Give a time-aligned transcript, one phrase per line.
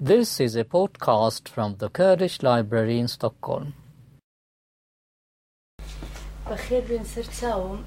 [0.00, 3.74] This is a podcast from the Kurdish Library in Stockholm.
[6.50, 7.78] بەخێر بێن سەر چاوم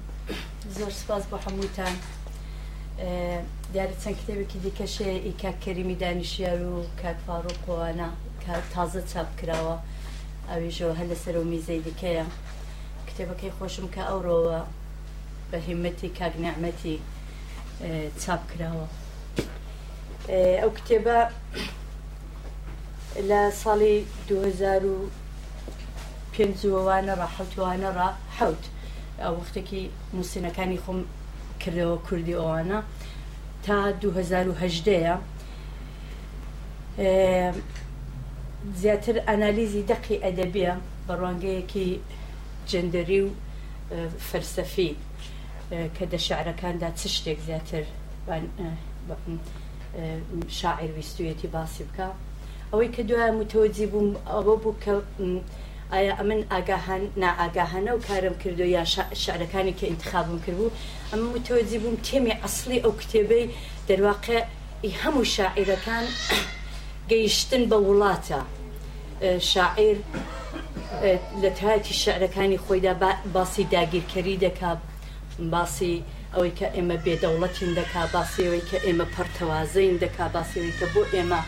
[0.76, 1.94] زۆر سپاس بە هەمووتان
[3.72, 8.08] دیارە چەند کتێبێکی دیکەشێ ئیکا کەریمی دانیشیار و کاک فاڕۆکۆوانە
[8.74, 9.76] تازە چاپ کراوە
[10.50, 12.24] ئەویژەوە هەل لەسەر و میزەی دیکەیە
[13.08, 14.60] کتێبەکەی خۆشم کە ئەوڕۆوە
[15.50, 16.96] بە هیمەتی کاک نعمەتی
[18.22, 18.86] چاپ کراوە
[20.60, 21.18] ئەو کتێبە
[23.26, 23.94] لە ساڵی
[24.30, 28.00] 2005وانە ڕ حوتوانە ڕ
[28.38, 28.62] حوت
[29.36, 29.82] وەختێکی
[30.16, 31.00] موسینەکانی خۆم
[31.62, 32.78] کردەوە کوردی ئەوانە
[33.66, 35.14] تا 2010ەیە
[38.82, 40.74] زیاتر ئەنالیزی دەقی ئەدەبیە
[41.06, 41.88] بە ڕۆنگەیەکی
[42.70, 43.28] جندەری و
[44.28, 44.92] فەرسەفی
[45.96, 47.84] کە دە شعرەکاندا چ شتێک زیاتر
[50.60, 52.08] شاعر ویستویەتی باسی بکە
[52.72, 54.92] ئەوەی کە دوای متۆجی بووم ئەوە بوو کە
[55.92, 58.84] ئایا ئەمن ئاگاهان نائگاهانە و کارم کردو یا
[59.22, 60.74] شعرەکانی کە انتخابم کردبوو
[61.10, 63.46] ئەمە متۆجی بووم تێمی ئەسلی ئەو کتێبەی
[63.90, 64.38] دەواقع
[65.02, 66.04] هەموو شاعیرەکان
[67.10, 68.40] گەیشتن بە وڵاتە
[69.52, 69.96] شاعیر
[71.42, 72.92] لە تایەتی شعرەکانی خۆیدا
[73.34, 74.70] باسی داگیرکەری دەکا
[75.54, 75.94] باسی
[76.34, 81.42] ئەوەی کە ئێمە بێدەوڵەتین دەکا باسیەوەی کە ئێمە پەرتەوازەین دەکا باسیەوەی کە بۆ ئێمە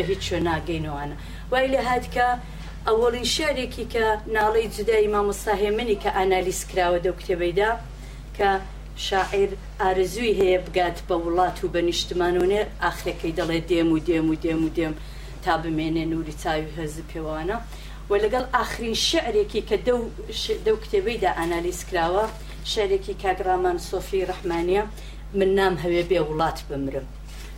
[0.00, 1.16] بە هیچ شوێ ناگەینەوەوانە
[1.50, 2.26] وای لە هاتکە
[2.88, 4.04] ئەوەڵین شارێکی کە
[4.36, 7.70] ناڵی جدای مامۆساهێ منی کە ئانالیس کراوە دەو کتێبەیدا
[8.36, 8.48] کە
[9.08, 14.36] شاعیر ئارزووی هەیە بگات بە وڵات و بە نیشتمانونێ ئاخرەکەی دەڵێ دێم و دێم و
[14.44, 14.94] دێم و دێم
[15.44, 17.56] تا بمێنێ نوری چاوی هەز پێوانە
[18.10, 19.76] و لەگەڵ ئاخرین شعرێکی کە
[20.66, 22.24] دەو کتێبەیدا ئانالیس کراوە
[22.72, 24.82] شارێکی کاگرامان سۆفی ڕحمانە
[25.38, 27.06] من نام هەوێ بێ وڵات بمرم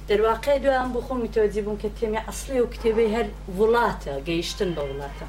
[0.08, 3.26] دەرواقع دوام بۆ خۆم میتەوەجی بووم کە تێمی ئەسلی و کتێبەی هەر
[3.58, 5.26] وڵاتە گەیشتن بە وڵاتە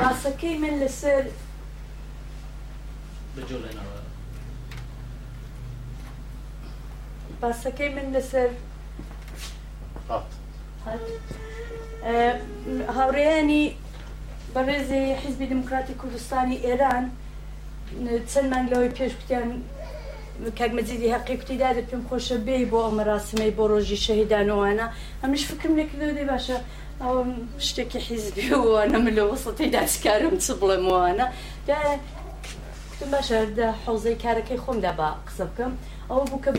[0.00, 1.24] باسەکەی من لەسەر
[7.40, 8.50] باسەکەی من لەسەر
[12.96, 13.64] هاوڕێیانی
[14.54, 17.04] بەڕێزی حیزبی دموکراتی کوردستانی ئێران
[18.30, 19.50] چەندمان لەوەی پێشکوتیان
[20.58, 24.86] کاک مەزیدی حقیقتی دادە پێم خۆشە بێ بۆ ئەو مەراسمەی بۆ ڕۆژی شەهیدانەوەوانە
[25.22, 26.56] ئەمش فکرم لێکردێ باشە
[27.02, 27.30] ئەوم
[27.66, 31.26] شتێکی حیزبی وانە من لە وەسڵی داسکارم چ بڵێموانە
[32.92, 35.72] کتم باشەدا حوزەی کارەکەی خۆمدا با قسە بکەم
[36.10, 36.50] ئەوە بوو کە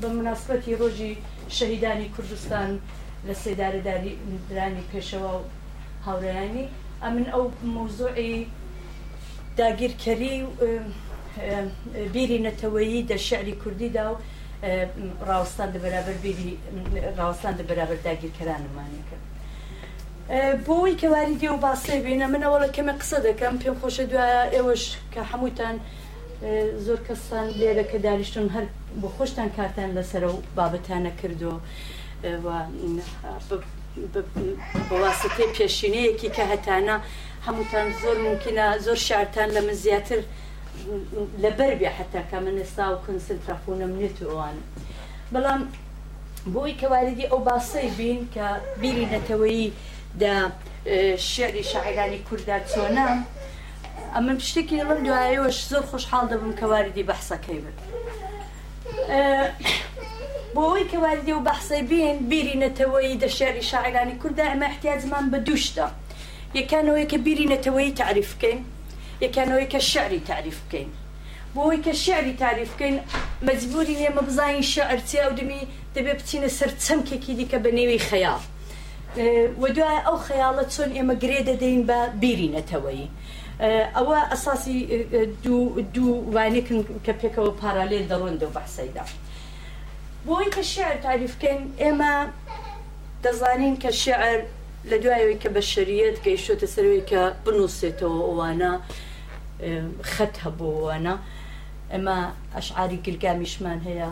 [0.00, 1.12] بە مناسبەتی ڕۆژی
[1.58, 2.70] شەهیدانی کوردستان
[3.28, 4.12] لە سێدارەداری
[4.50, 5.42] درانی پێشەوە و
[6.06, 6.66] هاورەیانی
[7.04, 7.42] ئەمن ئەو
[7.74, 8.34] مووزوعی
[9.58, 10.48] داگیرکەری و
[12.12, 14.20] بیری نەتەوەیی دە شعری کوردیدا و
[15.28, 16.52] ڕاوستان دەبەرابەر بیری
[17.18, 19.16] ڕاوستان دەبەرابەر داگیرکەرانمانەکە
[20.66, 24.84] بۆی کەواری دێ و باسی بینە منەوە لە کەمە قسە دەکەم پێم خۆشە دوایە ئێوەش
[25.12, 25.76] کە هەمووتان
[26.86, 28.64] زۆر کەسان لێرە کە داریشتون هەر
[29.00, 31.54] بۆ خۆشتان کارتان لەسەر و بابەتانە کردو
[34.90, 36.96] بەواسطێ پێشینەیەکی کە هەتانە
[37.46, 40.20] هەمووتان زۆر ممکنە زۆر شارتان لە من زیاتر
[41.44, 44.62] لەبەر بێ حتا کە من ئێستا و کنسنترافۆنم نێت ئەوانە
[45.34, 45.60] بەڵام
[46.54, 48.46] بۆی کەواردی ئەو باسەی بین کە
[48.80, 49.62] بیری نەتەوەی
[50.22, 50.34] دا
[51.32, 53.08] شعری شاعرانی کووردا چۆنا
[54.14, 57.76] ئەمە پشتێکی لەم دوایەوەش زۆر خۆشحاڵ دەبم کەواردی بەحسەکەی بن
[60.54, 65.86] بۆەوەی کەواردی و بەحسەی بین بیری نەتەوەی دە شعری شاعرانی کووردا ئەمە احتیاجمان بە دووشدا
[66.58, 68.60] یەکانەوەی کە بیری نەتەوەی تعریفکەین
[69.24, 70.90] یەکەنەوەی کە شعری تعریف بکەین
[71.54, 72.96] بۆی کە شعری تعریف بکەین
[73.46, 75.62] مەجبوری ئێمە بزانین شعرچی ئەو دمی
[75.96, 78.42] دەبێ بچینە سەر چەمکێکی دیکە بە نێوی خەیاڵ
[79.62, 83.04] وە دوای ئەو خەیاڵە چۆن ئێمە گرێ دەدەین بە بیرینەتەوەی
[83.96, 84.76] ئەوە ئەساسی
[85.94, 89.04] دوو وانێکن کە پێکەوە پارالێل دەڕۆندەوە بەحسەیدا
[90.26, 92.14] بۆی کە شعر تعریفکەین ئێمە
[93.24, 94.38] دەزانین کە شعر
[94.90, 98.72] لە دوایەوەی کە بە شریەت گەیشتە سەروی کە بنووسێتەوە ئەوانە
[100.14, 101.14] خەت هەبووەنە
[101.92, 102.16] ئێمە
[102.56, 104.08] ئەشعاری گرگامیشمان هەیە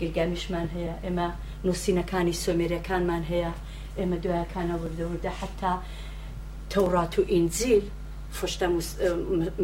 [0.00, 1.28] گرگامیشمان هەیە ئێمە
[1.66, 3.52] نووسینەکانی سۆمێریەکانمان هەیە
[3.98, 5.72] ئێمە دوایەکانە وردەوردە حتا
[6.72, 7.84] تەورات و ئینجیل
[8.38, 8.66] فشتە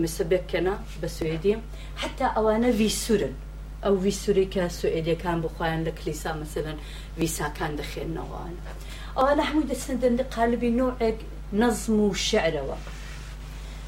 [0.02, 1.54] مسبکەنە بە سوێدی
[2.02, 3.34] حتا ئەوانە ویسورن
[3.84, 6.76] ئەو ویسوری کە سوئێدیەکان بخوایان لە کلیسا مەسەن
[7.20, 8.54] ویساکان دەخێنەوەوان
[9.16, 11.18] ئەوانە هەموو دەسندن قالبی نوعێک
[11.60, 12.78] نەزم و شعرەوە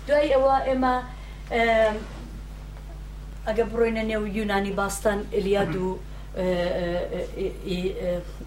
[0.09, 0.95] دوای ئەوە ئێمە
[3.49, 5.87] ئەگە بڕۆینە نێو یونانی باستان ئلیاد و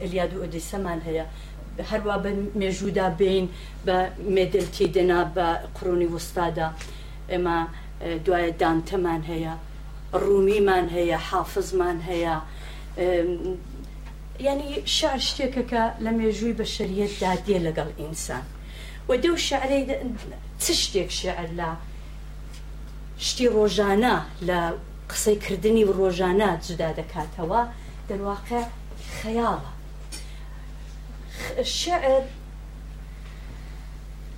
[0.03, 1.25] ئلیاد و ئۆدیسەمان هەیە
[1.91, 2.29] هەروە بە
[2.61, 3.45] مێژودا بین
[3.85, 3.97] بە
[4.35, 6.67] مێدلتی دنا بە قڕۆنی وستادا
[7.31, 7.57] ئێمە
[8.25, 9.53] دوایە دانتەمان هەیە
[10.25, 12.35] ڕومیمان هەیە حافزمان هەیە
[14.47, 14.67] ینی
[14.97, 18.45] شار شتێکەکە لە مێژووی بە شەریەتدا دێ لەگەڵ ئینسان
[19.09, 19.83] و دە و شعرەی
[20.63, 21.69] چ شتێک شعر لە
[23.27, 24.15] شتی ڕۆژانە
[24.49, 24.59] لە
[25.09, 27.61] قسەیکردنی ڕۆژانە جودا دەکاتەوە
[28.09, 28.63] دەواقع
[29.17, 29.71] خەیاڵە
[31.79, 32.23] شعر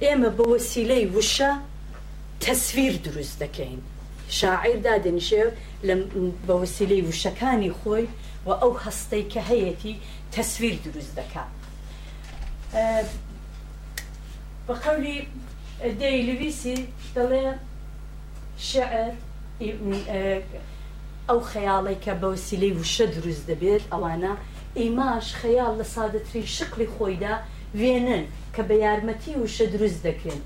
[0.03, 1.51] ئێمە بە وەسیلەی وشە
[2.45, 3.81] تەسویر دروست دەکەین
[4.39, 5.43] شاعیر دادنیشێ
[6.47, 8.05] بە وەسیلەی وشەکانی خۆی
[8.45, 9.95] و ئەو هەستەی کە هەیەی
[10.35, 11.51] تەسویر دروست دەکات
[14.65, 15.19] بە قەولی
[16.01, 16.77] دەی لویسی
[17.15, 17.45] دەڵێ
[18.59, 19.11] شعر
[21.29, 24.33] ئەو خەیاڵی کە بە وسیلەی وشە دروست دەبێت ئەوانە
[24.79, 27.35] ئێماش خەیاڵ لە سادەترین شکلی خۆیدا
[27.81, 28.23] وێنن
[28.55, 30.39] کە بە یارمەتی وشە دروست دەکەن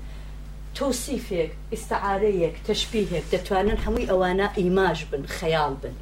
[0.76, 5.96] تۆسیفێک ئستعاارەیەک تەشبیهێک دەتوانن هەمووی ئەوانە ئیماژ بن خەیاڵ بن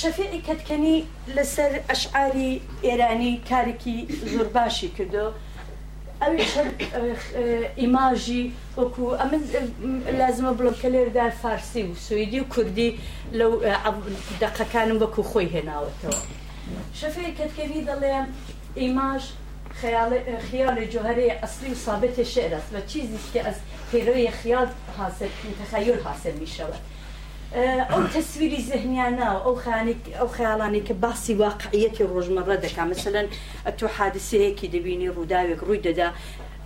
[0.00, 0.96] شەفعی کەتکەنی
[1.36, 2.52] لەسەر ئەشعاری
[2.86, 3.96] ئێرانی کارێکی
[4.32, 5.28] زۆر باشی کردو
[6.26, 6.70] او شر
[7.76, 9.40] ایماجی که امن
[10.18, 12.98] لازم بلوم كلير و فارسي وسويدي کردی
[13.32, 13.60] لو
[14.40, 16.16] دقه كانوا بكو خوي هنا وتو
[16.94, 18.26] شفي كتكفي ضل
[18.76, 19.22] ايماج
[19.80, 20.12] خیال
[20.50, 23.54] خیال جوهره اصلی و ثابت شعر است و چیزی که از
[23.90, 24.66] پیروی خیال
[24.98, 25.26] حاصل
[25.64, 26.80] تخیل حاصل می شود
[27.58, 29.54] ئەو تەسویری زەهنیانە ئەو
[30.18, 33.26] ئەو خیاڵانی کە باسی واقعەتی ڕۆژمەڕە دەکا مثلەن
[33.78, 36.08] تۆ حادسەیەکی دەبینی ڕووداوێک ڕووی دەدا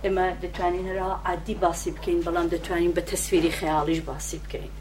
[0.03, 4.71] ئێمە دەتوانین هەرا عادی باسی بکەین بەڵام دەتوانین بە تەسویری خەیاڵیش باسی بکەین.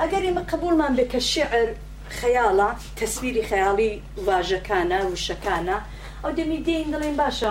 [0.00, 1.68] ئەگەر ئێمە قبولمان بێ کە شعر
[2.18, 2.68] خەیاڵە
[3.00, 3.92] تەسویری خەیاڵی
[4.26, 5.76] واژەکانە وشەکانە
[6.22, 7.50] ئەو دەمی دێین دەڵێن باشە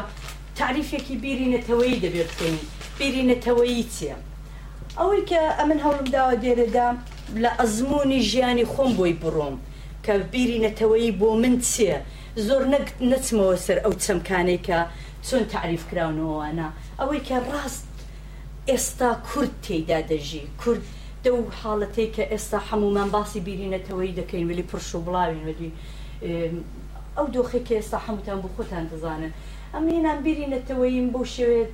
[0.59, 2.57] تعریفێکی بیرینەتەوەی دەبێت بکەین
[2.99, 4.17] بیرینەتەوەی چیە؟
[5.01, 6.87] ئەوەی کە ئەمن هەوڵم داوە دێرەدا
[7.43, 9.55] لە ئەزمموی ژیانی خۆم بۆی بڕۆم
[10.05, 11.99] کە بیری نەتەوەی بۆ من چییە
[12.47, 12.61] زۆر
[13.11, 14.79] نەچمەوە سەر ئەو چەمکانەی کە
[15.27, 16.67] چۆن تعریف کراونەوەوانە
[16.99, 17.83] ئەوەی کە ڕاست
[18.69, 20.83] ئێستا کورد تێدا دەژی کورد
[21.23, 25.71] دە و حاڵەتەی کە ئێستا هەمومان باسی بیرینەتەوەی دەکەین ولی پرش و بڵاوین وەدی
[27.17, 29.31] ئەو دۆخی کە ئێستا هەمووتان بۆ خۆتان دەزانن
[29.73, 31.71] ئەم هێنان بیرینەتەوەیم بۆ شێوێت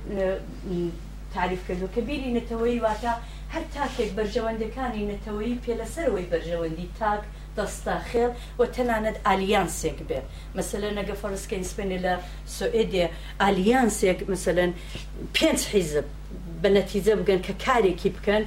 [1.36, 3.12] تعریف کردو کە بیری نەتەوەی واتە
[3.54, 7.22] هەر تاکێک بەرژەوەندەکانی نەتەوەی پێلەسەرەوەی بەرژەوەندی تاک
[7.56, 10.20] دەستا خێر و تەنانەت ئالیانسێک بێ
[10.58, 12.14] مثلەن ئەگە فەرستکەین سپێنێ لە
[12.58, 13.06] سوئێدێ
[13.42, 14.70] ئالیانسێک مثلەن
[15.36, 16.06] پێنج حیزب
[16.62, 18.42] بە نەتیجە بگەن کە کارێکی بکەن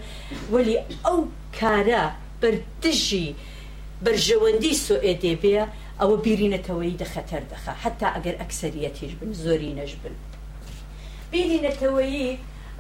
[0.54, 0.76] ولی
[1.06, 1.20] ئەو
[1.60, 2.04] کارە
[2.42, 3.28] بەردژی
[4.06, 5.62] بەرژەوەندی سوئێدێ بێ
[6.02, 10.16] ئەوە بیرینەتەوەی دەخەتەر دەخە حتا ئەگەر ئەکسەریەتیش بن زۆری نەش بن.
[11.32, 12.28] بینینەتەوەی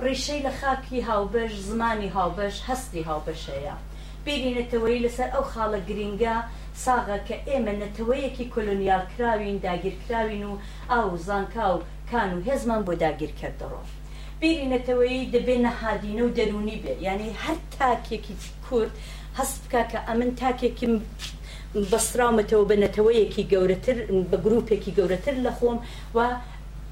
[0.08, 3.76] ڕیشەی لە خاکی هاوبەش زمانی هاوبەش هەستی هاوبەشەیە
[4.26, 6.36] بینینەتەوەی لەسەر ئەو خاڵە گرینگە
[6.84, 10.54] ساغە کە ئێمە نەتەوەیەکی کۆلۆنیال کراوین داگیرکراوین و
[10.94, 11.80] ئاو زانکا و
[12.12, 13.82] کان و هێزمان بۆ داگیرکردەوە
[14.42, 18.36] بینینەتەوەی دەبێت نەهادینە و دەرونی بێ یعنی هەر تاکێکی
[18.68, 18.94] کورد
[19.40, 20.94] هەست بکە کە ئەمن تاکێکم
[21.92, 23.98] بەسراومەتەوە بە نەتەوەیەکی گەورەتر
[24.30, 25.78] بە گرروپێکی گەورەتر لە خۆم
[26.16, 26.18] و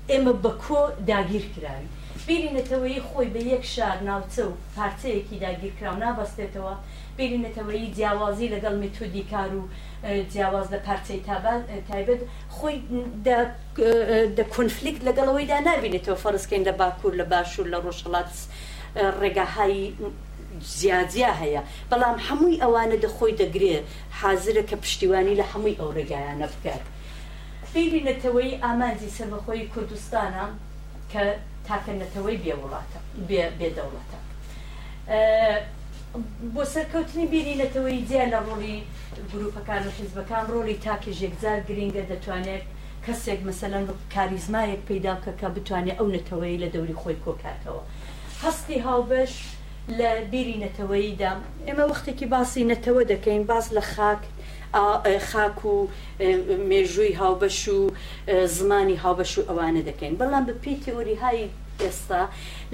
[0.10, 1.90] ئێمە بەکۆ داگیر کراوی
[2.28, 6.74] بینێتەوەی خۆی بە یەک شار ناوچە و پارچەیەکی داگیرکراو نابەستێتەوە
[7.18, 9.62] بینێتەوەی جیاوازی لەگەڵ متودی کار و
[10.32, 11.20] جیاواز لە پارچەی
[11.90, 12.22] تایبەت
[12.58, 12.78] خۆی
[14.54, 18.32] کۆنفلیکت لەگەڵەوەیدا نبینێتەوە فەرستکەین لە باکوور لە باشوور لە ڕۆژەڵات
[19.22, 19.86] ڕێگاهایی
[20.80, 23.86] زیادیا هەیە بەڵام هەمووی ئەوانە دەخۆی دەگرێت
[24.22, 26.84] حازرە کە پشتیوانی لە هەمووی ئەو ڕێگایانە بکات.
[27.74, 30.46] بینێتەوەی ئامانجی سەربەخۆی کوردستانە
[31.14, 31.24] کە
[31.70, 33.00] تاکردنەتەوەی بێ وڵاتە
[33.60, 34.20] بێدەوڵەتە
[36.54, 38.78] بۆ سەرکەوتنی بینینەتەوەی جیا لە ڕۆڵی
[39.32, 42.66] گروپەکان و حیزبەکان ڕۆلی تاکە ژێکجار گرینگە دەتوانێت
[43.06, 43.84] کەسێک مەسەلەن
[44.14, 47.84] کاریزمایەک پیداکە کە بتوانێت ئەو نەتەوەی لە دەوری خۆی کۆکاتەوە
[48.44, 49.34] هەستی هاوبەش
[50.00, 51.32] لە بیری نەتەوەیدا
[51.68, 54.22] ئێمە وەختێکی باسی نەتەوە دەکەین باز لە خاک
[55.32, 55.88] خاک و
[56.70, 57.92] مێژووی هاوبەش و
[58.46, 61.50] زمانی هاوبەش و ئەوانە دەکەین بەڵام بە پێی تێوەری های
[61.82, 62.22] ئێستا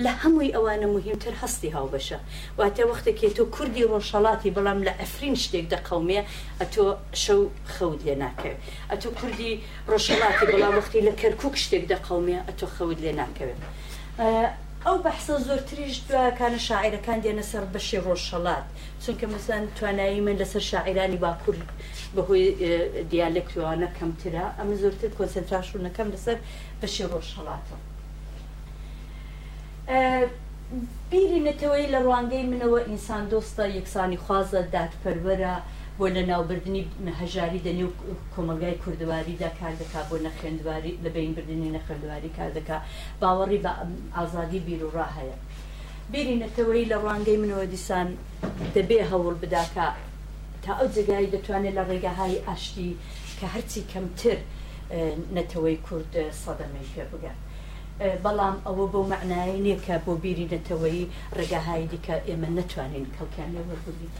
[0.04, 2.20] لە هەمووی ئەوانە مهمتر هەستی هاوبەشە
[2.60, 6.22] واتە وەختێکی تۆ کوردی ڕۆژەڵاتی بەڵام لە ئەفرین شتێک دەقومێ
[6.60, 6.86] ئەتۆ
[7.24, 7.42] شەو
[7.76, 8.60] خەوت لێ ناکەوێت
[8.92, 9.54] ئەتۆ کوردی
[9.92, 13.62] ڕۆژەڵاتی بەڵام وەختی لە کەرکک شتێک دەقومێ ئەتۆ خەوت لێ ناکەوێت.
[14.88, 18.66] ئەو بەحسە زۆرتریش دوکانە شاعیرەکان دێنە سەر بەشی ڕۆژشەڵات
[19.04, 21.58] چونکە مەسان توانایی من لەسەر شاعرانی باکوور
[22.16, 22.46] بەهۆی
[23.12, 26.38] دیالکتوانە کەمترە ئەمە زۆرتر کۆسنتراشونەکەم لەسەر
[26.82, 27.76] بەشی ڕۆژشەڵاتە.
[31.12, 35.56] بیری نەتەوەی لە ڕوانگەی منەوە ئینسان دۆستە یەکسانی خوازە دادپەروەرە
[36.00, 36.82] بۆ لە ناوبردننی
[37.22, 37.94] هەژاری دەنێ و
[38.34, 42.78] کۆمەلگای کوردواریدا کار دەکا بۆ نەخێندواری لە بینبردننی نەخێندواری کار دەکا
[43.22, 43.72] باوەڕی بە
[44.18, 45.36] ئازادی بیرروڕا هەیە
[46.14, 48.08] بینینەتەوەی لە ڕوانگەی منەوە دیسان
[48.76, 49.88] دەبێ هەوڵ بداکە
[50.64, 52.90] تا ئەو جگایی دەتوانێت لە ڕێگاهای ئاشتی
[53.40, 54.38] کە هەرچی کەمتر
[55.38, 57.40] نەتەوەی کورد سەدەمەی پێ بگات.
[58.26, 61.00] بەڵام ئەوە بۆ معنایە نییە کە بۆ بیری نەتەوەی
[61.38, 64.14] ڕێگاهایی دیکە ئێمە نتوانین کەڵکیان لێوەربووین.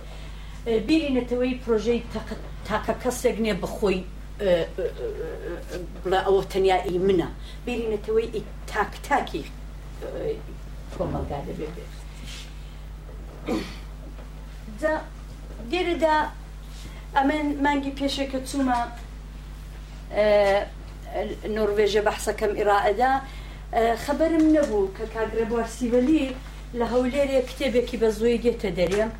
[0.66, 2.00] بیرینەتەوەی پرۆژەی
[2.70, 4.00] تاکە کەسێک نییە بخۆی
[6.04, 7.30] بڵێ ئەوە تەنیایی منە
[7.66, 8.28] بیرینەتەوەی
[8.74, 9.44] تاکتاکی
[10.96, 11.76] کۆمەلگا دەبێت
[15.72, 16.18] گێرەدا
[17.16, 18.82] ئەمن مانگی پێشێکە چوومە
[21.58, 23.14] نۆڤێژە بەحسەکەم ئیراعدا
[24.06, 26.26] خەبەرم نەبوو کە کاگرە بوارسیوەلی
[26.80, 29.12] لە هەولێرە کتێبێکی بە زۆی گێتە دەرێم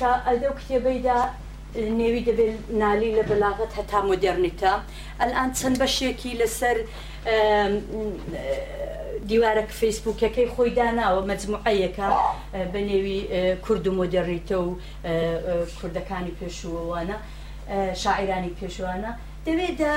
[0.00, 1.18] کە ئەلەو کتێبەیدا
[2.00, 4.72] نێوی دەبێت نالی لە بەلاغت هەتا مدررنیتە
[5.20, 6.76] ئەلان چەند بەشێکی لەسەر
[9.28, 12.08] دیوارەك فیسبوکەکەی خۆی داناوە مجموعەیەەکە
[12.72, 13.18] بە نێوی
[13.64, 14.68] کورد و مدررنیتە و
[15.78, 17.16] کوردەکانی پێشووانە
[18.02, 19.10] شاعرانی پێشوانە
[19.46, 19.94] دەوێدا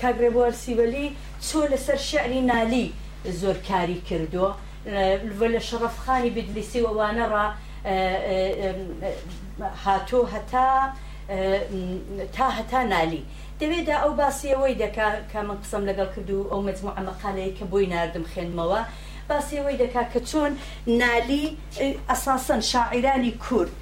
[0.00, 1.08] کاگرێبوار سیوەلی
[1.46, 2.86] چۆ لەسەر شعری نالی
[3.40, 4.50] زۆر کاری کردووە
[5.54, 7.46] لە شەڕفخانی بدلیسی ووانە ڕە
[9.84, 10.68] هاتۆ هەتا
[12.36, 13.24] تا هەتا نالی
[13.60, 18.24] دەوێدا ئەو باسیەوەی دەکا کە من قسم لەگەڵ کردو ئەو مەجمع ئەمەقالەیە کە بۆی نردم
[18.32, 18.80] خوێنمەوە
[19.30, 20.50] باسیەوەی دەکا کە چۆن
[21.00, 21.46] نالی
[22.10, 23.72] ئەساسن شاعرانی کورد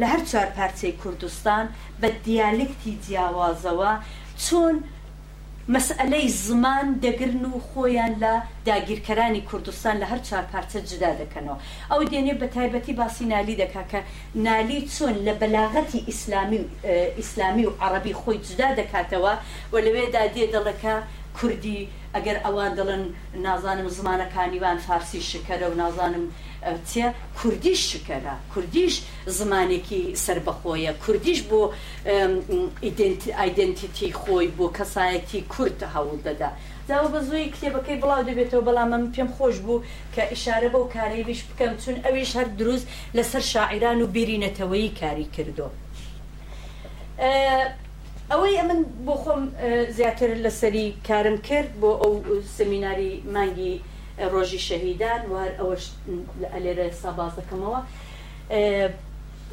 [0.00, 1.64] لە هەر چوار پارچەی کوردستان
[2.00, 3.92] بە دیالکتی جیاوازەوە
[4.44, 4.76] چۆن
[5.74, 8.32] مەسئلەی زمان دەگرن و خۆیان لە
[8.68, 11.56] داگیرکەرانی کوردستان لە هەر چهار پارچە جدا دەکەنەوە
[11.90, 14.00] ئەو دێنێ بە تایبەتی باسی نالی دەکا کە
[14.46, 16.60] نالی چۆن لە بەلاغەتی ئیسلامی
[17.20, 19.34] ئیسلامی و عربی خۆی جدا دەکاتەوە
[19.72, 20.94] و لەوێدا دێ دەڵەکە
[21.38, 21.80] کوردی
[22.14, 23.02] ئەگەر ئەوان دڵن
[23.44, 26.24] نازانم زمانەکانیوان فارسی شکەرە و نازانم
[26.66, 27.06] ئەوچێ
[27.38, 28.94] کوردیش شکەرە کوردیش
[29.38, 31.62] زمانێکی سربەخۆیە کوردیش بۆ
[33.40, 36.50] ئایدنتیتی خۆی بۆ کەسایەتی کورت هەوڵ دەدا
[36.88, 39.84] داوە بە زۆی کتێبەکەی بڵاو دەبێتەوە بەڵام من پێم خۆش بوو
[40.14, 42.86] کە ئیشارە بەو کارەیویش بکەم چون ئەویش هەر دروست
[43.16, 45.68] لەسەر شاعران و بیرینەتەوەی کاری کردو.
[48.32, 49.42] ئەوەی ئەمن بۆ خۆم
[49.96, 52.12] زیاتر لەسەری کارم کرد بۆ ئەو
[52.58, 53.74] سمیناری مانگی
[54.32, 55.84] ڕۆژی شەهیددان وار ئەوەش
[56.64, 57.80] لێرە ساباز دەکەمەوە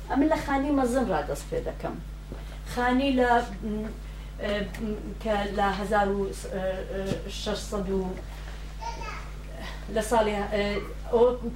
[0.10, 1.96] ئەمن لە خانی مەزم ڕدەست پێ دەکەم
[2.74, 3.32] خانی لە
[5.24, 7.88] کە لە 1600
[9.96, 10.36] لە ساڵی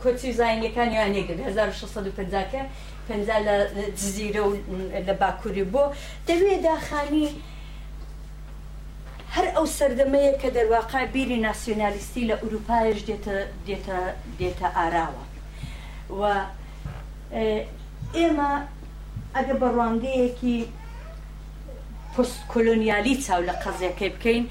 [0.03, 2.65] کۆچی زانینەکانی یانێک 1650
[3.07, 3.35] پێ لە
[4.13, 4.49] زیرە و
[5.07, 5.83] لە باکووری بۆ
[6.27, 7.27] دەوێدا خانی
[9.39, 12.99] هەر ئەو سەردەمەیە کە دەرواقع بیری ناسیۆنالیستی لە ئوروپایش
[14.39, 15.23] دێتە ئاراوە
[16.19, 16.21] و
[18.17, 18.51] ئێمە
[19.35, 20.57] ئەگە بەڕوانندەیەکی
[22.13, 24.43] پست کۆلۆنیالی چاو لە قەزیەکەی بکەین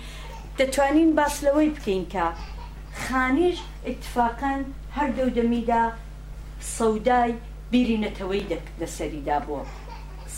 [0.58, 2.24] دەتوانین باس لەوەی بکەین کە
[3.04, 3.58] خانیش
[3.90, 4.60] اتفاقەن
[4.96, 5.82] هەر دەودەمیدا
[6.78, 7.30] سەودای
[7.72, 8.44] بیری نەتەوەی
[8.80, 9.62] لەسەریدا بووە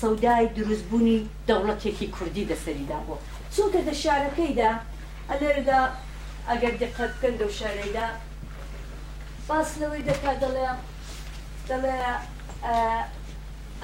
[0.00, 4.68] سەودای دروستبوونی دەوڵەتێکی کوردی دەسەریدا بووە سوت هذا الشعر كيدا
[5.30, 5.92] انا ردا
[6.48, 8.08] اقعد دقات كندا وشعر ايدا
[9.48, 10.76] باس لو ايدا كادلا
[11.68, 12.18] دلا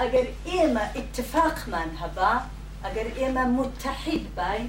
[0.00, 2.40] اگر آه، ايما اتفاق من هبا
[2.84, 4.68] اگر ايما متحد باي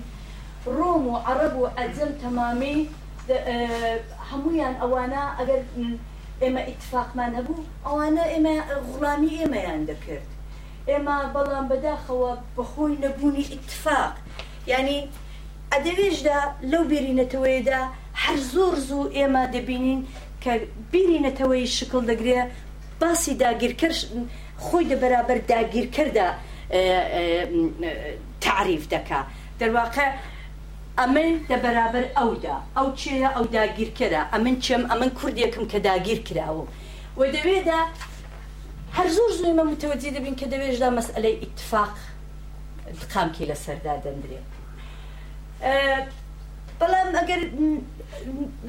[0.67, 2.89] روم وعرب وعزم تمامي
[3.31, 3.99] آه،
[4.31, 5.63] هميان اوانا اگر
[6.43, 9.95] اما اتفاق ما نبو او اما غلامي اما يعني
[10.95, 14.15] اما بلان بداخوا بخوي نبوني اتفاق
[14.71, 15.00] ینی
[15.74, 16.39] ئەدەوێژدا
[16.71, 17.81] لەو بێرینەتەوەیدا
[18.24, 20.01] هەر زۆر زوو ئێمە دەبینین
[20.43, 20.51] کە
[20.93, 22.39] بینینەتەوەی شکل دەگرێ
[23.01, 23.89] باسی داگیرکە
[24.65, 26.27] خۆی دە بەرابەر داگیرکەدا
[28.45, 29.21] تعریف دەکا
[29.62, 30.05] دەواقع
[31.00, 36.67] ئەمن دە بەرابەر ئەودا ئەو چێە ئەو داگیرکەدا ئەمن چێم ئەمن کوردێکم کە داگیر کراوم
[37.19, 37.79] و دەوێدا
[38.97, 41.91] هەر زۆر زوی مەمتەوەجی دەبین کە دەوێژدا مەسئلەی ئیتفاق
[43.13, 44.47] قامکی لەسەردا دەندرێت
[45.61, 47.41] بەڵام ئەگەر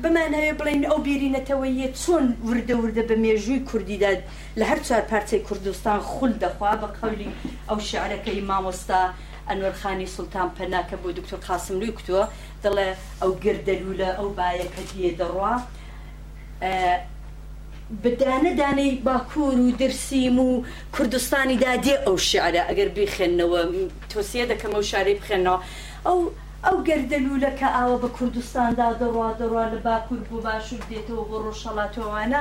[0.03, 4.11] بمان هەیە بڵین ئەو بیرینەتەوەیە چۆن وردە وردە بە مێژووی کوردیدا
[4.59, 7.31] لە هەر چوار پارچەی کوردستان خول دەخوا بە قەولی
[7.69, 9.01] ئەو شعرەکەی مامۆستا
[9.49, 12.25] ئەنوەرخانی سلتان پەناکە بۆ دکتۆر قاسم لوی کوتووە
[12.65, 12.89] دەڵێ
[13.23, 15.55] ئەو گردەلوولە ئەو بایەکە دیێ دەڕوا
[18.03, 20.49] بدانە دانەی باکوور و درسیم و
[20.97, 23.61] کوردستانی دادێ ئەو شعرە ئەگەر بخێنەوە
[24.11, 25.57] تۆسیە دەکەم ئەو شارەی بخێنەوە
[26.07, 26.19] ئەو
[26.69, 32.41] ئەو گەردەلوولە کە ئاوە بە کوردستاندا دەڕوا دەڕوا لە باکوور بوو باشوور دێتەوە بۆ ڕۆژەڵاتەوەوانە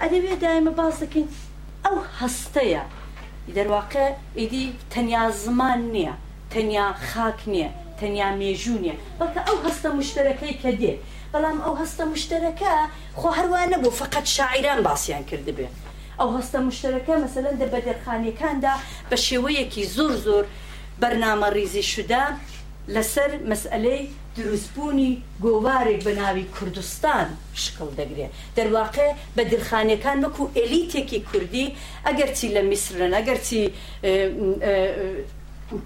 [0.00, 1.28] ئەدەبێ دایمە باز دەکەین
[1.84, 2.82] ئەو هەستەیە
[3.58, 4.04] دەرواقع
[4.40, 6.14] ئیدی تەنیا زمان نییە
[6.52, 7.70] تەنیا خاک نییە
[8.00, 10.94] تەنیا مێژوو نییە بەکە ئەو هەستە مشتەکەی کە دێ
[11.32, 12.74] بەڵام ئەو هەستە مشتەکە
[13.20, 15.66] خۆ هەروانە بوو فقط شاعران باسییان کردبێ
[16.20, 18.74] ئەو هەستە مشتەکە مەسەەن دە بە دەرخانیەکاندا
[19.10, 20.44] بە شێوەیەکی زۆر زۆر
[21.00, 22.24] بەرنامە ریزی شودا
[22.94, 24.00] لەسەر مەسئلەی
[24.36, 25.10] دروستبوونی
[25.44, 27.26] گۆوارێک بە ناوی کوردستان
[27.62, 31.66] شکڵ دەگرێت دەرواقع بە درخانەکان وەکو ئەلیتێکی کوردی
[32.06, 33.62] ئەگەرچی لە میسرن ئەگەرچی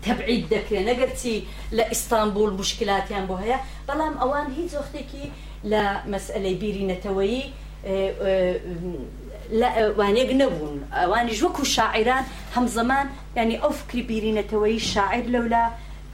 [0.06, 1.34] تەبعید دەکرێن ئەگەرچی
[1.76, 5.26] لە ئیستانبول مشکلاتیان بۆ هەیە بەڵام ئەوان هیچ زۆختێکی
[5.72, 7.40] لە مەسئلەی بیری نەتەوەیی
[10.00, 12.24] وانێک نەبوون ئەوانی ژوەکو شاعران
[12.56, 15.64] هەمزەمان ینی ئەو فکری بیرینەتەوەی شاعر لەولا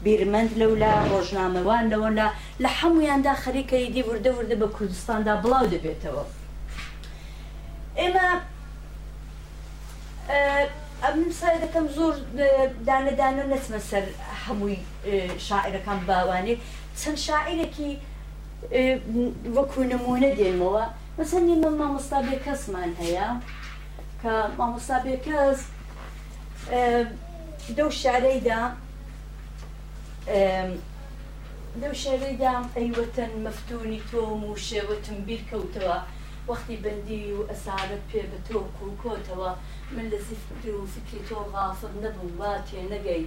[0.06, 2.26] بیرمەند لەولا ڕۆژنامەوان لەوەلا
[2.62, 6.24] لە هەمویاندا خەریکەی دی وردە وردە بە کوردستاندا بڵاو دەبێتەوە
[8.00, 8.28] ئێمە
[11.04, 12.14] ئەم سای دەکەم زۆر
[12.88, 14.04] دانەدانە نەچمە سەر
[14.44, 14.78] هەمووی
[15.46, 16.54] شاعرەکان باوانێ
[17.00, 17.90] چەند شاعرێکی
[19.56, 20.84] وەکو نمونە دێنمەوە
[21.18, 23.28] مەسەر نیمە مامۆستا بێ کەسمان هەیە
[24.20, 25.60] کە مامۆستا بێ کەس
[27.78, 28.60] دەو شارەیدا
[31.80, 35.98] لەو شێوەیدا ئەیوەتەن مەفتونی تۆم و شێوەتم بیرکەوتەوە
[36.50, 39.50] وەختی بەندی و ئەسارت پێ بە تۆک و کۆتەوە
[39.94, 43.24] من لە زیفکر و فکری تۆ غافڵ نەبوو وا تێ نەگەی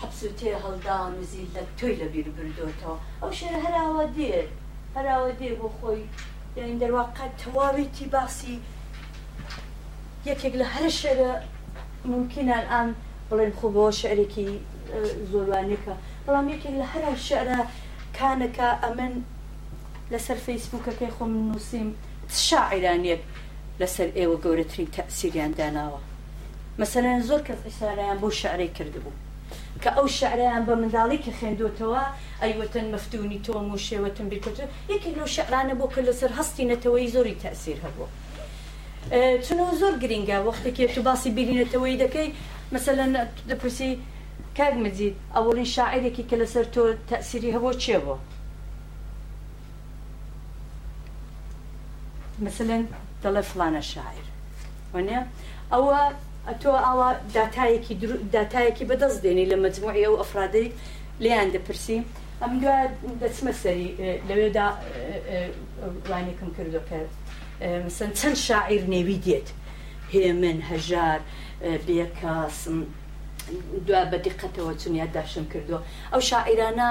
[0.00, 4.46] حەبس و تێ هەڵدان و زیل لە تۆی لە بیر بردۆتەوە ئەو شێر هەراوە دێر
[4.96, 6.02] هەراوە دێ بۆ خۆی
[6.58, 8.56] یان دەرواقەت تەواوێتی باسی
[10.28, 11.32] یەکێک لە هەر شێرە
[12.12, 12.88] ممکنان ئەم
[13.28, 14.48] بڵێن خۆ بۆ شعرێکی
[15.30, 15.94] زۆروانەکە
[16.26, 17.58] بەڵام یەکێک لە هەر شعرە
[18.16, 19.14] کانەکە ئەمن
[20.12, 21.88] لەسەر فەیسبوکەکەی خۆم نووسیم
[22.48, 23.22] شاعرانیەک
[23.82, 26.00] لەسەر ئێوە گەورەترین تەسیریان داناوە
[26.80, 29.12] مەسەرەن زۆر کەس ئیسارایان بۆ شعرەی کردبوو
[29.82, 32.02] کە ئەو شعرایان بە منداڵێکی خوێندوتەوە
[32.42, 34.56] ئەیوەتەن مەفتونی تۆم و شێوەتن بیکوت
[34.92, 38.08] یەکێک لەو شعرانە بۆ کە لەسەر هەستی نەتەوەی زۆری تەسیر هەبوو
[39.44, 42.28] چونەوە زۆر گرینگە وەختێکی تو باسی بیرینەتەوەی دەکەی
[42.74, 43.10] مثلەن
[43.50, 43.90] دەپرسی
[44.56, 48.14] کاک مجید ئەوڵین شاعرێکی کە لەسەر تۆ تەسیری هەبۆ چێ بۆ
[52.46, 52.82] مثلن
[53.22, 54.24] دەڵێ فلانە شاعر
[54.94, 55.18] وانە
[55.72, 56.00] ئەوە
[56.62, 57.94] تۆ ئاوا داتایەکی
[58.34, 60.66] داتایەکی بەدەست دێنی لە مجموعی ئەو ئەفرادی
[61.22, 61.98] لیان دەپرسی
[62.42, 62.72] ئەم دو
[63.22, 63.88] دەچمە سەری
[64.28, 64.66] لەوێدا
[66.10, 66.98] وانێکم کردو کە
[67.86, 69.48] مثلن چەند شاعر نێوی دێت
[70.14, 71.20] هێمن هەژار
[71.86, 72.78] بێکاسم
[73.86, 75.78] دو بە دقەتەوە چونیا داشم کردووە
[76.12, 76.88] ئەو شاعرانە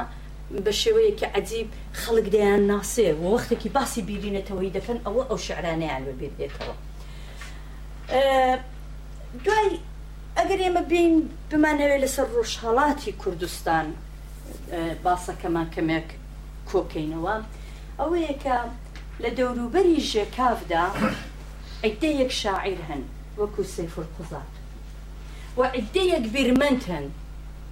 [0.65, 1.67] بە شێوەیەکی عجیب
[2.01, 6.75] خەڵک دەیان ناسێ و وەختێکی باسی بیرینەتەوەی دەکەن ئەوە ئەو شعرانیان بە بێت بێتەوە
[9.45, 9.73] دوای
[10.37, 11.13] ئەگەر ئێمە بین
[11.49, 13.85] بمانەوێت لەسەر ڕۆژهڵاتی کوردستان
[15.05, 16.07] باسەکەمان کەمێک
[16.69, 17.35] کۆکەینەوە
[17.99, 18.55] ئەوەیە کە
[19.23, 20.85] لە دەوروبەری ژێکافدا
[21.85, 23.03] عیدەیەک شاعیر هەن
[23.39, 24.51] وەکو سەیفور قزات
[25.57, 27.05] وعدەیەک بیرمەندن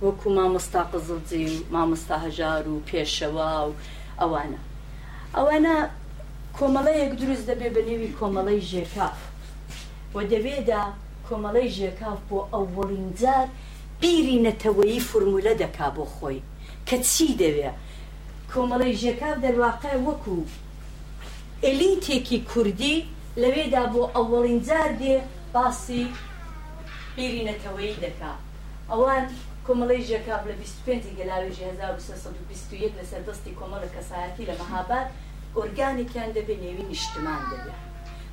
[0.03, 3.73] وەکو مامۆستا قزڵجی و مامۆستا هەژار و پێشەوا و
[4.21, 4.61] ئەوانە
[5.37, 5.75] ئەوانە
[6.57, 9.17] کۆمەڵەیەک دروست دەبێ بە نێوی کۆمەڵەی ژێکاف
[10.15, 10.83] و دەبێدا
[11.27, 13.47] کۆمەڵەی ژێکاف بۆ ئەوەڵین جار
[14.01, 16.39] بیری نەتەوەیی فرمولە دەکا بۆ خۆی
[16.87, 17.71] کە چی دەوێ
[18.51, 20.37] کۆمەڵی ژێکاف دەرواقع وەکو
[21.65, 22.97] ئەلیتێکی کوردی
[23.41, 25.15] لەوێدا بۆ ئەوەڵین جار دێ
[25.53, 26.05] باسی
[27.17, 28.31] قیرینەتەوەی دەکا
[28.91, 29.25] ئەوان
[29.67, 35.07] کۆمەڵی ژەکاب لە 25 گەلاوێژی 1920 لەسەر دەستی کۆمەڵە کەسایەتی لە مەهاباد
[35.57, 37.81] ئۆرگانێکیان دەبێ نێوی نیشتمان دەبێت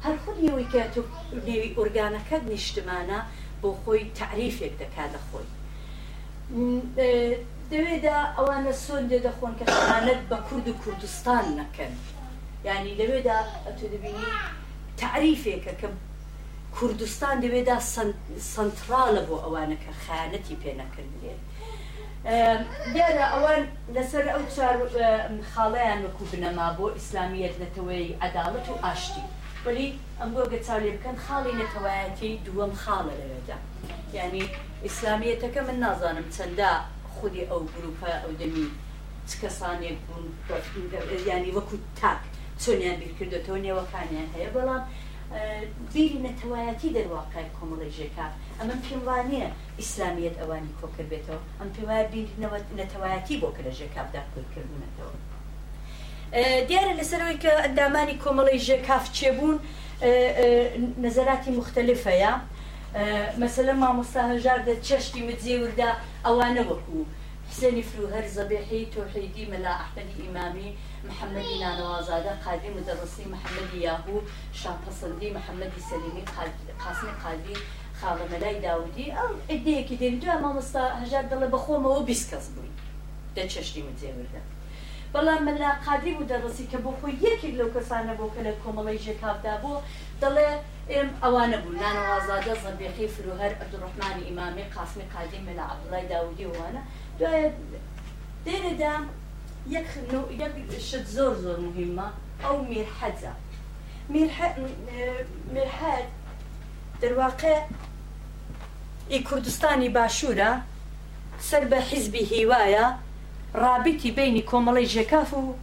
[0.04, 1.00] هەر خود نێوی کە تۆ
[1.48, 3.20] نێوی ئۆرگانەکەت نیشتمانە
[3.60, 5.46] بۆ خۆی تعریفێک دەکات لە خۆی
[7.72, 11.92] دەوێدا ئەوانە سۆن دێ دەخۆن کە خانەت بە کورد و کوردستان نەکەن
[12.68, 14.26] ینی لەوێدا ئەتو دەبینی
[15.02, 15.88] تعریفێکە کە
[16.80, 17.76] کوردستان دەوێدا
[18.54, 21.40] سنتراڵە بۆ ئەوانەکە خانەتی پێنەکردێت
[22.94, 23.62] دیارە ئەوان
[23.94, 24.76] لەسەر ئەو چار
[25.52, 29.24] خاڵیان وەکو بنەما بۆ ئیسلامیەت نەتەوەی ئەداڵەت و ئاشتی
[29.66, 29.86] ولی
[30.20, 33.58] ئەم بۆ گەچاو لێ بکەن خاڵی نەتەوایەتی دووەم خاڵە لەوێدا
[34.18, 34.42] یعنی
[34.86, 36.72] ئیسلامیەتەکە من نازانم چەندا
[37.14, 38.66] خودی ئەو گروپە ئەو دەمی
[39.28, 40.26] چ کەسانێک بوون
[41.30, 42.20] ینی وەکو تاک
[42.62, 44.84] چۆنیان بیرکردەوە نێوەکانیان هەیە بەڵام
[45.94, 48.26] بیری نەتەوایەتی دەرواقعی کۆمەڵێژێکا
[48.58, 49.46] ئەمە پێموانەیە
[49.80, 52.28] ئیسلامیت ئەوانی کۆکرد بێتەوە ئەم پێوایە بیر
[52.80, 55.14] نەتەوایەتی بۆ کەلەژێکابدا کۆیکردونەتەوە
[56.68, 59.56] دیارە لەسەرەوەی کە ئەندامانی کۆمەڵی ژێکاف چێبوون
[61.04, 62.32] نەزەراتی مختلفەیە
[63.42, 65.90] مەسلە مامۆستا هەژار دە چەشتی مجێوردا
[66.26, 67.00] ئەوانە وەکو
[67.50, 70.70] حسێنی فرو هەر زەبێحی تۆحیدی مەلا ئەحمەدی ئیمامی
[71.08, 74.20] محمدی نانوازاده قلبی مدرسی محمدی یاهو
[74.52, 76.24] شاپسندی محمدی سلیمی
[76.84, 77.54] قاسمی قلبی
[78.00, 82.74] خاڵە مەلای داودی ئەو ئەدەیەکی دێن دو مامۆستا هەژار دەڵێ بەخۆمەوە بیست کەس بووین
[83.36, 84.42] دە چشتی من جێوردە
[85.14, 89.02] بەڵام مەلا قادری و دەڕسی کە بۆ خۆی یەکێک لەو کەسانە بۆ کە لە کۆمەڵی
[89.04, 89.72] ژێکاودا بۆ
[90.22, 90.48] دەڵێ
[90.92, 96.82] ئێم ئەوانە بوو نانەوازادە زەبێخی فرۆهەر عەبدوڕحمانی ئیمامی قاسمی قادری مەلا عەبدڵای داودی وانە
[97.18, 97.48] دوایە
[98.46, 98.94] دێنێدا
[99.68, 99.86] ياك
[100.40, 102.10] ياك شد زور مهمه
[102.44, 103.32] او مرحزه
[104.10, 104.54] مرحاد
[105.54, 106.04] مرحاد آه،
[107.02, 107.28] در
[109.10, 110.60] إي كردستاني کوردستانی باشوورە
[111.40, 112.98] سەر بە
[113.54, 115.54] رابطي بين كومالي بینی كومالي ژێکاف و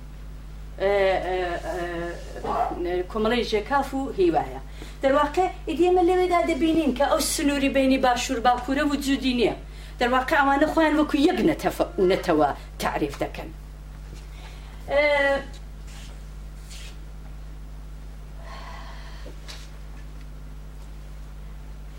[0.79, 4.61] آه، آه، کۆمەڵی ژێکاف و هیوایە
[5.03, 9.53] دەواقع ئیدێمە لەوێدا دەبینین کە ئەو سنووری بینی باشوور باکوورە و جودی نییە
[10.01, 11.39] دەواقع ئەوانە خۆیان وەکو یەک
[11.99, 13.49] نەتەوە تعریف دەکەن
[14.91, 15.41] Ee,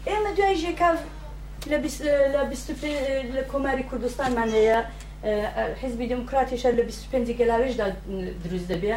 [0.08, 1.04] إما جاي جي كاف
[1.66, 2.70] لبس لبس
[3.34, 4.90] لكوماري كردستان معناها
[5.74, 7.94] حزب ديمقراطي شر لبس بندي كلاويش دا
[8.44, 8.94] دروز دبي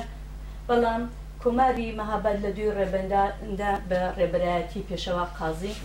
[0.69, 1.10] بلان
[1.45, 5.75] کۆماری مەهابەت لە دوێ ڕێبەندادا بە ڕێبەرایەتی پێشەوە قازی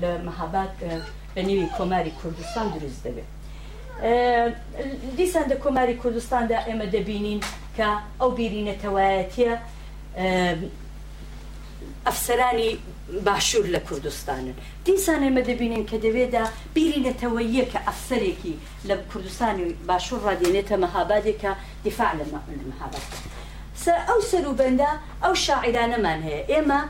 [0.00, 0.72] لە مەهابات
[1.34, 3.30] بە نێوی کۆماری کوردستان دروست دەبێت
[5.16, 7.40] دیسان لە کۆماری کوردستاندا ئێمە دەبینین
[7.76, 7.88] کە
[8.20, 9.52] ئەو بیرینەتەوایەتە
[12.06, 12.70] ئەفسەرانی
[13.26, 14.54] باشوور لە کوردستانن
[14.84, 16.44] دیسان ئێمە دەبینین کە دەوێدا
[16.76, 18.54] بیرینەتەوەیە کە ئەفسەرێکی
[18.88, 21.50] لە کوردستانی باشوور ڕادێنێتە مەهابادێکە
[21.84, 22.24] دیفاع لە
[22.72, 23.04] مەهابات
[24.08, 24.90] ئەو سەروبەندا
[25.24, 26.80] ئەو شاعرانەمان هەیە ئێمە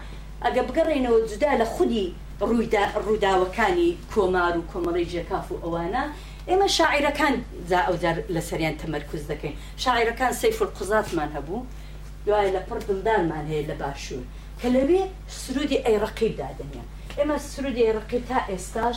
[0.44, 2.06] ئەگە بگەڕێنەوە جودا لە خودی
[3.06, 6.04] ڕووداوەکانی کۆمار و کۆمەڵی جێکاف و ئەوانە
[6.50, 7.34] ئێمە شاعیرەکان
[7.70, 9.54] جا ئەوجار لە سەریان تەمەرکوز دەکەین
[9.84, 11.66] شاعیرەکان سەیف قزاتمان هەبوو
[12.26, 14.24] دوایە لە پڕ دندانمان هەیە لە باشوور
[14.60, 15.02] کە لەوێ
[15.40, 16.84] سرودی ئەیڕقیب دادنیا
[17.18, 18.96] ئێمە سرودی ئێڕقی تا ئێستاش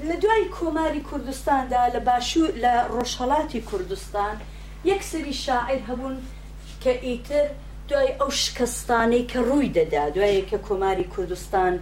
[0.03, 4.35] لە دوای کۆماری کوردستاندا لە باشوور لە ڕۆژهڵاتی کوردستان
[4.91, 6.15] یەکسری شاعر هەبوون
[6.83, 7.45] کە ئیتر
[7.89, 11.73] دوای ئەو شکستانەی کە ڕووی دەدا دوایە کە کۆماری کوردستان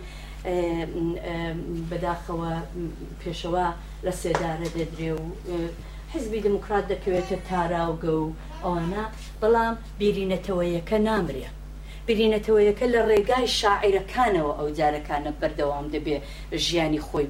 [1.89, 2.53] بەداخەوە
[3.21, 3.67] پێشەوە
[4.05, 5.23] لە سێدارە دەدرێ و
[6.13, 9.03] حزبی دموکرات دەکەوێتە تاراوگە و ئەوانە
[9.41, 11.55] بەڵام بیرینەتەوەیەکە نامرێت
[12.07, 16.17] برینەتەوەیەکە لە ڕێگای شاعیرەکانەوە ئەو جارەکانە بەردەوام دەبێ
[16.65, 17.27] ژیانی خۆی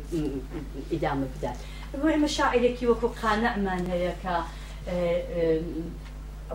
[0.92, 1.58] ئیدامە بدات
[2.16, 4.36] ئمە شاعیرێکی وەکو قانەمان هەیە کە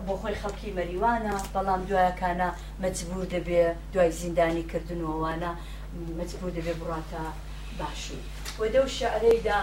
[0.05, 2.49] بۆ خۆی خەڵکی مەریوانە بەڵام دوایەکانە
[2.83, 3.61] مەجبور دەبێ
[3.93, 5.51] دوای زیندانی کردنەوەوانە
[6.19, 7.23] مەجبور دەبێ بڕاتە
[7.79, 8.23] باشوور
[8.61, 9.59] وەدە و شعرەیدا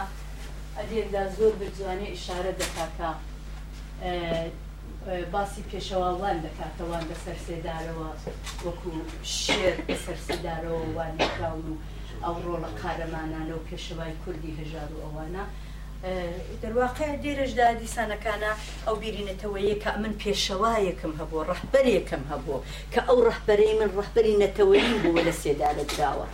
[0.78, 3.10] ئەدێندا زۆر بجوانێ ئشارە دەکاکە
[5.32, 8.06] باسی پێشەواڵان دەکاتەوان بە سەرسێدارەوە
[8.66, 8.90] وەکو
[9.40, 11.74] شێر بە سەرسێدارەوە وانراون و
[12.24, 15.44] ئەو ڕۆڵە قارەمانانە و پێشەوای کوردی هەژار و ئەوانە
[16.62, 18.50] دەواقع دێرەشدا دیسانەکانە
[18.86, 25.24] ئەو بیرینەتەوەیە کە من پێشەوایەکم هەبوو ڕەحبەرێکم هەبوو کە ئەو ڕەحبەرەی من ڕەحبەری نەتەوەی بوو
[25.26, 26.26] لە سێدارە دراوە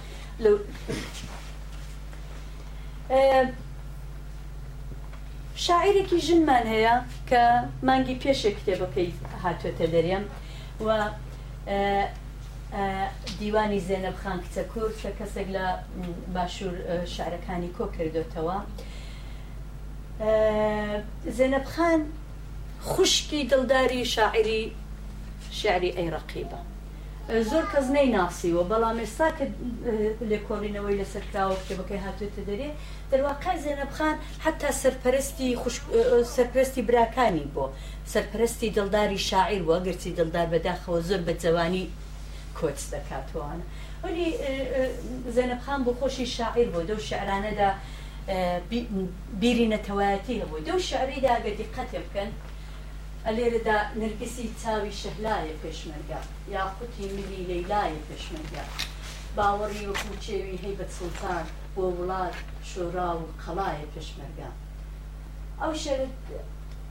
[5.60, 6.96] شاعیرێکی ژنمان هەیە
[7.30, 7.40] کە
[7.86, 9.08] مانگی پێشێک کتێبەکەی
[9.44, 10.24] هاتوێتە دەرێم
[10.86, 10.88] و
[13.40, 15.66] دیوانی زێنەبخان کچە کورد کە کەسێک لە
[16.34, 16.76] باشوور
[17.14, 18.58] شارەکانی کۆ کردوتەوە
[21.38, 22.00] زێنەبخان
[22.90, 24.72] خوشکی دڵداری شاعری
[25.60, 26.60] شعری ئەیڕقیبە
[27.50, 29.44] زۆر کەس نەی ناسیوە بەڵام ێستا کە
[30.30, 32.70] لێکۆڵینەوەی لەسەرکراوە کتێبەکەی هاتوێتە دەرێ
[33.12, 35.48] دەواقع زێنەبخان حتا سەرپەرستی
[36.36, 37.64] سەرپەرستی براکانی بۆ
[38.12, 41.84] سەرپەرستی دڵداری شاعیر وەگەرچی دڵدار بەداخەوە زۆر بە جوانی
[42.58, 43.64] کۆچ دەکاتوانە
[44.04, 44.28] وەلی
[45.36, 47.70] زێنەبخان بۆ خۆشی شاعیر بۆ دەو شعرانەدا
[49.40, 52.30] بیری نەتەوایەتی هەبوو دەو شعریدا گەدی قەتێ بکەن
[53.26, 56.20] ئەلێرەدا نرگسی چاوی شەهلایە پێشمەرگا
[56.56, 58.64] یاقوتی ملی لەیلایە پێشمەرگا
[59.36, 61.46] باوەڕی وەکو چێوی هەی بە سڵتان
[61.76, 62.34] بۆ وڵات
[62.70, 64.50] شۆرا و قەڵایە پشمەرگا
[65.60, 66.14] ئەو شەرت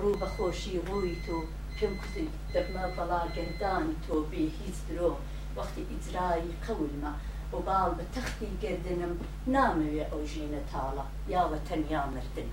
[0.00, 1.36] ڕوو بە خۆشی ڕووی تۆ
[1.76, 5.10] پێم کوزی دەبمە بەڵاگەردانی تۆ بێ هیچ درۆ
[5.56, 7.12] وەختی ئیجرایی قەولمە
[7.54, 9.14] و باڵ بە تەختی گردنم
[9.54, 12.48] نامەوێ ئەو ژینە تاڵە یاوە تەنیا مردن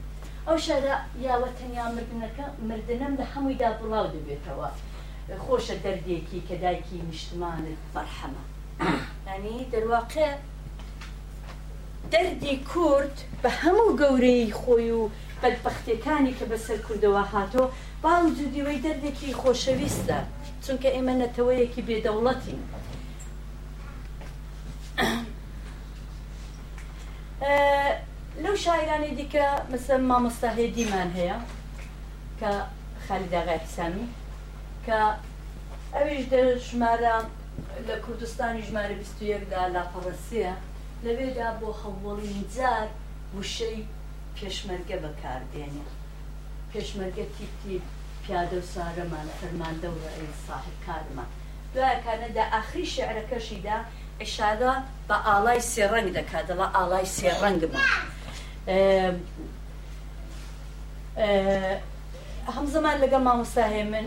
[0.47, 0.95] ئەو شەدا
[1.27, 4.69] یاوە تەنیا مردنەکە مردنم لە هەموویدا بڵاو دەبێتەوە
[5.45, 8.43] خۆشە دەردێکی کە دایکی نیشتمانت فەرحەمە
[9.27, 10.29] ینی دەواقع
[12.11, 15.01] دەردی کورد بە هەموو گەورەی خۆی و
[15.41, 17.63] بەدبختەکانی کە بەسەر کوردەوە هاتۆ
[18.03, 20.19] باو جودیەوەی دەردێکی خۆشەویستە
[20.63, 22.57] چونکە ئێمە نەتەوەیەکی بێدەوڵەتی
[28.43, 31.37] لەو شاعرانی دیکە مثل مامۆستاهێدیمان هەیە
[32.39, 32.51] کە
[33.07, 34.05] خەلیداغاکسانی
[34.85, 34.99] کە
[35.95, 36.39] ئەویش دە
[36.69, 37.15] ژمارە
[37.87, 40.53] لە کوردستانی ژمارە 21دا لاپەڕسیە
[41.05, 42.87] لەوێدا بۆ هەوڵین جار
[43.37, 43.79] وشەی
[44.37, 45.85] پێشمەرگە بەکاردێنە
[46.71, 47.77] پێشمەرگە تیتی
[48.23, 51.29] پیادە و سارەمان فەرمان دەورە ساحب کارمان
[51.73, 53.77] دوایەکانەدا ئاخری شعرەکەشیدا
[54.23, 54.71] عشادا
[55.09, 57.59] بە ئاڵای سێڕنگ دەکات دەڵە ئاڵای سێڕنگ
[62.55, 64.05] هەم زمان لەگە مامۆستاهێ من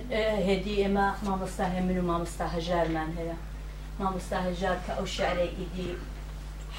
[0.49, 3.37] هێدی ئێمە مامۆستاهێ من و مامۆستا هەژارمان هەیە
[4.01, 5.91] مامۆستا هەژار کە ئەو شعرەی ئیدی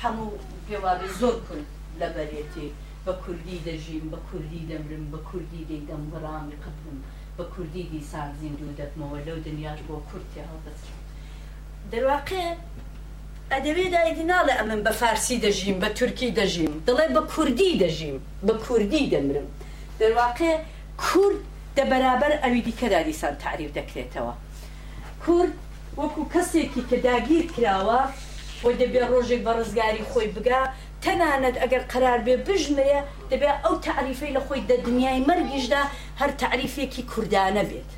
[0.02, 0.28] هەموو
[0.68, 1.68] پێوابێ زۆر کورد
[2.00, 2.68] لە بەرێتی
[3.06, 6.98] بە کوردی دەژیم بە کوردی دەمرم بە کوردی دەیدەم بڕامی قبم
[7.38, 11.00] بە کوردی دیسان زیندوو دەبمەوە لەو دنیاش بۆ کورتی هەڵدەسرم
[11.94, 12.44] دەواقع
[13.54, 18.54] ئەدەوێ دایدی ناڵێ ئەمن بە فارسی دەژیم بە تورکی دەژیم دڵێ بە کوردی دەژیم بە
[18.66, 19.48] کوردی دەمرم
[20.02, 20.54] دەواقع
[21.06, 21.40] کورد
[21.78, 24.34] دە بەرابەر ئەوی دیکەدا دیسان تعریف دەکرێتەوە
[25.24, 25.54] کورد
[26.02, 28.02] وەکو کەسێکی کە داگیر کراوە
[28.66, 30.62] و دەبێ ڕۆژێک بە ڕزگاری خۆی بگا
[31.04, 32.90] تەنانەت ئەگەر قرار بێ بژمێ
[33.32, 35.82] دەبێ ئەو تعریفەی لە خۆی دە دنیای مەرگیشدا
[36.22, 37.92] هەر تعریفێکی کوردانە بێت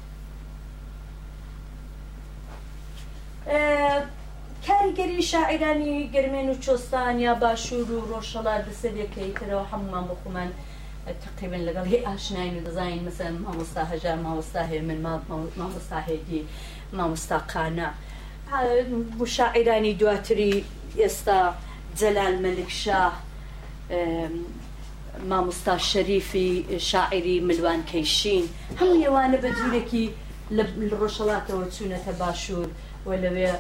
[4.65, 10.50] کاریگەری شاعرانی گەرمێن و چۆستان یا باشوور و ڕۆژەڵا دەسەرەکەیترەوە هەمومان بخۆمان
[11.26, 15.00] تقریبن لەگەڵ هی ئاشناین و دەزانین مەسەر مامۆستا هەژار ماوەستا هێ من
[15.60, 16.41] مامۆستاهێدی
[16.98, 17.89] مامۆستاقانە.
[18.52, 20.64] بۆ شاعرانی دواتری
[20.98, 21.54] ئێستا
[22.00, 23.12] جەلال مەلکشاه
[25.30, 28.46] مامۆستا شەریفی شاعری ملوان کەیشین
[28.82, 30.06] هەموو ئێوانە بە جوورێکی
[30.58, 30.64] لە
[31.02, 32.68] ڕۆژەڵاتەوە چوونەتە باشوور
[33.08, 33.52] و لەوێ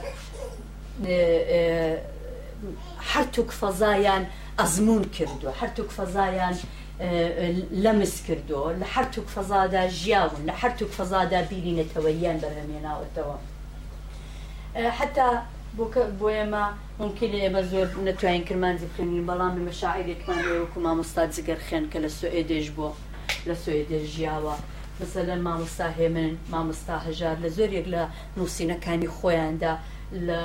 [3.11, 4.23] هەرتوک فەزایان
[4.59, 6.55] ئەزمون کردو هەرتوک فەزایان
[7.83, 13.37] لەمس کردو لە هەرتوک فەزادا ژیاون لە هەرتوک فەزادا بیرینەتەوەیان بەرهمێناوەتەوە.
[14.75, 15.27] حتا
[15.77, 16.63] بۆکە بۆ ئێمە
[17.01, 22.09] ممکن ئێمە زۆر نەتوانین کرمانزی خوێنین بەڵام بمە شاعیرێکمان وەکو مامۆستا جگەر خێن کە لە
[22.19, 22.91] سوئێدێش بووە
[23.49, 24.55] لە سوئێدێش ژیاوە
[25.01, 28.03] مثلەن مامۆستا هێمن مامۆستا هەژار لە زۆرێک لە
[28.37, 29.73] نووسینەکانی خۆیاندا
[30.27, 30.39] لە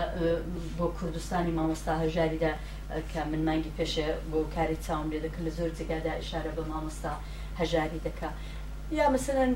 [0.79, 2.53] بۆ کوردستانی مامۆستا هەژاریدا
[3.11, 7.13] کە من مانگی پێشە بۆ کاری چاوم لێ دەکرد لە زۆر جگادا ئشارە بە مامۆستا
[7.61, 8.35] هەژاری دەکات
[8.99, 9.53] یا مثلەن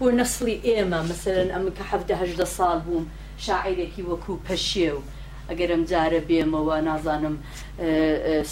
[0.00, 3.04] بۆ نسلی ئێمە مثلەن ئەمە کە هەهدە ساڵ بووم
[3.46, 5.00] شاعیرێکی وەکوو پەشێ و
[5.48, 7.36] ئەگەرم جارە بێمەوە نازانم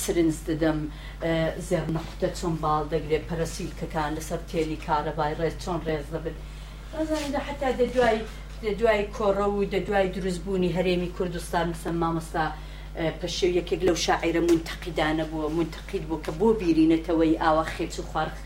[0.02, 0.78] سرنج دەدەم
[1.68, 6.36] زێرنەقوتە چۆن باڵ دەگرێت پەرسیلکەکان لەسەر تێلی کارەبای ڕێ چۆن ڕێز دەبن
[7.48, 8.18] حتا دەدوای
[8.66, 12.44] دەدوای کۆڕە و دەدوای دروستبوونی هەرێمی کوردستان مسە مامەستا
[13.20, 18.36] پەشێو یەکێک لەو شاعیرە منتەقیدانە بووە منتەقید بوو کە بۆ بیرینەتەوەی ئاوا خێچ و خوارخ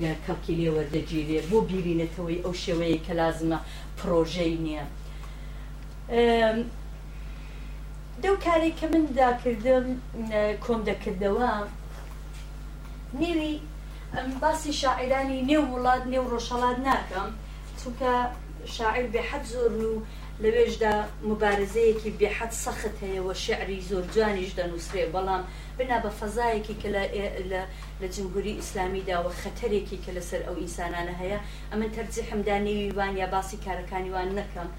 [0.00, 3.58] کەڵکی لێ وەردەگیرێ بۆ بیرینەتەوەی ئەو شێوەیە کە لازمە
[3.98, 4.84] پرۆژەی نییە
[8.22, 9.86] دەو کارێک کە من داکردم
[10.64, 11.50] کۆم دەکردەوە
[13.20, 13.54] نێوی
[14.42, 17.28] باسی شاعرانی نێو وڵات نێو ڕۆژەڵات ناکەم
[17.80, 18.12] چونکە
[18.74, 19.90] شاعر بێحەت زۆر و
[20.42, 20.94] لەوێژدا
[21.30, 25.42] مبارزەیەکی بێحەت سەخت هەیەەوە شعری زۆر جوانیش دەنووسێ بەڵام
[25.78, 26.88] بنا بە فەزایەکی کە
[28.00, 31.38] لە جمهوری ئیسلامیداوە خەتەرێکی کە لەسەر ئەو ئینسانانە هەیە
[31.70, 34.70] ئەمن تەرجی حمدانێوی وان یا باسی کارەکانیوان نەکەم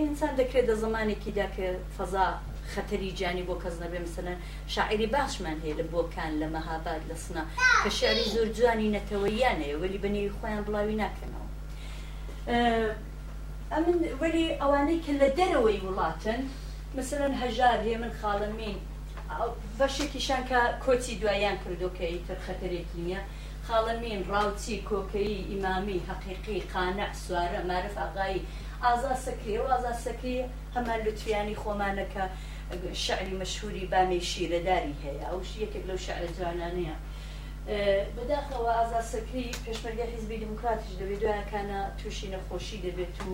[0.00, 2.28] ئینسان دەکرێت دە زمانێکی دا کە فەزا
[2.72, 4.38] خەتەری جانی بۆ کەس نەبێ مثلەن
[4.74, 7.44] شاعری باشمان هەیە لە بۆکان لە مەهاباد لە سنا
[7.82, 11.46] کە شعری زۆر جوانی نەتەوەیانەیە وەلی بنێوی خۆیان بڵاوی ناکەنەوە.
[13.76, 16.40] ئەمن وەری ئەوانەی کە لە دەرەوەی وڵاتن
[16.98, 18.78] مثلەن هەژار هێ من خاڵمین
[19.78, 23.20] بەشێکیشان کە کۆچی دوایان کردوکەی تر خەتەرێکی نییە
[23.66, 28.44] خاڵمین ڕاوچی کۆکەی ئیمامی حەقیقی قانە سوارە مارف ئاغایی
[28.84, 30.38] ئازا سەکری و ئازا سەکری
[30.74, 32.24] هەمان لوتیانی خۆمانەکە
[33.04, 36.96] شعری مەشهوری بامەی شیرەداری هەیە ئەوش یەکێک لەو شعرە جوانانەیە
[38.16, 43.32] بەداخەوە ئازا سەکری پێشمەرگە حیزبی دموکراتیش دەبێت دوایانکانە تووشی نەخۆشی دەبێت و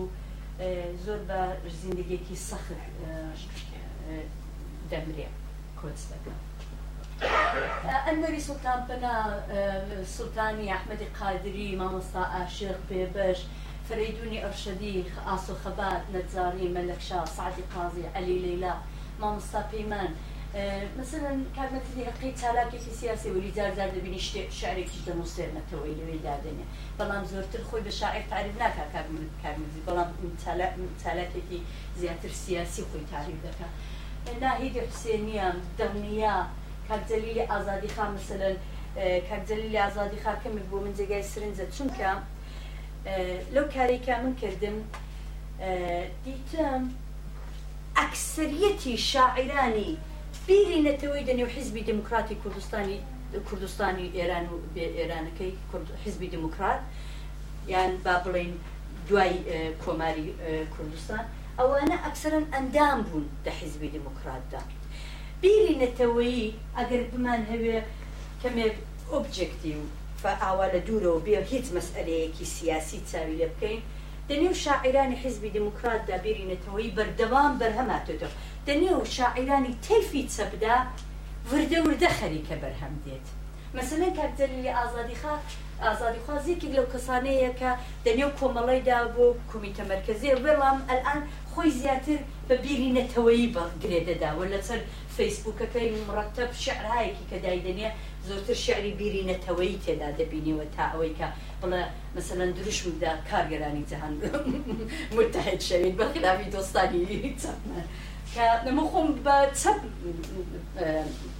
[1.05, 1.39] زۆر بە
[1.81, 4.27] زیندگیەکی سەخت آه،
[4.91, 5.27] دەمرێ
[5.79, 6.39] کۆچ دەکەم.
[8.07, 9.37] ئەمەری سوڵتان پنا آه،
[10.17, 13.39] سوڵتانی ئەحمەدی قادری مامۆستا عاشق پێبش
[13.87, 18.73] فرەیدونی ئەرشەدی ئاسو خەبات نەجاری مەلەکشا سعدی قازی علی لەیلا
[19.21, 20.11] مامۆستا پەیمان.
[20.99, 26.65] مثلا کامەتی حقی چالاکێکی سیاسی وری جارجار دەبینی شتێ شعرێکی دەموسێنەتەوەی لەوەی دادنێ
[26.99, 28.85] بەڵام زۆرتر خۆی بە شاعر تعریف ناکا
[29.43, 30.09] کارمزی بەڵام
[31.03, 31.59] چالاکێکی
[31.99, 33.65] زیاتر سیاسی خۆی تعریف دەکە
[34.43, 35.47] ناهیدی حسێنیە
[35.79, 36.35] دەمنیە
[36.89, 38.55] کارجەلیلی ئازادی خا مثلەن
[39.29, 42.11] کارجەلیلی ئازادی خاکەمێک بۆ من جێگای سرنجە چونکە
[43.55, 44.77] لەو کارێکا من کردم
[46.25, 46.81] دیتم
[47.99, 49.91] ئەکسریەتی شاعرانی
[50.49, 52.97] بیرینەتەوەی دەنێو حیزبی دموکراتی کوردستانی
[53.47, 55.51] کوردستانی ئێران و ئێرانەکەی
[56.03, 56.81] حیزبی دموکرات
[57.73, 58.53] یان با بڵین
[59.09, 59.33] دوای
[59.83, 60.27] کۆماری
[60.75, 61.23] کوردستان
[61.59, 64.61] ئەوانە ئەکسەرن ئەندام بوون دە حیزبی دموکراتدا
[65.41, 67.77] بیرینەتەوەیی ئەگەر بمان هەوێ
[68.41, 68.75] کەمێک
[69.11, 69.73] ئۆبجکتی
[70.23, 73.81] و ئاوا لە دوورەوە بێ هیچ مەسئلەیەکی سیاسی چاوی لێ بکەین
[74.29, 78.31] دەنێو شاعرانی حیزبی دموکراتدا بیرینەتەوەی بەردەوام بەرهەماتەوە
[78.69, 80.77] دەنێو شاعیرانی تەلفی چەپدا
[81.49, 83.27] وردە وردە خەریکە بەرهەم دێت
[83.77, 85.33] مەسلەن کاکجەلی ئازادیخا
[85.85, 87.71] ئازادیخوازیەکی لەو کەسانەیە کە
[88.05, 91.19] دەنێو کۆمەڵیدا بۆ کومیتە مرکزیە بەڵام ئەلان
[91.51, 94.79] خۆی زیاتر بە بیری نەتەوەی بەگرێدەداوە لەسەر
[95.15, 97.89] فەیسبوکەکەی مرتب شعرهایەکی کە دایدنێ
[98.27, 101.27] زۆرتر شعری بیری نەتەوەی تێدا دەبینیەوە تا ئەوەی کە
[101.61, 101.81] بڵە
[102.17, 104.13] مثلەن دروشمدا کارگەرانی جەهان
[105.17, 107.01] متحد شەوێت بەخلافی دۆستانی
[107.43, 107.81] چەمە.
[108.35, 109.79] کە نەمە خۆم بە چەپ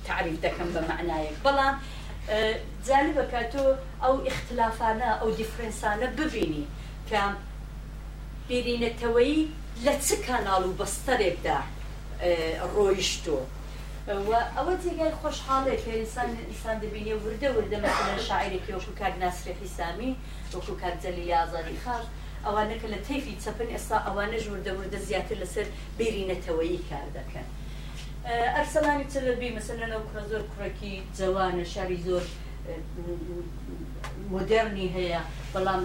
[0.07, 1.75] تعریف دەکەم بە معنایەک بەڵام
[2.87, 3.63] جالب بەکاتۆ
[4.03, 6.63] ئەو اختلافانە ئەو دیفرەنسانە ببینی
[7.09, 7.21] کە
[8.47, 9.35] بێرینەتەوەی
[9.85, 11.59] لە چ کاناڵ و بەستەرێکدا
[12.75, 13.37] ڕۆیشتۆ
[14.57, 20.11] ئەوە جێگای خۆشحاڵێک ئسان ئسان دەبینێ وردە وردە مەسەن شاعرێکی وەکو کار ناسرێکی سامی
[20.53, 22.05] وەکو کارجەلی یازاری خاش
[22.47, 27.47] ئەوانەکە لە تەیفی چەپن ئێستا ئەوانە ژوردەوردە زیاتر لەسەر بێرینەتەوەی کار دەکەن
[28.55, 32.23] ئەرسەلانی چلەبی مەسەرەوە کوڕە زۆر کوڕێکی جوانە شاری زۆر
[34.33, 35.21] مدررنی هەیە
[35.53, 35.79] بەڵام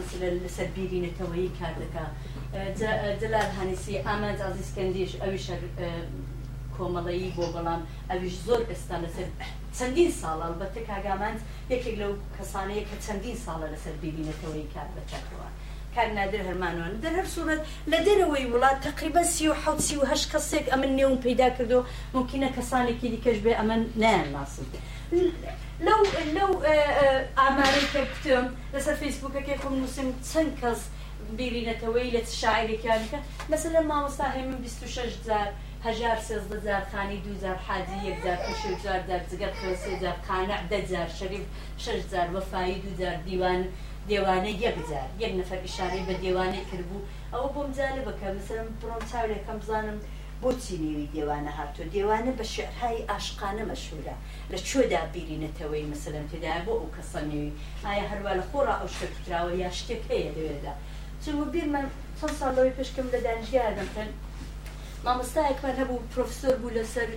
[0.45, 2.05] لەسەر بیرینەتەوەی کار دەکە
[3.21, 5.47] جلال هەنیسی ئامانج ئازیسکەندیش ئەویش
[6.77, 9.29] کۆمەڵەیی بۆ بەڵام ئەویش زۆر ئێستا لەسەر
[9.77, 11.41] چەندین ساڵە بەتە کاگامانند
[11.73, 15.49] یەکێک لەو کەسانەیە کە چەندین ساڵە لەسەر ببینێتەوەی کار بەچاتەوە.
[15.97, 17.61] کار نادر هەرمانوان دەر سوورەت
[17.93, 21.79] لە دەرەوەی وڵات تقریبا سی و حوت سی و هەش کەسێک ئەمە نێون پیدا کردو
[22.17, 24.67] ممکنە کەسانێکی دیکەش بێ ئەمە نیان ناسن
[25.13, 25.31] نعم
[25.87, 26.01] لەو
[26.37, 26.51] لەو
[27.41, 30.81] ئامارەی آه، آه، کە کتم لەسەر فیسبوکەکەی خۆم نووسم چەند کەس
[31.39, 33.19] بیرینەتەوەی لە شاعرێکیانکە
[33.51, 35.49] مەسە لە مامۆستا هێمن 26 زار
[35.85, 39.53] هەژار سێزدەزار خانی دوزار حادی یەکزار پێشزار دەرزگەر
[40.01, 41.45] زار قانع دەزار شەریف
[41.85, 43.63] شەشزار وەفایی زار دیوان
[44.11, 49.59] دێوانە یەکجار یەک نەفر ئشارەی بە دێوانەی کردبوو ئەوە بۆم جالە بکە مثلم پرۆم چاولێکم
[49.63, 49.99] بزانم
[50.43, 54.17] بۆچی نێوی دێوانە هاتووە دێوانە بە شعرهای ئاشقانە مەشهورە
[54.53, 57.53] لە چۆدا بیرینەتەوەی مثلم تێدا بۆ ئەو کەسە نێوی
[57.85, 60.75] ئایا هەروە لە خۆڕا ئەو شکراوە یا شتێک هەیە لەوێدا
[61.23, 61.87] چون بیر من
[62.19, 63.89] چەند ساڵەوەی پشکم لە دانژیاردم
[65.07, 67.09] مامۆستایەکمان هەبوو پرۆفسۆر بوو لەسەر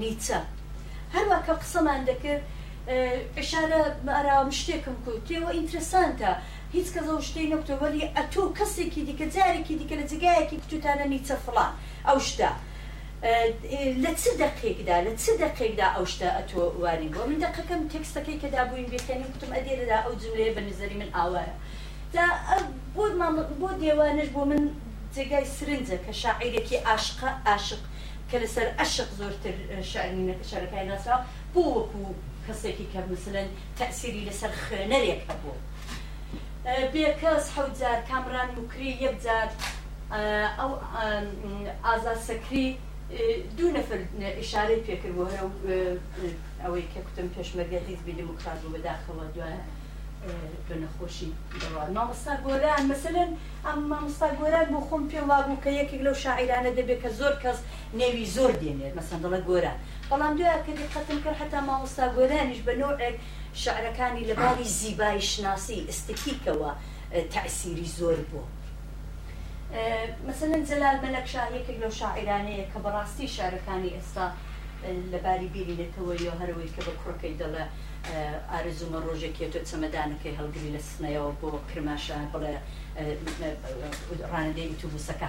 [0.00, 0.38] نیچە
[1.14, 2.44] هەروە کە قسەمان دەکرد
[3.40, 3.80] ئشارە
[4.16, 6.32] ئارام شتێکم کوت تێوە ئینترسانتە
[6.76, 11.72] هیچ کە زەو شتەی نەکتۆوەلی ئەتۆ کەسێکی دیکە جارێکی دیکە لە جگایەکی کتوتانە نیچە فڵان
[12.08, 12.50] ئەو شتە.
[14.02, 18.60] لە چ دقیقدا لە چ دقیقدا ئەو شتە ئەتۆ واری بۆ من دقەکەم تێکستەکەی کەدا
[18.68, 21.54] بووین بێتێنی وتم ئەدێرەدا ئەو جملەیە بە نزەری من ئاوایە
[22.14, 22.26] دا
[23.60, 24.62] بۆ دێوانش بۆ من
[25.14, 27.82] جێگای سرنجە کە شاعیرێکی عاشقە عاشق
[28.30, 29.54] کە لەسەر عشق زۆرتر
[29.92, 31.16] شعرنی نەکە شارەکەی ناسرا
[31.54, 32.04] بۆ وەکو
[32.46, 35.56] کەسێکی کە مثلەن تەسیری لەسەر خوێنەرێک هەبوو
[36.66, 39.48] أه، بێ کەس حەوتجار کامران وکری یەکجار
[40.58, 40.82] ئەو أه،
[41.86, 43.98] ئازا سەکری أه، دوو نەفر
[44.42, 45.42] ئشارەی پێکردبوو هەر
[46.62, 49.16] ئەوەی کە کوتم پێشمەرگەتیز بی دموکرات و بەداخەوە
[50.68, 51.28] بە نەخۆشی
[51.96, 53.30] مامۆستا گۆران مثلەن
[53.66, 57.58] ئەم مامۆستا گۆران بۆ خۆم پێم وابوو کە یەکێک لەو شاعرانە دەبێت کە زۆر کەس
[57.98, 59.78] نێوی زۆر دێنێت مەسەندڵە گۆران
[60.10, 63.16] بەڵام دوای کە دقەتم کرد هەتا مامۆستا گۆرانیش بە نوعێک
[63.62, 66.70] شعرەکانی لە باڵی زیبایی شناسی ئستکیکەوە
[67.34, 68.44] تاسیری زۆر بوو.
[70.28, 74.26] مثلەن جەلال مەلەک شاعیەکێک لەو شاعرانەیە کە بەڕاستی شارەکانی ئێستا
[75.12, 77.64] لەباری بیری لێتەوە یە هەروەی کە بە کوڕەکەی دەڵێ
[78.52, 82.56] ئارزومە اه، ڕۆژێکی تۆ چەمەدانەکەی هەڵگری لە سنەوە بۆ کرماشان اه، بڵێ
[84.32, 85.28] ڕانندەی تووبوسەکە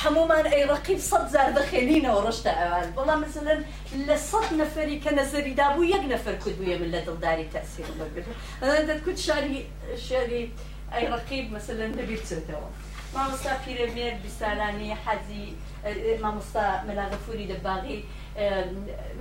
[0.03, 3.59] هەمومان ئەی ڕقیب صد زار دەخێنینەوە ڕشتە ئەوان بەڵام مثلەن
[4.07, 8.85] لە سەد نەفەری کە نەزەریدا بوو یەک نەفەر کورد بووە من لە دڵداری تاسیر بەگرن
[8.89, 9.59] دەتکوت شاری
[10.07, 10.41] شاری
[10.93, 12.67] ئەی ڕقیب مثلەن دەبیرچێتەوە
[13.15, 15.45] مامۆستا پیرەمێر بیسالانی حەزی
[16.23, 17.97] مامۆستا مەلاغەفوری دەباغی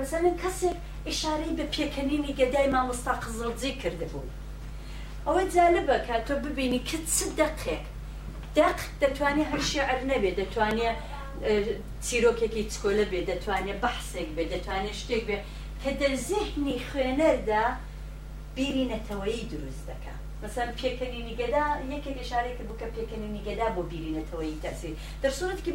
[0.01, 0.77] مثلەن کەسێک
[1.11, 4.31] ئشارەی بە پێکەنینی گەدای مامۆستا قزڵجی کردبوو
[5.27, 7.85] ئەوە جالبە کە تۆ ببینی کە چ دەقێک
[8.59, 10.99] دەق دەتوانێت هەر شێعر نەبێ دەتوانێت
[12.07, 15.37] چیرۆکێکی چکۆلە بێ دەتوانێت بەحسێک بێ دەتوانێت شتێک بێ
[15.83, 17.65] کە دەزیحنی خوێنەردا
[18.57, 24.93] بیری نەتەوەی دروست دەکە مثلا پێکەنی نیگەدا یەکێک ێشارێکی بکە پێکەنی نیگەدا بۆ بیرینەتەوەی تەسی
[25.23, 25.71] دەرسورت کە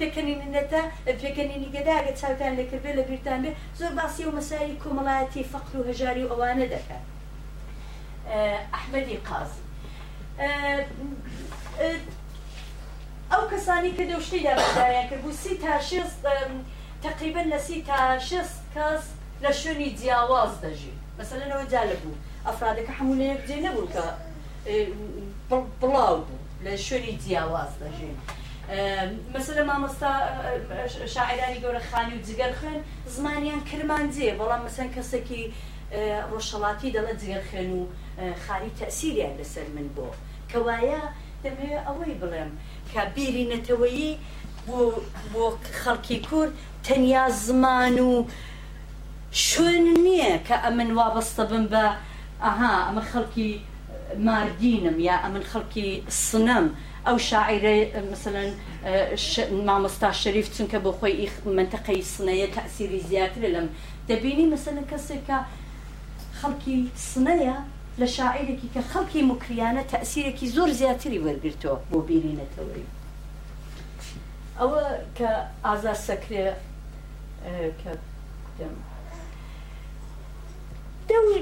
[0.00, 0.82] پێکەنینەتە
[1.22, 6.22] پێکەنی نیگەداگە چاوتان لەکردێ لە بیرتان بێ زۆر باسی و مەساری کۆمەڵایەتی فەقر و هەژاری
[6.24, 7.02] و ئەوانە دەکەن
[8.74, 9.52] ئەحمەدی قاز
[11.80, 16.20] ئەو کەسانی کە دەشتی دابدایان کرد بوو سی تا شێست
[17.02, 19.02] تقریبن لە سی تا شێست کەس
[19.44, 24.02] لە شوێنی جیاواز دەژی مەسەلەنەوە جالە بوو ئەفرادەکە هەموو لە یەکجێ نەبوو کە
[25.80, 28.16] بڵاو بوو لە شوێنی جیاواز دەژین.
[29.34, 30.12] مەسلە مامۆستا
[31.14, 32.78] شاعرانی گەورە خانی و جگەر خوێن
[33.14, 35.42] زمانیان کرمانجێ بەڵام مەسەن کەسێکی
[36.30, 37.82] ڕۆژەڵاتی دەڵە جگەر خوێن و
[38.44, 40.08] خانی تەسیریان لەسەر من بۆ
[40.50, 41.02] کەوایە
[41.46, 42.50] دەمەوێت ئەوەی بڵێم
[42.92, 44.10] کە بیری نەتەوەیی
[45.32, 45.44] بۆ
[45.82, 46.52] خەڵکی کورد
[46.86, 48.12] تەنیا زمان و
[49.46, 51.84] شوێن نییە کە ئەمن وابەستە بم بە
[52.44, 53.50] ئەها ئەمە خەڵکی
[54.26, 55.88] ماردینم یا ئەمن خەڵکی
[56.26, 56.66] سنم.
[57.06, 57.74] ئەو شاعرە
[58.12, 58.50] مثلن
[59.68, 61.14] مامۆستا شەریف چونکە بۆ خۆی
[61.58, 63.68] منتەقەی سنەیە تاسیری زیاتر لەم
[64.08, 65.38] دەبینی مەسەن کەسێکە
[66.40, 66.76] خەڵکی
[67.10, 67.56] سنەیە
[68.00, 72.86] لە شاعیرێکی کە خەڵکی مکریانە تەسیرێکی زۆر زیاتری وەرگرتەوە بۆ بیرینەتەوەی
[74.58, 74.84] ئەوە
[75.16, 75.30] کە
[75.64, 76.46] ئازا سەکرێ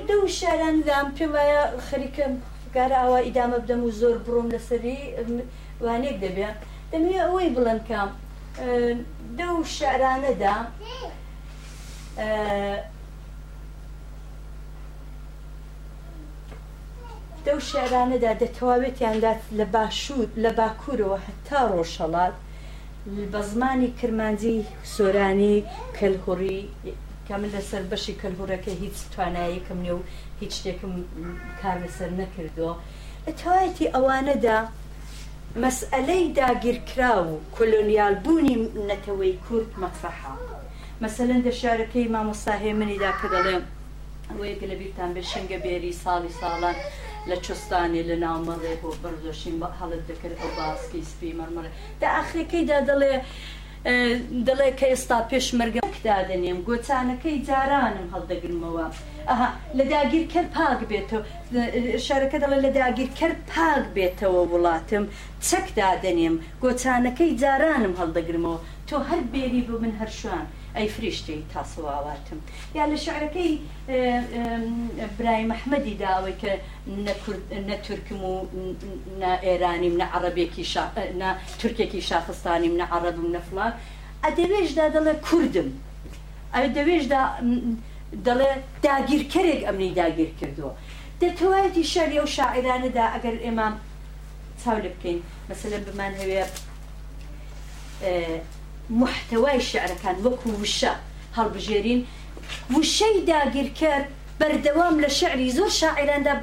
[0.09, 2.25] دە و شاران دام پێم وایە خەریکە
[2.75, 4.99] کارە ئەوە ئیدامە بدەم و زۆر بڕۆم لەسەری
[5.85, 6.59] وانێک دەبێت
[6.93, 8.11] دەمێ ئەوەی بڵند کام
[9.39, 10.57] دە و شارانەدا
[17.47, 22.37] دەو شێرانەدا دەتەواوێتیاندا لە باشوود لە باکوورەوە هەتا ڕۆژەڵات
[23.33, 24.57] بە زمانی کرمانجی
[24.95, 25.57] سۆرانی
[25.97, 26.61] کەلهوڕی
[27.27, 30.01] کە من لەسەر بەشی کەلهورەکە هیچ تواناییەکەم نێ و
[30.41, 30.93] هیچ شتێکم
[31.61, 32.75] کار لەسەر نەکردەوە
[33.27, 34.59] لەتەواەتی ئەوانەدا
[35.65, 38.57] مەسئلەی داگیرکرا و کۆلۆنیال بوونی
[38.91, 40.35] نەتەوەی کورد مەفەحا
[41.05, 43.65] مەسەلەن دە شارەکەی مامۆساهێ منیدا کە دەڵێم
[44.41, 46.79] وەیەکە لە بیرتان بێ شنگە بێری ساڵی ساڵان
[47.31, 51.71] لە چستانی لە ناومەڕێ بۆ بەردۆشین بە هەڵت دەکرد ئەو باسکی سپی مەرمڕێ
[52.01, 53.15] دا ئاخەکەیدا دەڵێ
[54.47, 58.87] دەڵێ کە ئێستا پێش مەرگەکدادنێم گۆچانەکەی جارانم هەڵدەگرمەوە.
[59.29, 59.49] ئەها
[59.79, 61.23] لە داگیرکەر پاک بێتەوە
[62.07, 65.05] شارەکە دەڵێ لە داگیرکەر پاک بێتەوە وڵاتم
[65.49, 68.59] چەکدادنێم گۆچانەکەی جارانم هەڵدەگرمەوە
[68.89, 70.47] تۆ هەر بێری بوو من هەر شوان.
[70.77, 72.39] ئەی فریشتی تاسەواواتم
[72.75, 73.51] یا لە شعرەکەی
[75.19, 76.51] برای مححمەدی داوای کە
[77.69, 78.35] نەتورکم و
[79.47, 80.65] ئێرانیم نە عربێکی
[81.61, 83.75] تورکێکی شاخستانیم نە عربم نەفڵات
[84.25, 85.71] ئەدەوێژدا دەڵێ کوردم
[86.55, 87.23] ئەو دەوێژدا
[88.27, 88.51] دەڵێ
[88.87, 90.73] داگیرکەرێک ئەمنی داگیر کردووە
[91.23, 93.69] دەتەوایەتی شەری و شاعرانەدا ئەگەر ئێمە
[94.63, 95.19] چاو لە بکەین
[95.51, 96.43] مەسلە بمان هەوێ
[99.01, 100.93] محتەوای شعرەکان وەکو وشە
[101.39, 102.01] هەڵبژێرین
[102.77, 104.07] وشەی داگیر کرد
[104.41, 106.35] بەردەوام لە شعری زۆر شاعراندا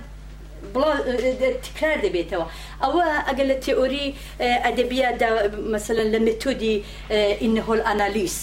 [1.68, 2.46] تکرار دەبێتەوە
[2.84, 4.08] ئەوە ئەگەر لە تئۆری
[4.66, 5.30] ئەدەبیاتدا
[5.72, 6.76] مەمثلەن لە متۆدی
[7.44, 8.38] ئینهۆل ئەنالیس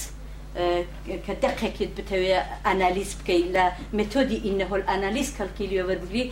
[1.26, 3.64] کە دەقێکت بتەوێت ئەنالیس بکەین لە
[3.98, 6.24] متۆدی ئینەهۆل ئەنالیس کەلکیلیۆوەربگری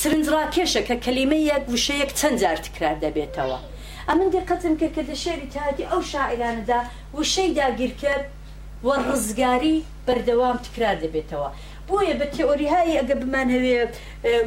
[0.00, 3.58] سرنجڕاکێشە کە کەلیمە یەک وشەیەک چەند جار تکرار دەبێتەوە.
[4.08, 6.80] ئەمن دقەتم کرد کە لە شێری تاتی ئەو شاعرانەدا
[7.18, 8.26] وشەی داگیر کرد
[8.86, 9.76] وە ڕزگاری
[10.06, 11.48] بەردەوام تکرا دەبێتەوە.
[11.88, 13.78] بۆیە بە تێۆریهایی ئەگە بمان هەوێ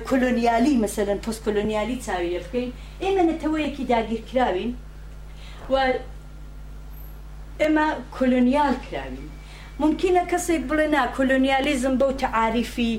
[0.10, 2.70] کلۆنیالی مەسەن پست کلۆنیالی چاوی بکەین
[3.04, 4.72] ئێمە نەتەوەیەکی داگیرکراوین
[5.72, 5.76] و
[7.62, 7.88] ئێمە
[8.18, 9.28] کلۆنیال کراوین
[9.84, 12.94] ممکنە کەسێک بڵێ نا کلۆنیالیزم بەو تەعاریفی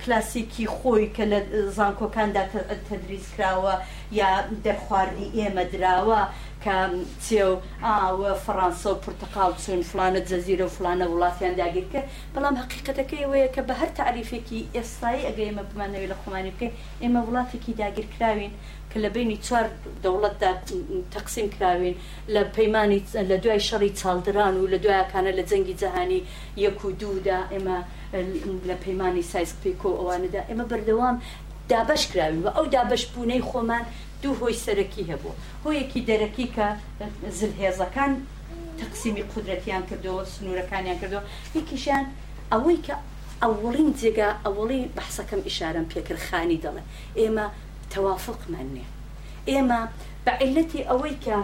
[0.00, 1.38] کلاسیکی خۆی کە لە
[1.76, 2.42] زانکۆکاندا
[2.88, 3.74] تەدریس کراوە
[4.18, 4.30] یا
[4.64, 6.20] دەرخواردی ئێمە دراوە
[6.64, 6.76] کە
[7.26, 7.54] چێ و
[8.00, 13.48] ئاوە فەرانسا و پرتەقال چۆن فلانە جەزیرە و فلانە وڵاتیان داگیر کرد بەڵام حقیقەتەکەی وەیە
[13.54, 18.52] کە بە هەر تعریفێکی ئێستایی ئەگە ئێمە بمانەوێت لە خۆمانی بکەین ئێمە وڵاتێکی داگیرکراوین
[18.90, 19.66] کە لە بینی چوار
[20.04, 20.50] دەوڵەتدا
[21.14, 21.96] تەقسیم کراوین
[22.34, 23.00] لە پەیمانی
[23.30, 26.20] لە دوای شەڕی چالدران و لە دوایەکانە لە جەنگی جەهانی
[26.64, 27.78] یەک و دوودا ئێمە
[28.68, 31.16] لە پەیمانی سایسپیکۆ ئەوانەدا ئێمە بەردەوام
[31.72, 33.84] دابش کراوین و ئەو دابش بوونەی خۆمان
[34.24, 36.66] دوو هۆی سەرەکی هەبوو هۆیەکی دەرەکی کە
[37.38, 38.12] زلهێزەکان
[38.80, 41.22] تەقسیمی قدرەتیان کردەوە سنوورەکانیان کردەوە
[41.58, 42.04] یکیشیان
[42.52, 42.94] ئەوەی کە
[43.42, 46.82] ئەوڵین جێگا ئەوڵی بەحسەکەم ئیشارم پێکردخانی دەڵێ
[47.20, 47.46] ئێمە
[47.92, 48.84] تەوافقمان نێ
[49.50, 49.80] ئێمە
[50.26, 51.38] بەعلەتی ئەوەی کە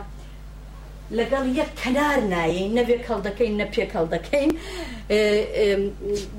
[1.18, 4.50] لەگەڵ یەک کەنار نایین نەبێ کەڵدەکەین نە پێکەڵ دەکەین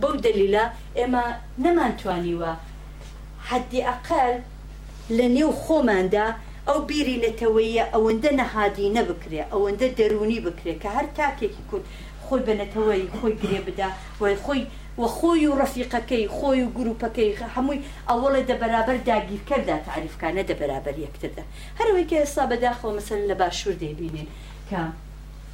[0.01, 0.65] بەو دەلیلا
[0.97, 1.25] ئێمە
[1.63, 2.51] نەمانتوانیوە
[3.49, 4.35] حدی ئەقل
[5.17, 6.25] لە نێو خۆماندا
[6.69, 11.85] ئەو بیری لەتەوەیە ئەوەندە نەهادی نەبکرێ ئەوەندە دەرونی بکرێت کە هەر تاکێکی کورد
[12.25, 13.87] خۆی بنەتەوەی خۆی گرێ بدا
[14.21, 14.61] وای خۆی
[15.01, 20.95] و خۆی و ڕفیقەکەی خۆی و گروپەکەی هەمووی ئەوڵە دە بەرابەر داگیرکەدا تعریفکانە دە بەرابەر
[21.05, 21.43] یەکتردا
[21.79, 24.27] هەروەی کە ئێستا بەداخەوە مەسەر لە باشوور دەبینێن
[24.69, 24.81] کە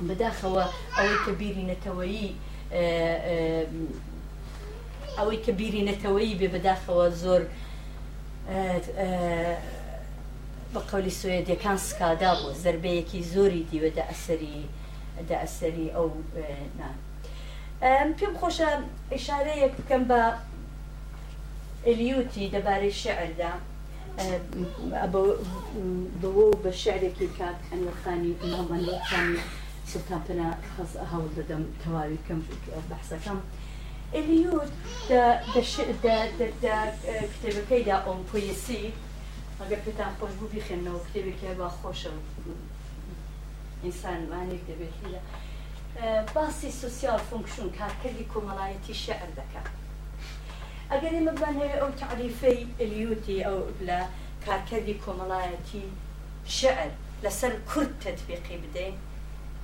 [0.08, 0.64] بەداخەوە
[0.98, 2.32] ئەوەی کە بیری نەتەوەیی
[5.18, 7.41] ئەوەی کە بیری نەتەوەیی بێ بەداخەوە زۆر
[8.52, 9.58] آه، آه،
[10.74, 14.58] بە قولی سوێدەکان سکادا بۆ زربەیەکی زۆری دیوەدا ئەسەری
[15.30, 16.95] دا ئەسەری ئەو آه، نان
[17.84, 18.14] نعم.
[18.18, 18.70] پێم خۆشە
[19.16, 20.22] ئشارەیەک بکەم بە
[21.88, 23.54] ئەلیوتی دەبارەی شعردا
[26.24, 29.39] بەوە بە شعرێکی کات ئەنوەخانی ئەمەمەندەخانی
[29.91, 30.48] سلتان پنا
[31.12, 32.39] هەوڵ دەدەم تەواوی کەم
[32.89, 33.39] بەحسەکەم.
[34.14, 38.91] دا da, da, دا دا da kitebekej da on poesi,
[39.62, 42.14] اگر پتان خوش بو بخێنەوە و کتێبێکی با انسان
[43.84, 45.22] ئینسان وانێک دەبێتی لە
[46.34, 49.68] باسی فونكشن فونکشن کارکردی کۆمەڵایەتی شعر دەکات
[50.91, 52.30] ئەگەر اما بان او ئەو
[52.84, 53.99] اليوتي او ئەو لە
[54.45, 55.84] کارکردی کۆمەڵایەتی
[56.58, 56.89] شعر
[57.24, 58.93] لسر کورد تطبيقي بدين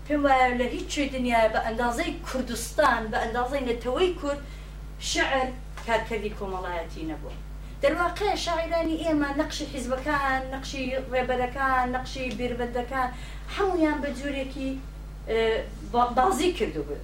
[0.07, 4.41] پێم وایە لە هیچ شوێ دنیای بە ئەندازەی کوردستان بە ئەندازەی نەتەوەی کورد
[5.11, 5.47] شعر
[5.87, 7.31] کارکردی کۆمەڵایەتی نەبوو
[7.83, 10.83] دەواقع شاعرانی ئێمە نەقشی حیزبەکان نەقشی
[11.13, 13.09] ڕێبەرەکان نەقشی بیربەدەکان
[13.55, 14.69] هەمویان بە جوورێکی
[16.17, 17.03] بازی کردو بوو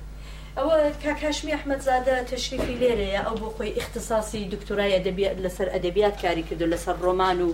[0.58, 6.66] ئەوە کاکشمی ئەحمەدزادە تشریفی لێرەیە ئەو بۆ خۆی اختصاسی دکتۆرای ئەدەبیات لەسەر ئەدەبیات کاری کردو
[6.74, 7.50] لەسەر ڕۆمان و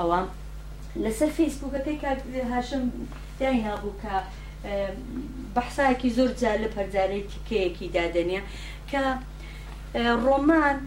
[0.00, 0.24] ئەوان
[1.04, 2.84] لەسەر فیسبووکەکەی هاشم
[3.38, 4.14] داینابوو کە
[5.54, 8.42] بەحسایەکی زۆر جالە پەرزارەی تکەیەکی دادنیا
[8.90, 9.00] کە
[10.24, 10.78] ڕۆمان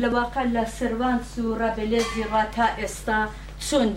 [0.00, 3.20] لە واقع لە سەروان سوڕابلێزی ڕا تا ئێستا
[3.66, 3.88] چۆن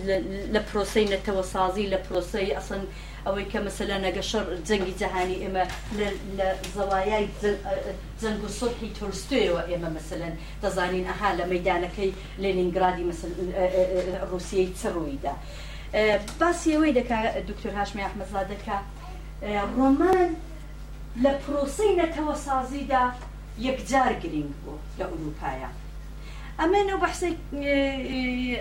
[0.53, 2.83] لە پرۆسی نەتەوە سازی لە پرۆسی ئەسن
[3.25, 5.63] ئەوەی کە مەسەلا نەگەشەر جەنگی جەهانی ئێمە
[6.37, 7.25] لە زەوایای
[8.21, 10.33] جەنگ و سڵحی تۆرستۆیەوە ئێمە مەسەن
[10.63, 13.03] دەزانین ئەها لە مەدانەکەی لێنینگرادی
[14.31, 15.33] رووسیەی چڕوویدا.
[16.39, 17.17] باسی ئەوەی دەکا
[17.49, 18.77] دکتۆر هاشمی ئەحمەزا دەکا
[19.77, 20.29] ڕۆمان
[21.23, 23.03] لە پرۆسی نەتەوە سازیدا
[23.67, 25.69] یەکجار گرنگ بوو لە ئوروپایە
[26.59, 27.31] ئەمە نەو بەحسی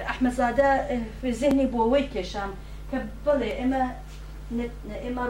[0.09, 0.71] ئەحمەزادە
[1.41, 2.53] زێنی بۆەوەی کێشام
[2.91, 3.83] کە بڵێ ئێمە
[5.05, 5.25] ئێمە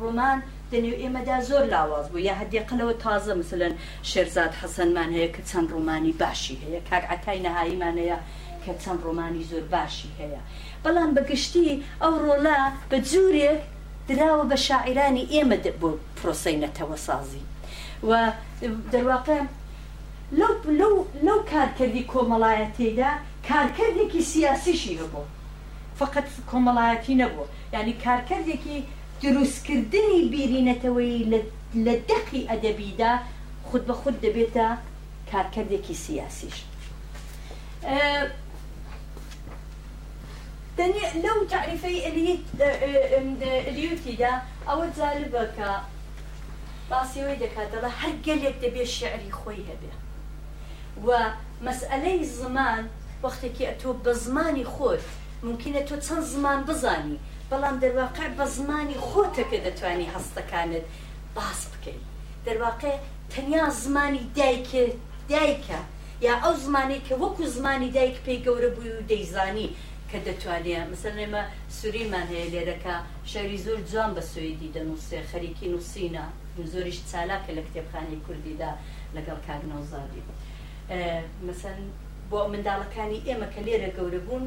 [0.00, 0.38] ڕۆمان
[0.72, 3.72] دەنێو ئێمەدا زۆر لاواز بوو یا هەدیقلەوە تازە مثلن
[4.10, 8.18] شێرزاد حەسەنمان هەیە کە چەند ڕۆمانی باشی هەیە کاک ئەتای نەهاییمان هەیە
[8.64, 10.42] کە چەند ڕۆمانی زۆر باشی هەیە
[10.84, 11.68] بەڵام بەگشتی
[12.02, 12.58] ئەو ڕۆلا
[12.90, 13.60] بە جوورێک
[14.08, 17.44] دراوە بە شاعرانی ئێمە بۆ پرۆسی نەتەوە سازی
[18.08, 18.10] و
[18.94, 19.38] دەواقع
[21.28, 23.10] لەو کارکردی کۆمەڵایەتێدا
[23.48, 25.30] کارکردێکی سیاسیشی هەبوو
[26.00, 28.76] فقط کۆمەڵایەتی نەبوو ینی کارکردێکی
[29.22, 31.20] دروستکردنی بیرینەتەوەی
[31.86, 33.12] لە دەقی ئەدەبیدا
[33.68, 34.68] خود بە خود دەبێتە
[35.30, 36.58] کارکردێکی سیاسیش.
[40.76, 42.38] تنيا لو تعرفي اللي
[43.68, 45.80] اليوتيدا او جالبك
[46.90, 49.92] باسی وی دەکاتەوە هەر گەلێک دەبێت شعری خۆی هەبێ
[51.06, 51.10] و
[51.66, 52.82] مەسئلەی زمان
[53.22, 55.04] وەختێکی تۆ بە زمانی خۆت
[55.46, 57.18] ممکنە تۆ چەند زمان بزانی
[57.50, 60.84] بەڵام دەرواقع بە زمانی خۆتەکە دەتوانی هەستەکانت
[61.36, 62.04] باس بکەیت
[62.46, 62.92] دەرواقع
[63.34, 64.84] تەنیا زمانی دایکە
[65.32, 65.80] دایکە
[66.26, 69.68] یا ئەو زمانی کە وەکو زمانی دایک پێی گەورە بووی و دەیزانی
[70.14, 71.42] کە دەتوانێت مثل ئێمە
[71.78, 72.96] سووریمان هەیە لێرەکە
[73.32, 76.26] شەری زۆر جوان بە سوێدی دەنووسێ خەریکی نووسینە
[76.72, 78.72] زۆریش چالاکە لە کتێبخانی کوردیدا
[79.16, 80.22] لەگەڵ کاگنۆزادی
[81.48, 81.76] مثل
[82.30, 84.44] بۆ منداڵەکانی ئێمە کە لێرە گەورە بوون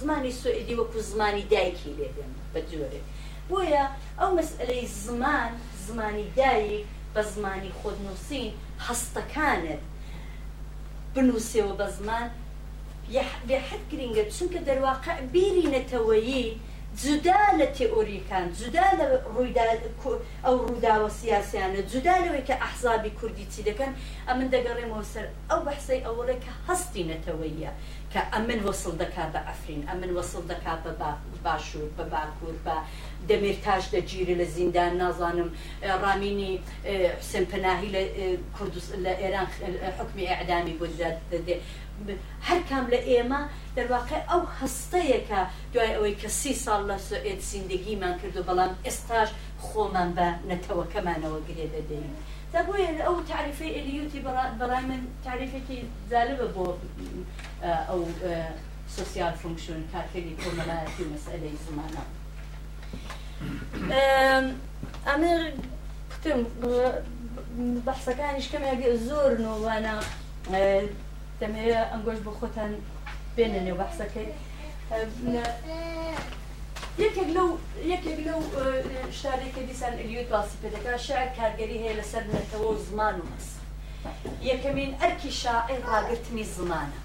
[0.00, 3.00] زمانی سوئدی وەکو زمانی دایکی لێدن بە جۆرێ
[3.50, 3.84] بۆیە
[4.20, 5.52] ئەو مەسئلەی زمان
[5.86, 8.48] زمانی دایک بە زمانی خۆدنووسین
[8.86, 9.82] هەستەکانت
[11.14, 12.26] بنووسێەوە بە زمان
[13.48, 16.44] بێحد گرنگە چونکە دەرواقع بیرینەتەوەیی
[17.02, 19.62] جودا لە تێئۆریکان جودا لە ڕوویدا
[20.44, 23.90] ئەو ڕووداوە سیاسیانە جودا لەوەی کە ئەحزابی کوردی چی دەکەن
[24.28, 27.70] ئەمن دەگەڕێمەوە سەر ئەو بەحسەی ئەوەڵێ کە هەستینەتەوەیە
[28.12, 30.90] کە ئەمن وصل دەکا بە ئەفرین ئەمن وصل دەکا بە
[31.44, 32.76] باشوور بە باکوور بە
[33.28, 35.50] دەمێرتاش دەگیری لە زیندان نازانم
[36.04, 36.52] ڕامینی
[37.32, 38.02] سمپەناهی لە
[39.04, 39.48] لە ئێران
[39.98, 41.56] حکمی ئەعدامی گوزات دەدێ
[42.48, 43.40] هەر کام لە ئێمە
[43.78, 45.40] دەواقع ئەو هەستەیەکە
[45.72, 49.28] دوای ئەوەی کە سی ساڵ لە سوئێت زیندگیمان کردو بەڵام ئێستاش
[49.66, 52.10] خۆمان بە نەتەوەکەمانەوە گرێ دەدەین.
[52.54, 54.22] تبوي او تعريفي اليوتي
[55.24, 56.74] تعرفي كي زالبه بو
[57.62, 58.50] او آه،
[58.88, 62.02] سوسيال فونكشن كاتلي كوملا في مسألة زمانا
[65.14, 65.54] أمير
[66.20, 66.44] كتم
[67.86, 70.00] بحث كان إيش كم هاجي الزور نو وأنا
[70.54, 70.82] آه،
[71.40, 72.78] تمرير أنجوش بخوتن
[73.36, 74.26] بينني بحث كي
[74.92, 75.08] آه،
[77.04, 77.50] یەکێک لەو
[77.92, 78.40] یەکێک لەو
[79.18, 83.48] شتارێکی دیسان ئەلیوت باسی پێدەکە شاعر کارگەری هەیە لەسەر نەتەوە و زمان و مەس
[84.50, 86.98] یەکەمین ئەرکی شاعر ڕاگررتنی زمانە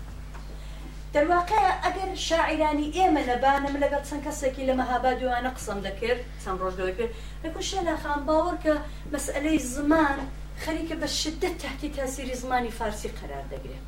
[1.15, 6.95] دەواقع ئەگەر شاعرانی ئێمە لەبانم لەگەڵ چەند کەسێکی لە مەهابا دووانە قسم دەکرد چەند ڕۆژەوەی
[6.97, 7.13] کرد
[7.43, 8.73] لەکو شەلاخان باوەڕ کە
[9.13, 10.17] مەسئلەی زمان
[10.63, 13.85] خەریکە بە شدت تحتی تاسیری زمانی فارسی قرار دەگرێت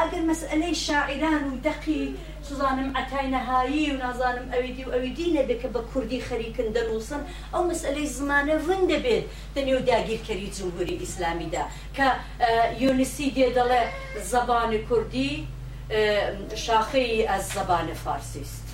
[0.00, 2.02] ئەگەر مەسئلەی شاعران و دەقی
[2.48, 7.22] سزانم ئەتای نەهایی و نازانم ئەویدی و ئەویدی نەبێت کە بە کوردی خەریکن دەنووسن
[7.54, 9.24] ئەو مەسئلەی زمانە ون دەبێت
[9.56, 11.64] دەنێو داگیرکەری جمهوری ئیسلامیدا
[11.96, 12.06] کە
[12.82, 13.82] یونسی دێ دەڵێ
[14.32, 15.32] زەبانی کوردی
[16.64, 18.66] شاخەی ئەس زەبانە فارسیست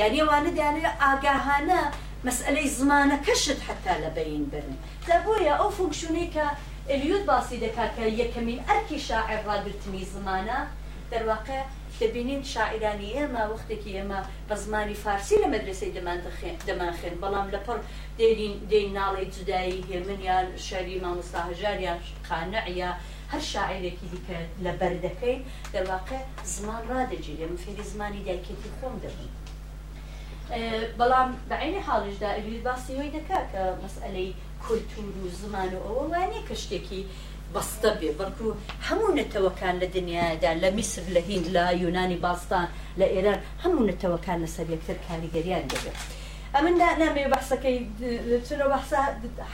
[0.00, 1.80] یعنی ئەوانە دەیانەوێت ئاگاهانە
[2.26, 4.74] مەسئلەی زمانە کەشت حتا لە بەین برن
[5.08, 6.46] لە بۆیە ئەو فونکشنەی کە
[6.92, 10.58] ئەلیوت باسی دەکات کە یەکەمین ئەرکی شاعر ڕاگرتنی زمانە
[11.12, 11.58] دەرواقع
[12.00, 16.18] دەبینین شاعرانی ئێمە وەختێکی ئێمە بە زمانی فارسی لە مەدرسەی دەمان
[16.68, 17.78] دەمانخێن بەڵام لەپڕ
[18.70, 22.90] دین ناڵی جودایی هێمنیان شەری مامۆستاهژاریان قانەعە
[23.32, 25.38] هەر شاعرێکی دیکە لە بەردەکەی
[25.74, 26.18] دەواقع
[26.54, 29.30] زمان ڕدەجێ مفێری زمانی دایکێتی خۆم دەبن.
[30.98, 34.30] بەڵام بەعینی حاڵشدا ئەوی باسیەوەی دەکات کە مەسئلەی
[34.66, 37.02] کلتور و زمان و ئەوە وانێ کە شتێکی
[37.54, 38.46] بەستە بێ بەڵکو
[38.88, 42.66] هەموو نەتەوەکان لە دنیادا لە میسر لە هند لە یۆنانی باستان
[43.00, 45.98] لە ئێران هەموو نەتەوەکان لەسەر یەکتر کاریگەریان دەبێت
[46.54, 47.76] ئەمندا نامێ بەحسەکەی
[48.46, 49.00] چونە بەحسا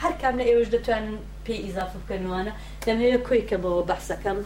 [0.01, 2.51] هەر کام لە ئێوەش دەتوانن پێی ئیزاف بکەنوانە
[2.85, 4.39] دەمەوێت کۆی کە بەوە بەحسەکەم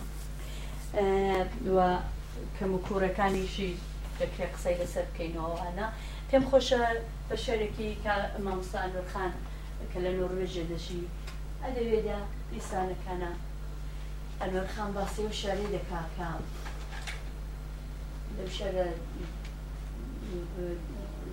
[2.57, 3.71] کەم و کوورەکانیشی
[4.21, 5.85] دەکرێ قسەی لەسەر بکەینەوەوانە
[6.29, 6.81] پێم خۆشە
[7.29, 8.13] بە شەرێکی کە
[8.45, 9.39] مامسان خانە
[9.91, 11.03] کە لە نۆڕێژە دەژی
[11.63, 12.19] ئەدەوێدا
[12.55, 13.31] ئێسانەکانە
[14.41, 16.29] ئەلوەرخان باسی و شاری دەکاکە
[18.37, 18.87] لەو شەرە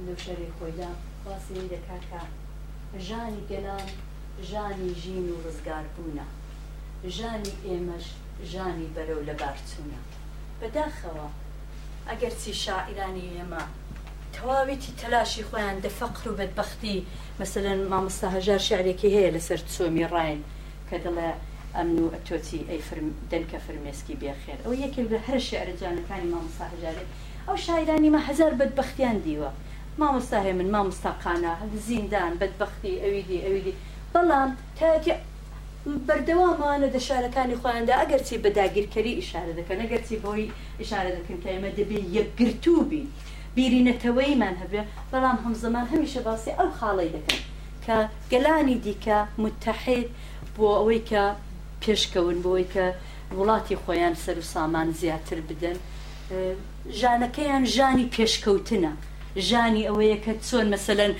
[0.04, 0.90] لەو شەری خۆیدا
[1.24, 2.22] باسی دەکاکە
[3.06, 3.86] ژانی گەلان
[4.50, 6.26] ژانی ژین و ڕزگار بوونە
[7.16, 8.06] ژانی ئێمەش
[8.52, 10.00] ژانی بەرەو لە بارچوونە
[10.60, 11.28] بەداخەوە
[12.08, 13.62] ئەگەر چی شاعرانی ئێمە
[14.36, 16.96] تەواویتی تەلاشی خۆیان دەفەقر و بەدبختی
[17.40, 20.40] مەسەن مامستا هەژار شعرێکی هەیە لەسەر سۆمی ڕایل
[20.88, 21.28] کە دەڵێ
[21.76, 22.80] ئەمن و ئەتۆتی ئەی
[23.32, 27.08] دەنکە فرمێسکی بێخێر ئەو یەکێک لە هەر شعرەجانەکانی مامستا هەژارێت
[27.48, 29.50] ئەو شاعرانی مە هەزار بەدبختیان دیوە
[30.00, 31.52] مامۆستا هێ من مامۆستاقانە
[31.86, 33.74] زیندان بەدبختی ئەویدی ئەویدی
[34.12, 35.14] بەڵام تاکی
[36.06, 42.04] بەردەوامانە دە شارەکانی خۆیاندا ئەگەرچی بەداگیرکەری ئیشارە دەکەن ئەگەرچی بۆی ئیشارە دەکەن کە ئێمە دەبێت
[42.16, 43.04] یەکگرتوبی
[43.58, 44.82] بیرینەتەوەیمان هەبێ
[45.12, 47.40] بەڵام هەمزەمان هەمیشە باسی ئەو خاڵی دەکەن
[47.84, 47.96] کە
[48.32, 50.08] گەلانی دیکە متتەحید
[50.56, 51.22] بۆ ئەوەی کە
[51.82, 52.86] پێشکەون بۆەوەی کە
[53.38, 55.78] وڵاتی خۆیان سەر و سامان زیاتر بدەن
[57.00, 58.92] ژانەکەیان ژانی پێشکەوتنە
[59.48, 61.12] ژانی ئەوەیە کە چۆن مەسەن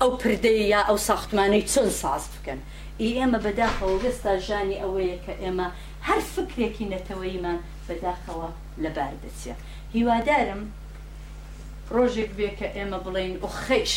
[0.00, 2.60] ئەو پردەی یا ئەو ساختمانەی چۆن ساز بکەن
[3.02, 5.68] ئی ئێمە بەداخەوە گەستا ژانی ئەوەیە کە ئێمە
[6.08, 8.48] هەر فکرێکی نەتەوەیمان بەداخەوە
[8.82, 9.60] لەبار دەچێت
[9.94, 10.62] هیوادارم
[11.98, 13.92] ڕۆژێک بێ کە ئێمە بڵین و خەش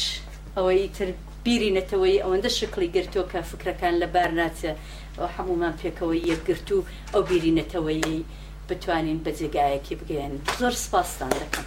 [0.55, 1.09] ئەوەی تر
[1.45, 4.71] بیرینەتەوەی ئەوەندە شکلی گرتۆ کە فکرەکان لە بار ناچە
[5.17, 6.77] ئەو هەمومان پێکەوەی یەکگرت و
[7.13, 8.09] ئەو بیرینەتەوەی
[8.69, 11.65] بتوانین بە جێگایەکی بگەێن زۆر سپاسان دەکەم.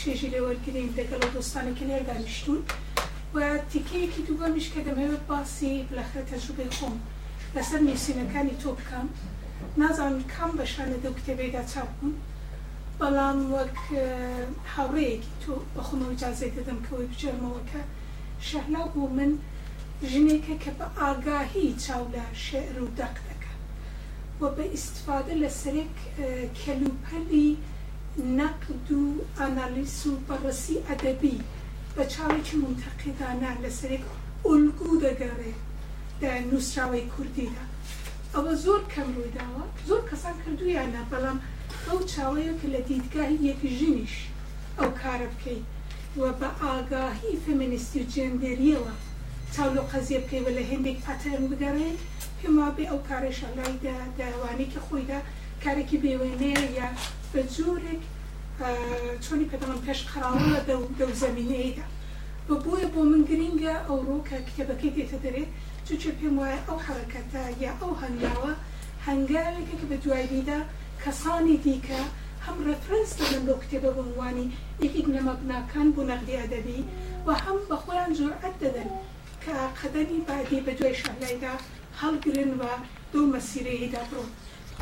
[0.00, 2.60] چێژی لەوەرگین دەگەڵ دۆستانێکی لێرگانیشتون
[3.34, 3.38] و
[3.70, 6.96] تیکەیەکی دوگەمیش کە دەمەوێت باسی لەخرە تەجوبێ خۆم
[7.56, 9.08] لەسەر نووسینەکانی تۆ بکەم
[9.80, 12.14] نازان کام بەشانە دەو کتێبێدا چاپ بوون
[13.02, 13.78] بەڵام وەک
[14.74, 17.82] هاوڕەیەکی تۆ بەخۆمەوە جازێ دەدەم کەەوەی بجێمەوەکە
[18.48, 19.32] شەهنا بۆ من
[20.10, 23.52] ژنێکە کە بە ئاگاهی چاو لە شعر و دەق دەکە
[24.40, 25.96] و بە ئیسفادە لە سەرێک
[26.60, 27.50] کەلوپەلی
[28.38, 29.04] نەقد و
[29.38, 31.38] ئانالیس و بەڕسی ئەدەبی
[31.94, 34.04] بە چاوێکی منتەقیدانە لە سەرێک
[34.46, 35.52] ئولگو دەگەڕێ
[36.50, 37.64] نووسراوی کوردیدا
[38.34, 41.38] ئەوە زۆر کەم ڕوویداوە زۆر کەسان کردویانە بەڵام
[41.88, 44.14] ئەو چاوەیە کە لە دیدگاهی یەکژنیش
[44.78, 45.66] ئەو کارە بکەیت
[46.20, 48.94] وە بە ئاگاهی فەمینیستی و جێندێریەوە
[49.54, 51.98] چاولۆ قەزیە بکەیەوە لە هندێک پاتەرن بگەڕێت
[52.38, 55.20] پێما بێ ئەو کارێشە لایدا داوانەی کە خۆیدا
[55.62, 56.88] کارێکی بێوێنەیە یا
[57.32, 58.02] بە جۆرێک
[59.24, 60.58] چۆنی پێدەڵم پێش قراوە
[60.98, 61.86] دە زمینەیەدا
[62.46, 65.50] بە بۆیە بۆ من گرینگە ئەو ڕۆکە کتێبەکەی دێتە دەرێت
[65.86, 68.52] چچە پێم وایە ئەو حرەکەتە یا ئەو هەنگاوە
[69.06, 70.60] هەنگاوێکە کە بە دواییدا
[71.04, 72.00] کەسانی دیکە
[72.46, 74.48] هەم ڕفرەنس دەبن بۆ کتێبە بەوانی
[74.84, 76.80] یەکێک نەمەبناکان بۆ نەقدی ئەدەبی
[77.26, 78.88] و هەم بەخۆیان جورئەت دەدەن
[79.42, 81.54] کە قەدەری بادی بە دوای شەلایدا
[82.00, 82.62] هەڵگرن و
[83.12, 84.24] دوو مەسیرەیەدا بڕۆ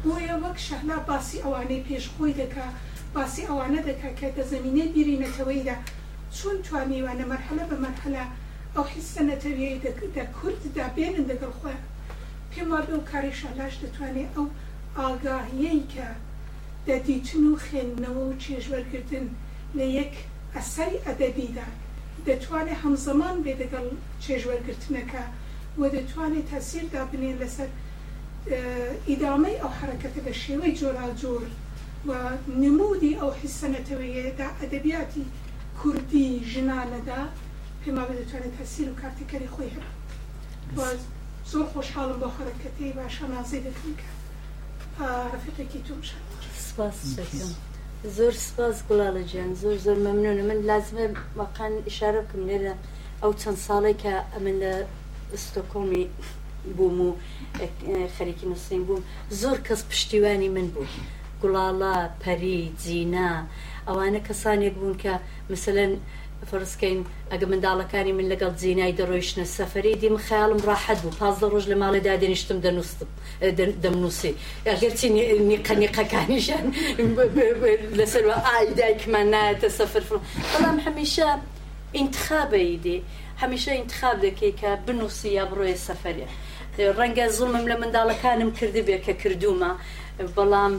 [0.04, 2.66] بۆیە وەک شەهنا باسی ئەوانەی پێشخۆی دەکا
[3.14, 5.76] باسی ئەوانە دەکا کە دەزەمینە بیرینەتەوەیدا
[6.36, 8.24] چۆن توانیوانە مەرحەلە بە مەرحەلە
[8.74, 11.84] ئەو حیسە نەتەویی دەکرد دەکورددا بێنن دەگەڵ خۆیان
[12.50, 14.46] پێم وابێ و کاری شەلاش دەتوانێت ئەو
[14.98, 16.08] ئاگاهیەی کە
[16.88, 19.26] دەدیچن و خوێندنەوە و چێژوەرگردن
[19.78, 20.14] لە یەک
[20.54, 21.68] ئەسەری ئەدەبیدا
[22.26, 23.86] دەتوانێت هەمزەمان بێ دەگەڵ
[24.24, 25.24] چێژوەرگرتنەکە
[25.80, 27.68] و دەتوانێت تاسیردا بنێن لەسەر
[29.08, 31.42] ئیدامەی ئەو حرەکەتە بە شێوەی جۆراجۆر
[32.08, 32.12] و
[32.62, 35.24] نمودی ئەو حیسەنەتەوەیەدا ئەدەبیاتی
[35.78, 37.22] کوردی ژنانەدا
[37.82, 41.00] پێما دەتوانێت تاسیر و کارتیکەری خۆی هەبات.
[41.50, 44.10] زۆر خۆشحاڵم بۆ خەرەکەتی باشە نازی دەکەنکە.
[45.34, 46.06] ڕفقێکی توش
[46.68, 47.50] سپاس دەکەم.
[48.16, 51.04] زۆر سپاس گوڵاڵە گیان زۆر زۆر مەمنونە من لازمە
[51.40, 52.74] واقعان ئشارە بکەم لێرە
[53.22, 54.72] ئەو چەند ساڵێک کە ئەمن لە
[55.44, 56.04] ستۆکۆمی
[56.76, 57.10] بووم و
[58.16, 59.02] خەرێکی نووسین بووم
[59.40, 60.90] زۆر کەس پشتیوانی من بوو
[61.42, 63.30] گوڵاڵە پەری جینا
[63.88, 65.12] ئەوانە کەسانێک بوون کە
[65.52, 65.92] مثلەن
[66.48, 71.76] فرسکەین ئەگە منداڵەکانی من لەگەڵ زیینای دەڕۆیشتە سەفری دیم خیاڵم ڕاحەت بوو پاز ڕۆژ لە
[71.82, 73.02] ماڵێدا دێنیشتم دەنووسم
[73.82, 74.32] دەمنووسی
[74.68, 75.08] ئەگەرچی
[75.66, 76.66] قەنیقەکانیشان
[77.98, 80.02] لەسەر ئای دایکمان نایەتە سەفر
[80.52, 81.28] بەڵام هەمیشە
[81.96, 82.98] ئینتخابەیدی
[83.42, 86.26] هەمیشە ئینتخاب دەکەی کە بنووسی یا بڕۆیە سەفرە
[86.98, 89.12] ڕەنگە زڵمم لە منداڵەکانم کردی بێ کە
[90.36, 90.74] بلام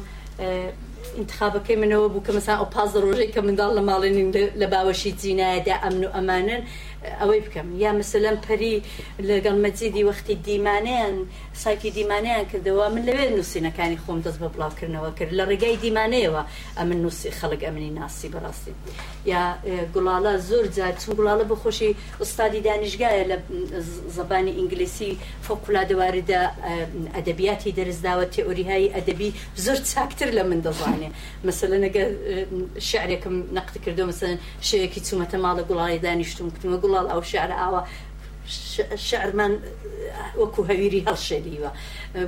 [1.19, 4.29] انتخابەکەی منەوە بوو کە مەسا ئەو پاز ڕۆژەی کە منداڵ لە ماڵێنین
[4.61, 6.61] لە باوەشی جینایەدا ئەمن و ئەمانن
[7.01, 8.75] ئەوەی بکەم یا مثلەن پەری
[9.29, 11.13] لەگەڵ مەجیدی وەختی دیمانیان
[11.63, 16.43] ساکی دیمانیان کردەوە من لەوێ نووسینەکانی خۆم دەست بە بڵاوکردنەوە کرد لە ڕێگای دیمانەیەوە
[16.77, 18.73] ئەمن نووسی خەڵک ئەمنی ناسی بەڕاستی
[19.31, 19.41] یا
[19.93, 21.89] گوڵالە زۆر جار چون گوڵالە بخۆشی
[22.21, 23.37] ئوستادی دانیشگایە لە
[24.17, 25.11] زبانی ئینگلیسی
[25.47, 26.41] فۆکولادەواردا
[27.17, 29.29] ئەدەبیاتی دەرزداوە تێئۆریهایی ئەدەبی
[29.65, 31.09] زۆر چاکتر لە من دەزانێ
[31.47, 32.03] مثلە نەگە
[32.89, 34.37] شعرێکم نەقت کردو مثلن
[34.69, 37.81] شەیەکی چومەتە ماڵە گوڵی دانیشتم کردمە گوڵ دوڵال ئەو شعرە ئاوە
[39.09, 39.53] شعرمان
[40.41, 41.69] وەکو هەویری هەڵشێریوە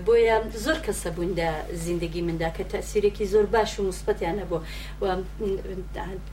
[0.06, 1.50] بۆیە زۆر کەسە بووندا
[1.86, 4.60] زیندگی مندا کە تاسیرێکی زۆر باش و مسبەتیان نەبوو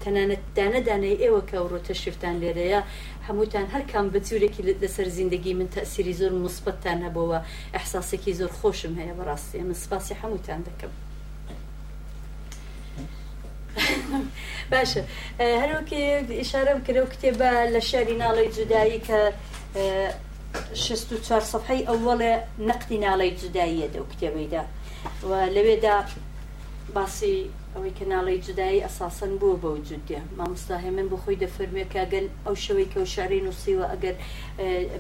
[0.03, 2.81] تەنانەت دانەدانەی ئێوە کە ڕۆتە شفتان لێرەیە
[3.29, 7.39] هەمووتان هەر کام بەجوورێکی لەسەر زیندگی من تاسیری زۆر مسبەتتان هەبەوە
[7.75, 10.93] ئەحساسێکی زۆر خۆشم هەیە بەڕاستی من سپاسی هەمووتان دەکەم.
[14.73, 15.01] باشە
[15.63, 16.03] هەروکی
[16.43, 19.21] ئشارە بکرە و کتێبە لە شاری ناڵی جودایی کە
[21.27, 22.35] چوار سەحی ئەوەڵێ
[22.71, 24.63] نەقتی ناڵی جوداییەدە و کتێبەیدا
[25.29, 25.97] و لەوێدا
[26.97, 27.37] باسی
[27.75, 32.55] ئەوەی کە ناڵی جودایی ئەساسن بووە بەو جودێ مامۆستاهێ من بۆ خۆی دەفەرمێ کاگەن ئەو
[32.65, 34.17] شەوەی کە و شارەی نووسیوە ئەگەر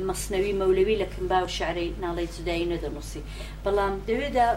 [0.09, 3.23] مەسنەوی مەولەوی لە کمبا و شارەی ناڵی جودایی نەدەنووسی
[3.65, 4.49] بەڵام دەوێدا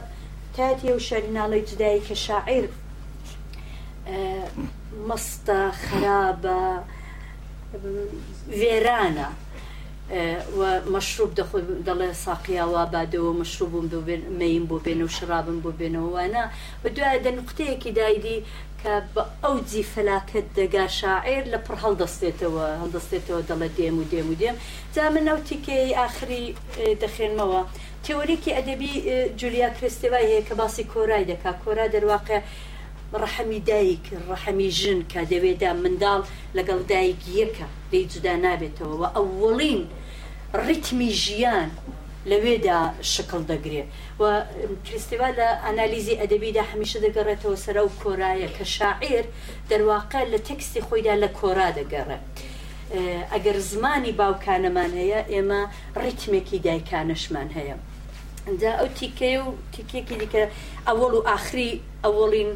[0.55, 2.65] تاتی ئەو شاری ناڵی جودایی کە شاعیر
[5.09, 6.59] مەستە خراپە
[8.59, 9.29] وێرانە
[10.95, 13.85] مەشروب دەخۆی دەڵێ ساقییاوا بادەوە مەشروبم
[14.39, 16.43] مەیم بۆ بێنە و شرابم بۆ بێنەوەوانە
[16.81, 18.39] بە دوای دە نقطەیەکی دایدی
[18.81, 24.27] کە بە ئەو جی فەلاکت دەگا شاعر لە پڕ هەڵدەستێتەوە هەڵدەستێتەوە دەڵە دێم و دێم
[24.31, 24.55] و دێم
[24.95, 26.43] جا من ئەو تیکەی ئاخری
[27.03, 27.61] دەخێنمەوە
[28.05, 28.93] تێوەریکی ئەدەبی
[29.39, 32.39] جولیا کرستێوای هەیە کە باسی کۆرای دەکا کۆرا دەرواقع
[33.21, 36.21] ڕەحەمی دایک ڕەحەمی ژن کە دەوێدا منداڵ
[36.57, 39.81] لەگەڵ دایک یەکە لی جودا نابێتەوە و ئەوڵین
[40.65, 41.69] ڕیتمی ژیان
[42.31, 42.79] لەوێدا
[43.13, 43.87] شکل دەگرێت
[44.21, 44.23] و
[44.85, 49.25] کریستیوا لە ئەنالیزی ئەدەبیدا هەمیشە دەگەڕێتەوە سەر و کۆرایە کە شاعیر
[49.71, 52.23] دەرواقع لە تەکستی خۆیدا لە کۆرا دەگەڕێت.
[53.33, 55.61] ئەگەر زمانی باوکانەمان هەیە ئێمە
[56.03, 57.77] ڕیتمێکی دایکانشمان هەیە.
[58.61, 60.43] دا ئەو تیکەیە و تیکێکی دیکە
[60.87, 61.69] ئەوەڵ و ئاخری
[62.03, 62.51] ئەوەڵین،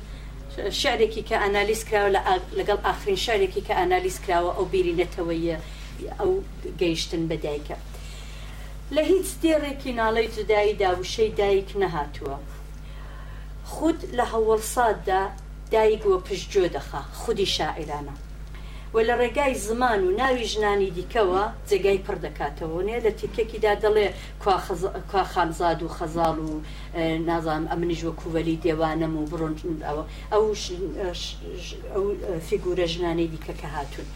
[0.81, 2.11] شعرێکی کە ئەنالیز کراوە
[2.59, 5.57] لەگەڵ ئاخرین شارێکی کە ئەنالیز کراوە ئەو بیرینەتەوەیە
[6.19, 6.31] ئەو
[6.81, 7.77] گەیشتن بەدایکە
[8.95, 12.37] لە هیچ دێڕێکی ناڵی جدایی داوشەی دایک نەهاتووە
[13.73, 15.21] خود لە هەوڵساددا
[15.73, 18.15] دایک وە پشتگوێ دەخە خودی شاعرانە
[18.93, 24.07] و لە ڕێگای زمان و ناوی ژنانی دیکەوە جێگای پڕ دەکاتەوە نێ لە تێکێکیدا دەڵێ
[25.11, 26.53] کا خامزاد و خەزاڵ و
[27.29, 29.57] نازانم ئەمنیش وە کووەلی دێوانم و بڕۆنج
[29.87, 30.03] ئەوە
[31.93, 32.05] ئەو
[32.47, 34.07] فیگورە ژنانی دیکە کە هاتوون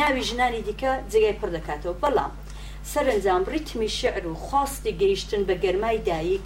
[0.00, 2.32] ناوی ژنانی دیکە جێگای پڕ دەکاتەوە بەڵام
[2.92, 6.44] سەرنجام ریتمی شعر و خواستی گەیشتن بە گەرمای دایک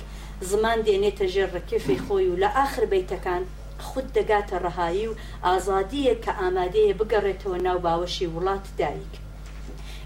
[0.51, 3.45] زمان دێنێتە ژێر ڕکێفی خۆی و لە آخر بەیتەکان
[3.79, 5.14] خود دەگاتە ڕەهایی و
[5.47, 9.12] ئازادیە کە ئامادەیە بگەڕێتەوە ناو باوەشی وڵات دایک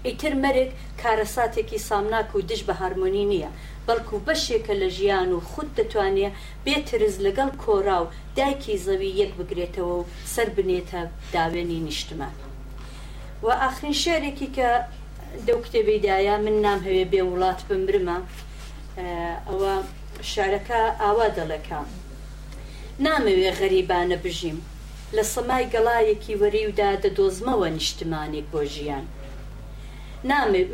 [0.05, 3.51] ئیتر مەرێک کارەساتێکی سامناک و دش بە هارمۆنی نییە
[3.87, 6.33] بەڵکو بەشێکە لە ژیان و خود دەتوانێت
[6.65, 11.01] بێترز لەگەڵ کۆرا و دایکی زەوی یەک بگرێتەوە و سەر بنێتە
[11.33, 12.35] داوێنی نیشتمان
[13.45, 14.69] و ئاخرین شارێکی کە
[15.47, 18.17] دەو کتێبیدایە من نام هەوێ بێ وڵات بمرمە
[19.49, 19.73] ئەوە
[20.33, 21.79] شارەکە ئاوا دەڵەکە
[23.05, 24.57] نامەوێ غەریبانە بژیم
[25.15, 29.05] لە سەمای گەڵایەکی وەری ودا دەدۆزمەوە نیشتمانی بۆ ژیان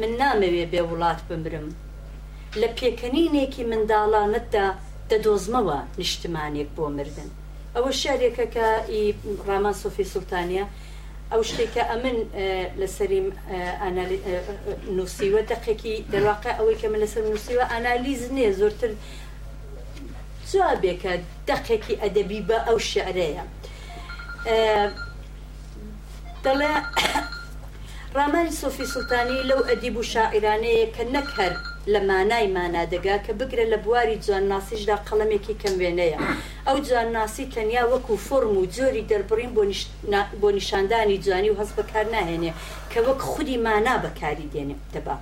[0.01, 1.67] من نامەوێ بێ وڵات بمرم
[2.61, 4.65] لە پێکەنینێکی منداڵانتدا
[5.11, 7.29] دەدۆزمەوە نیشتمانێک بۆ مردن
[7.75, 8.67] ئەوە شارێکە کە
[9.47, 10.63] ڕامان سۆفی سوڵتانە
[11.31, 12.17] ئەو شتێکە ئەمن
[12.81, 13.27] لەسەریم
[14.97, 18.91] نووسیوە دەقێکی دەواقع ئەوەی کە من لەسەر نووسیوە ئانالیز نییە زۆرتر
[20.55, 21.13] سوا بێکە
[21.49, 23.43] دەقێکی ئەدەبی بە ئەو شعرەیە
[26.43, 26.73] دەڵێ
[28.17, 31.53] ڕامانی سۆفی سلتانی لەو ئەدیب و شاعرانەیە کە نەک هەر
[31.93, 36.19] لە مانای مانادەگا کە بگرە لە بواری جوانناسیشدا قەڵەمێکی کەم وێنەیە
[36.67, 39.51] ئەو جوانناسی تەنیا وەکو فۆرم و جۆری دەربڕین
[40.41, 42.51] بۆ نیشاندانی جوانی و هەست بەکار ناهێنێ
[42.91, 45.15] کە وەک خودی مانا بەکاری دێنێ دەبا.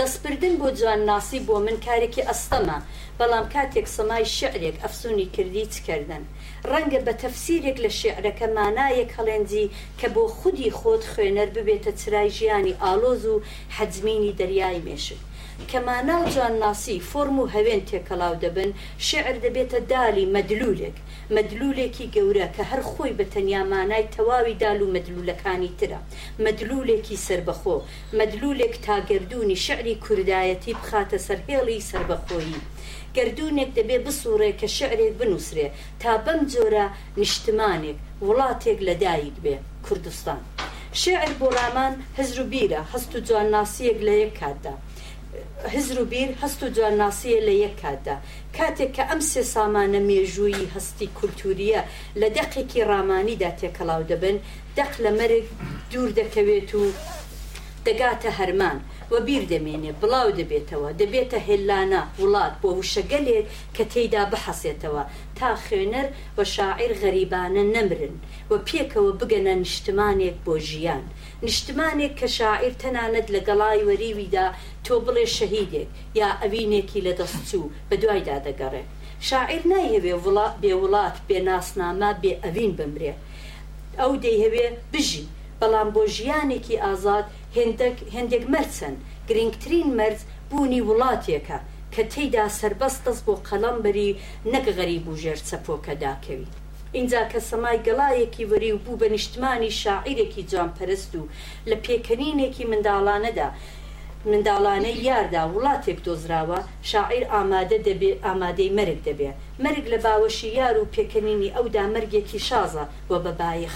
[0.00, 2.78] دەستبردن بۆ جوان ناسی بۆ من کارێکی ئەستەمە
[3.18, 6.22] بەڵام کاتێک سەمای شعرێک ئەفسونی کردی چکردن
[6.70, 12.78] ڕەنگە بە تەفسیرێک لە شعرەکە مانایەک هەڵێنجی کە بۆ خودی خۆت خوێنەر ببێتە چرای ژیانی
[12.82, 13.42] ئالۆز و
[13.76, 15.20] حەزمینی دەریای مێشک
[15.70, 18.70] کەمانە و جانناسی فۆرم و هەوێن تێکەڵاو دەبن
[19.08, 20.96] شعر دەبێتە دالی مەدلولێک
[21.36, 26.00] مەدلولێکی گەورە کە هەر خۆی بە تەنیامانای تەواوی دال و مەدلولەکانی ترە
[26.44, 27.76] مەدلولێکی سربەخۆ
[28.18, 32.60] مەدلولێک تاگردردونی شعری کوردایەتی بخاتە سەرهێڵی سربەخۆیی.
[33.16, 35.66] گردونێک دەبێ بسوڕێ کە شعرێک بنووسێ
[36.00, 36.86] تا بەم جۆرە
[37.20, 40.40] نیشتمانێک وڵاتێک لەدایک بێ کوردستان.
[41.02, 44.76] شعر بۆ ڕامان هەزر و بیرە هەست و جوانناسیەک لە یەک کاتدا
[45.68, 48.16] هزر و بیر هەست و جوانناسیە لە یەک کاتدا
[48.56, 51.82] کاتێک کە ئەم سێ سامانە مێژووی هەستی کولتوریە
[52.20, 54.36] لە دەقێکی ڕامانیدا تێکەڵاو دەبن
[54.78, 55.46] دەق لە مەرگ
[55.90, 56.82] دوور دەکەوێت و
[57.88, 58.78] دەگاتە هەرمان
[59.12, 63.40] وە بیر دەمێنێ بڵاو دەبێتەوە دەبێتە هێلانە وڵات بۆ وشەگەلێ
[63.76, 65.02] کە تێیدا بحەسێتەوە
[65.38, 66.06] تا خوێنەر
[66.36, 68.14] بە شاعیر غەریبانە نەمرن
[68.50, 71.04] وە پێکەوە بگەنە نیشتمانێک بۆ ژیان
[71.46, 74.46] نیشتمانێک کە شاعیر تەنانەت لە گەڵای وەریویدا
[74.84, 75.88] تۆ بڵێ شەهیدێک
[76.20, 78.88] یا ئەوینێکی لە دەستچوو بە دوایدا دەگەڕێت
[79.28, 83.12] شاعیر نایهوێ وڵات بێ وڵات بێ ناسنامە بێ ئەوین بمرێ
[84.00, 85.26] ئەو دەیهوێ بژی
[85.60, 87.26] بەڵام بۆ ژیانێکی ئازاد
[88.16, 88.94] هندێک مەرچەن
[89.28, 91.58] گرنگترین مەرز بوونی وڵاتێکە
[91.94, 94.10] کە تێیدا سربەست دەست بۆ قەڵەمبەری
[94.52, 96.46] نەک غەریب و ژێر چەپۆکەداکەوی
[96.96, 101.28] اینجا کە سەمای گەڵایەکی وەری و بوو بە نیشتمانی شاعیرێکی جوانپەرست و
[101.70, 103.48] لە پێکەنینێکی منداڵانەدا
[104.30, 106.58] منداڵانە یاردا وڵاتێک دۆزراوە
[106.90, 109.30] شاعیر ئامادە دەبێ ئامادەی مەرگ دەبێ
[109.64, 113.74] مەرگ لە باوەشی یار و پێکەنینی ئەودا مەرگێکی شازە و بەبایخ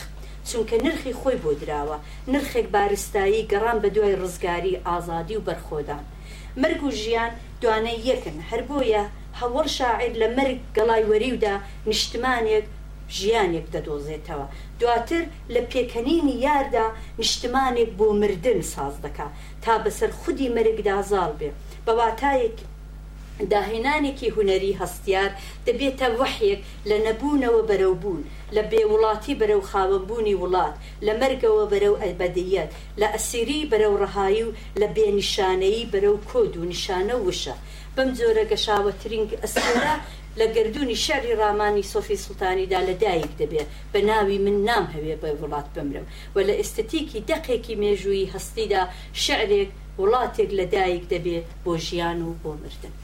[0.49, 1.97] چونکە نرخی خۆی بۆ دراوە
[2.33, 6.05] نرخێک بارستایی گەڕان بە دوای ڕزگاری ئازادی و بەرخۆدان
[6.63, 7.31] مرگ و ژیان
[7.63, 9.05] دوانەی یەکن هەر بۆیە
[9.41, 11.55] هەوڵ شاعر لە مرگ گەڵای وەریودا
[11.91, 12.67] نیشتمانێک
[13.19, 14.47] ژیانێک دەدۆزێتەوە
[14.81, 15.25] دواتر
[15.55, 16.87] لە پێکەنینی یاردا
[17.21, 19.27] نیشتمانێک بۆ مردن ساز دەکا
[19.65, 21.51] تا بەسەر خودی مرگدا زاڵ بێ
[21.87, 22.65] بەواتایەکی
[23.53, 25.31] داهێنانێکی هوەری هەستیار
[25.67, 28.23] دەبێتە وەحێک لە نەبوونەوە بەرەوبوون
[28.55, 30.75] لە بێوڵاتی بەرەو خاوەبوونی وڵات
[31.07, 32.71] لە مەرگەوە بەرەو ئەلبەدەیەت
[33.01, 37.57] لە ئەسیری بەرەو ڕەهایی و لە بێنیشانەیی بەرەو کۆد و نیشانە وشە
[37.97, 39.97] بەم جۆرە گەشاوەترینگ ئەسیرە
[40.39, 45.29] لە گردردونی شەری ڕامانی سۆفی سلتانیدا لە دایک دەبێت بە ناوی من نام هەوێ بە
[45.41, 48.83] وڵات بمرم و لە ئستتیکی دەقێکی مێژووی هەستیدا
[49.25, 49.71] شعرێک
[50.03, 52.95] وڵاتێک لە دایک دەبێت بۆ ژیان و بۆ مردن.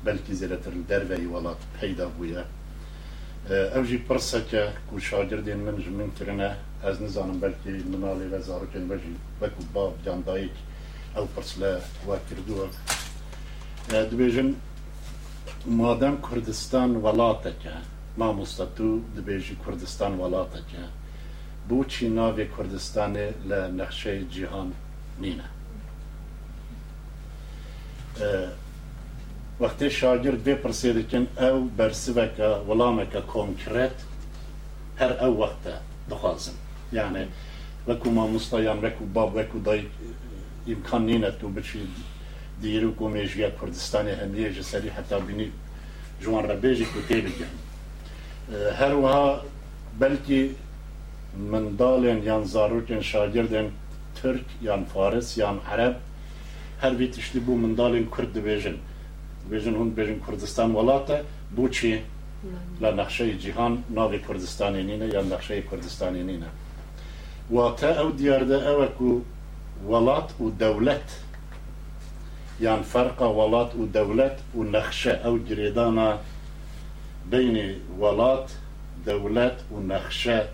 [0.04, 2.42] بلکی زارڕکێنمە تر دروی دەرەی پیدا پەیدا
[3.76, 7.40] او جی پرسه که که شاگردین من جمین کرنه از نزانم
[7.92, 10.10] منالی و لە زارڕکێن بەژی بکو باب که
[11.16, 12.70] او پرس لە وا کردستان
[14.10, 14.54] دبێژن
[15.98, 17.74] که کوردستان وڵاتەکە
[18.18, 19.00] مامۆستا تو
[19.66, 20.88] کردستان کوردستان که
[21.68, 24.70] بو چی ناوی کردستانی لنخشه جیهان
[25.20, 25.44] نينا
[28.14, 28.50] وقت أه،
[29.60, 31.70] وقتی شاگرد به پرسید کن او
[32.68, 33.94] ولامه که کنکرت
[34.98, 35.64] هر او وقت
[36.10, 36.52] دخوازن
[36.92, 37.26] یعنی
[37.88, 39.82] وکو ما مستیان وکو باب وکو دای
[40.68, 41.80] امکان نینه تو بچی
[42.62, 45.50] دیرو کومیش یا کردستانی همیه جسری حتی بینی
[46.22, 47.52] جوان ربیجی کو تیلی جن
[48.52, 49.42] أه، هر وها
[50.00, 50.50] بلکی
[51.52, 53.68] من دالین یان زاروکن شاگردن
[54.22, 55.96] Türk, yan Fars, yan Arap,
[56.80, 58.76] her vi tişli bu mendalên Kurd dibêjin.
[59.48, 61.22] Dibêjin hûn dibêjin Kurdistan welat e,
[61.72, 62.02] çi?
[62.82, 66.46] La nexşeyê cihan, navi Kurdistanê nîne yan nexşeyê Kurdistanê nîne.
[67.48, 69.24] Wate ew diyar de ew e ku
[69.86, 71.20] welat û dewlet
[72.60, 76.16] yan farka welat u dewlet u nexşe ew girêdana
[77.32, 78.50] beynî welat,
[79.06, 80.46] dewlet u nexşe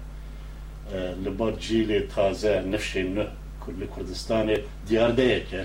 [1.24, 3.26] li bar cîlê taze nifşên nû
[3.70, 4.56] کوردی کوردستانی
[4.88, 5.62] دیاردەیەکە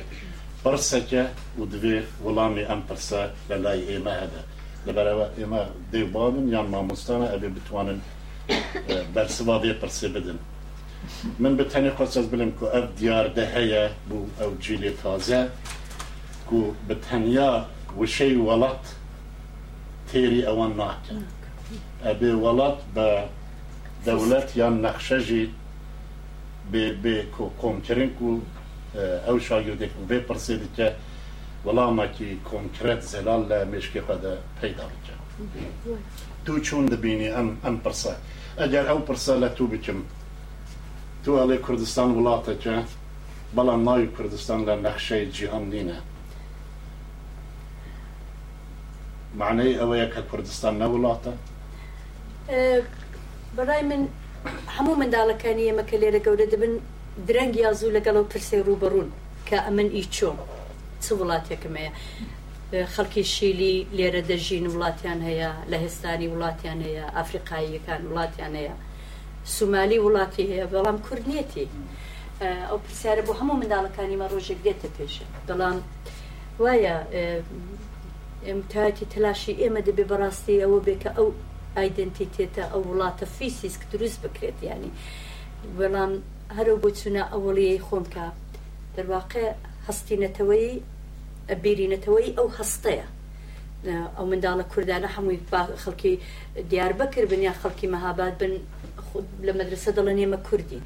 [0.63, 1.23] پرسەکە
[1.59, 4.41] و دوێ وڵامی ئەم پرسە لە لای ئێمە هەدە
[4.85, 5.61] لەبەرەوە ئێمە
[5.93, 10.37] دێباون یان مامۆستانە ئەبێ بتوانن اه، بەرسوا بێ پرسێ بدن
[11.43, 15.41] من بتەنێ خۆچەس بلم کو ئەف دیاردە هەیە بوو ئەو جیلی تازە
[16.49, 17.51] کو بەتەنیا
[17.99, 18.83] وشەی وڵات
[20.09, 21.21] تێری ئەوان ناکەن
[22.05, 23.07] ئەبێ وڵات بە
[24.05, 25.45] دەولەت یان نەخشەژی
[26.71, 27.25] به به
[27.61, 28.39] کۆمکردن و
[29.27, 30.87] ئەو شاگردێک بێ پرسێ دیکە
[31.65, 35.13] وەڵامەکی کۆنکرێت زێلال لە مشکی خەدە پەیدا بکە
[36.45, 38.11] دوو چۆن دەبینی ئەم ئەم پرسە
[38.61, 39.99] ئەگەر ئەو پرسە لە تو بکەم
[41.23, 42.75] تو ئەڵێ کوردستان وڵاتەکە
[43.55, 45.97] بەڵام ناوی کوردستان لە نەخشەی جیهان نینە
[49.39, 51.33] معنەی ئەوەیە کە کوردستان نە وڵاتە
[53.57, 54.01] برای من
[54.75, 56.73] هەموو منداڵەکانی ئێمەکە لێرە گەورە دەبن
[57.27, 59.07] درەنگ یا زوو لەگەڵەوە پرسێ ڕوبڕوون
[59.47, 60.37] کە ئەمن ئی چۆم
[61.03, 61.91] چ وڵاتێکمەیە
[62.93, 68.75] خەڵکی شیلی لێرە دەژین وڵاتیان هەیە لە هێستانی وڵاتیان هەیە ئافریقاییەکان وڵاتیان هەیە
[69.55, 71.67] سومالی وڵاتی هەیە بەڵام کوردنیەتی
[72.69, 75.77] ئەو پرسیارە بۆ هەموو منداڵەکانی مە ڕۆژێک دێتە پێشە بەڵام
[76.63, 76.95] وایە
[78.47, 81.27] ئێمتاتی تلاشی ئێمە دەبێ بەڕاستی ئەوە بێکە ئەو
[81.79, 84.91] ئایدنتیتێتە ئەو وڵاتە فیسیسک دروست بکرێت ینی
[85.77, 86.11] بەڵام
[86.57, 88.25] هەرو بۆ چونە ئەوڵیەی خۆمکە
[88.97, 89.45] دەواقع
[89.87, 90.71] هەستینەتەوەی
[91.63, 93.05] بێرینەتەوەی ئەو هەستەیە
[94.17, 95.39] ئەو منداڵە کوردانە هەمووی
[95.83, 96.13] خەڵکی
[96.71, 98.53] دیار بەکرد بن یا خەڵکی مەهاباد بن
[99.47, 100.79] لە مەدرسە دەڵە نێمە کوردی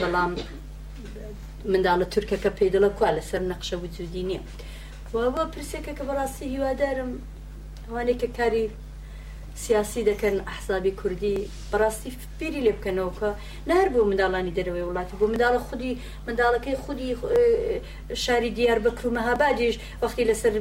[0.00, 0.32] بەڵام
[1.72, 4.42] منداڵە تورکەکە پێی دەڵە کوا لەسەر نەقشە وجودی نییە
[5.14, 7.10] وابە پرسێکە کە بەڕاستی هیوادارم
[7.88, 8.64] ئەوانێکە کاری
[9.58, 11.36] سیاسی دەکەن حسابی کوردی
[11.72, 13.30] بەڕاستی فێری لێ بکەنەوە کە
[13.68, 15.92] نار بۆ منداڵانی دەرەوەی وڵاتی بۆ منداڵە خودی
[16.26, 17.10] منداڵەکەی خودی
[18.22, 20.54] شاری دیار بە کرومەهابادیش وەختی لەسەر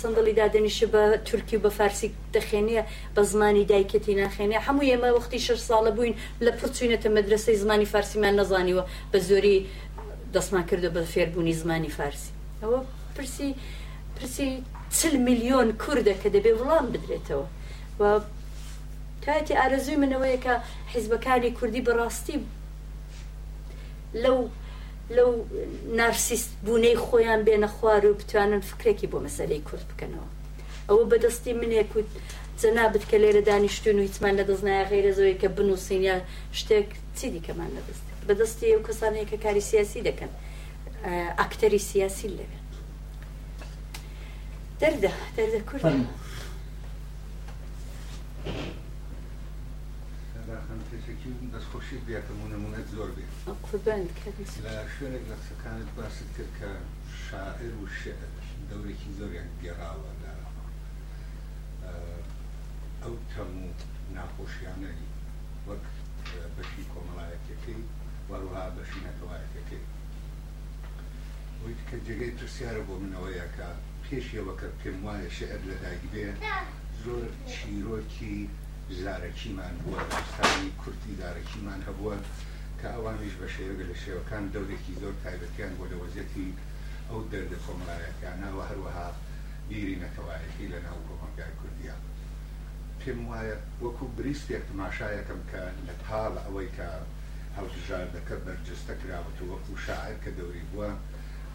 [0.00, 2.82] سندڵی دادەنیشە بە تورکی و بە فارسی دەخێنە
[3.16, 6.14] بە زمانی دایکەتی ناخێنێ هەموو ئێمە وەختی شش ساڵە بووین
[6.44, 9.56] لە پرچوینەتە مەدرسەی زمانی فارسیمان نەزانیوە بە زۆری
[10.34, 12.30] دەستمان کردو بە فێربوونی زمانی فارسی
[12.62, 12.80] ئەوە
[13.16, 13.50] پرسی
[14.16, 14.46] پرسی
[14.98, 17.46] چل میلیۆن کووردە کە دەبێ وڵام بدرێتەوە
[18.00, 18.06] و
[19.26, 20.54] تایەتی ئارەزوی منەوەیە کە
[20.94, 22.36] حیزبەکانی کوردی بەڕاستی
[24.22, 24.38] لەو
[25.16, 25.30] لەو
[25.98, 30.28] نارسیست بوونەی خۆیان بێنە خوار و بتوانن فکرێکی بۆ مەسەرەی کورد بکەنەوە
[30.88, 32.00] ئەوە بەدەستی منێک و
[32.62, 36.16] جەنابەت کە لێرە دانیشتون و هیچمان لە دەستنایە غیرە زۆی کە بنووسین یا
[36.60, 36.88] شتێک
[37.18, 40.30] چی دیکەمان لەدەست بەدەستی ئەو کەسانەیە کە کاری سیاسی دەکەن
[41.38, 42.58] ئاکتەری سیاسی لەوێ
[44.80, 46.18] دەردە دەردە کورد.
[51.54, 53.32] دەستخۆشی بێتم و نمونەت زۆر بێت
[54.64, 56.70] لە شوێنێک لە قسەکانت باست کرد کە
[57.24, 58.30] شاعر و شعر
[58.68, 60.32] دەورێکی زۆریان گێراوە لە
[63.02, 63.68] ئەو تەم و
[64.16, 65.02] ناخۆشیانەی
[65.68, 65.84] وەک
[66.56, 67.80] بەشی کۆمەڵایەتەکەی
[68.30, 69.82] وەروها بەشی نەتەوایەتەکەی
[71.88, 73.68] کە جگەی پرسیارە بۆ منەوەیە کە
[74.04, 76.38] پێشیەوە کە پێم وایە شعر لە دایک بێت
[77.06, 78.36] زۆر چیرۆکی
[79.02, 82.16] زارەکیمان بووە ڕستانی کورتی دارەکیمان هەبووە
[82.80, 86.48] کە ئەوانش بە شێوەگە لە شێوەکان دەورێکی زۆر تایبەتیان بۆ لە وەزیەتی
[87.10, 89.08] ئەو دەردە کۆملایەتیانەوە هەروەها
[89.68, 91.96] بیری نەتەوایەکی لە ناو کۆمەگای کوردیا
[93.00, 96.90] پێم وایە وەکو بریسێک تماشایەکەم کە لە پاڵ ئەوەی کە
[97.56, 100.90] هەڵژار دەکە بەرجستە کراوەت و وەکو شاعر کە دەوری بووە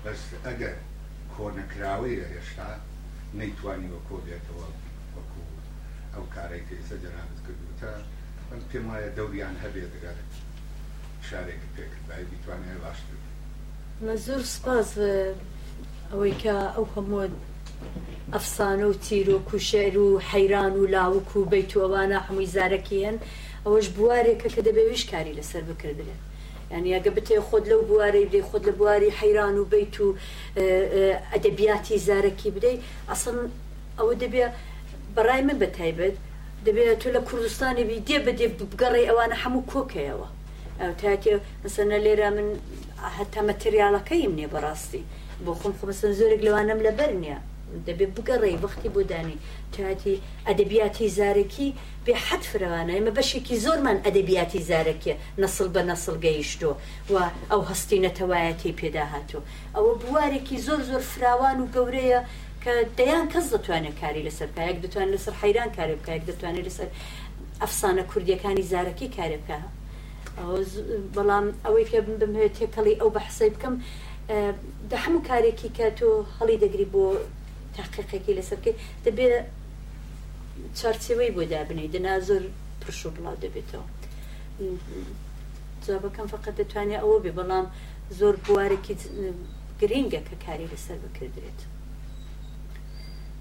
[0.04, 0.76] بەس ئەگەر
[1.34, 2.70] کۆنەکراوی لە هێشتا
[3.39, 4.70] نەیتوانی وە کۆبێتەوە
[6.18, 7.91] ئەو کارێک ئێستا جەنابەت کردوتە
[8.49, 10.18] من پێم وایە دەوریان هەبێت دەگەر
[11.30, 13.18] شارێک پێکرد بای بیتوانێت باشتر
[14.05, 14.89] مە زۆر سپاس
[16.11, 17.32] ئەوەی کە ئەو هەموو
[18.34, 23.16] ئەفسانە و تیرۆک و شعر و حەیران و لاوک و بیت ئەوانە هەمووی زارەکیەن
[23.66, 26.22] ئەوەش بوارێکە کە دەبێویش کاری لەسەر بکردێت
[26.78, 30.07] ینی ئەگە بتێ خۆت لەو بوارەی بدەی خۆت لە بواری حەیران و بیت و
[31.34, 33.36] ئەدەبیاتی زارەکی بدەیت ئەسن
[33.99, 34.53] ئەوە دەبێت
[35.16, 36.16] بەڕای من بە تایبەت
[36.66, 40.28] دەبێت تۆ لە کوردستانێبی دێ بەدێ بگەڕی ئەوانە هەموو کۆکەوە
[41.00, 41.33] تاتی
[41.75, 42.47] سەنە لێرە من
[43.17, 45.04] هەتا مەتریالەکەیم نێ بەڕاستی
[45.46, 47.39] بۆ خۆم خۆمەسن زۆرێک لەوانم لە بەر نییە
[47.87, 49.37] دەبێت بگەڕێی وەختی بۆدانی
[49.74, 50.16] تاتی
[50.47, 51.70] ئەدەبیاتی زارەکی
[52.05, 56.71] بێ حەت فرەوانە ئمە بەشێکی زۆرمان ئەدەبیاتی زارەکیە نسل بە نسل گەیشتۆ
[57.12, 57.16] و
[57.51, 59.43] ئەو هەستی نەتەوایەتی پێدا هاتوو
[59.75, 62.21] ئەوە بوارێکی زۆر زۆر فراوان و گەورەیە
[62.70, 66.89] کە دەیان کەس دەتوانێت کاری لەسەر کایەک دەتوان لەسەر حەیران کاری بکایەک دەتوانێت لەسەر
[67.62, 69.59] ئەفسانە کوردیەکانی زارەکەی کارێ بکە
[71.16, 73.75] بەڵام ئەوەی پێ بمێت تێکەڵی ئەو بە حسەی بکەم
[74.89, 77.05] دە هەموو کارێکی کە تۆ هەڵی دەگری بۆ
[77.75, 78.75] تاقیقێکی لەسەرکەی
[79.05, 79.36] دەبێت
[80.79, 82.43] چارچەوەی بۆ دابنی دنا زۆر
[82.82, 83.87] پرش و بڵاو دەبێتەوە
[85.86, 87.66] جوابەکەم فقط دەتوانێت ئەوە بێ بەڵام
[88.20, 88.96] زۆر بوارێکی
[89.82, 91.62] گرینگە کە کاری لەسەر بکردێت.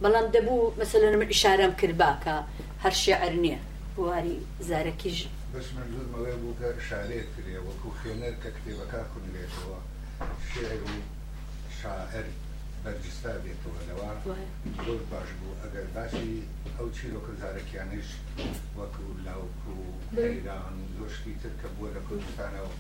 [0.03, 2.37] بەڵام دەبوو مەسەلەن من ئشارەم کرد باکە
[2.83, 3.61] هەر شێعر نییە
[3.97, 4.37] بواری
[4.69, 5.19] زارەکیژ
[6.89, 9.79] شارێت کرێ وەکو خوێنەر کە کتێبەکە خوێنێتەوە
[10.51, 10.95] شێر و
[11.81, 12.27] شاعر
[12.83, 14.11] بەرجستا بێتەوە لەوە
[14.87, 16.31] زۆر باش بوو ئەگەر باسی
[16.79, 18.09] ئەو چیرۆکە زارەکیانش
[18.79, 22.73] وەکو لاوکو و دەیران و زۆشتی تر کە بووە لە کوردستانەوە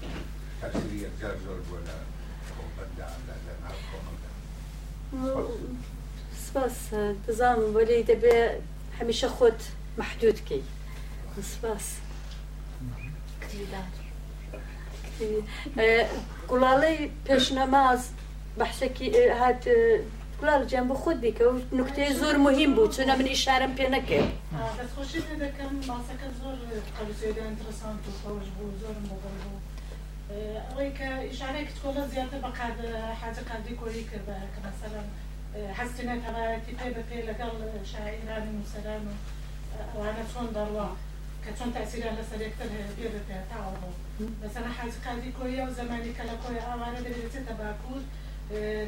[0.61, 1.97] تەسری یەکجار زۆر بووە لە
[2.55, 3.09] خۆبەتدا
[3.47, 4.31] لە ناو کۆمەدا
[6.55, 8.49] سباس تزام ولي دبي
[9.01, 9.55] هميشه خود
[9.99, 10.63] محدود كي
[11.43, 11.89] سباس
[15.79, 16.07] آه،
[16.49, 18.03] قلالي بيش نماز
[18.59, 19.99] بحثكي آه، هات آه،
[20.43, 21.39] قلال جنب خود بك
[21.73, 24.33] نكته زور مهم بو چون من اشاره پی نکرد
[24.79, 26.59] بس خوشی بده کم باسه که زور
[27.01, 29.63] قبل زیاده انترسانت و خوش بود زور مبرد بود
[30.79, 32.55] ريك إيش عليك تقول زيادة بقعد
[33.23, 35.03] حاجة قاعدة كوري كذا مثلا
[35.79, 37.53] حەستینە تەواەتی پێ بەپێ لەگەڵ
[37.93, 39.15] شاعران موسەران و
[39.93, 40.89] ئەوانە چۆن دەڕوا
[41.45, 43.99] کە چۆن تاسیران لەسەر یەکتر بێ بەپێ تاوەبوو
[44.43, 48.03] بەسەر حاجقادی کۆیە و زمانی کە لە کۆی ئەوانە دەبێتێتە باکوور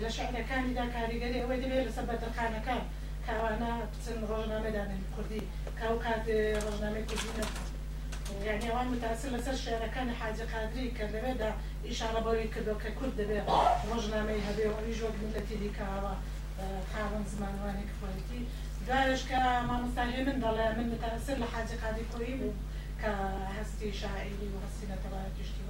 [0.02, 2.82] لە شعرەکانیدا کاریگەری ئەوەی دەبێت لەسەر بەدەخانەکان
[3.26, 5.43] کاوانە بچن ڕۆژنامەدانن کوردی
[5.78, 6.24] کاو کات
[6.64, 7.62] ڕۆژنامەی کوردی نەبوو
[8.48, 11.51] يعني وان متأثر لسر شعر كان حاجة قادري كذا بدا
[11.93, 13.40] إشارة بوري كذا ككرد بدا
[13.93, 15.86] رجنا ما يهبي ويجوك من التي ديكا
[16.92, 18.40] خاوەن زمانوانی خۆیەتی
[19.30, 22.58] كا ما مامۆستاهێ من دەڵێ من متەسر لە حاجی قادی خۆی بوو
[23.00, 23.10] کە
[23.56, 25.62] هەستی شاعری و هەستی نەتەڵای تشتی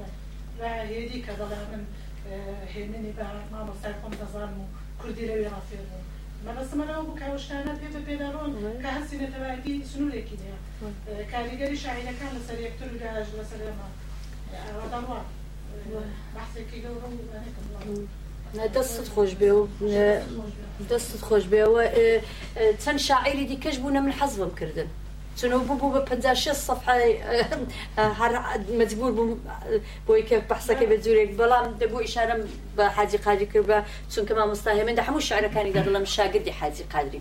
[0.58, 1.82] وای هێدی کە دەڵێ من
[2.74, 4.64] هێننی بە مامۆستای خۆم دەزانم و
[5.00, 6.06] کوردی لەوێ ڕافێر بوو
[6.46, 8.50] مەبەسمەەوە بوو کاوشتانە پێتە پێداڕۆن
[8.82, 10.50] کە هەستی نەتەوایەتی سنوورێکی كا
[11.32, 12.32] کاریگەری شاعري كان
[12.66, 13.88] یەکتر و داژ لەسەر ئەمە
[14.68, 15.20] ئەوە دەڕوە
[16.34, 17.66] بەحسێکی گەورە و ئەنێکم
[18.74, 19.62] دەستت خۆش بێ و
[20.90, 21.82] دەستت خۆش بێەوە
[22.82, 24.89] چەند شاعری دیکەش بوونە من حەز بم کردن
[25.39, 26.94] چونەوە به بە صفحه
[28.20, 28.32] هر
[28.81, 29.32] مجبور بووم
[30.06, 32.40] بۆی که به بە زورێک ده دەبوو اشارم
[32.77, 33.78] با حاجی قادری کرده
[34.12, 37.20] چون که ما مستاهێ من دا شعر شعرەکانی دەڵم شاگردی حاجی قادری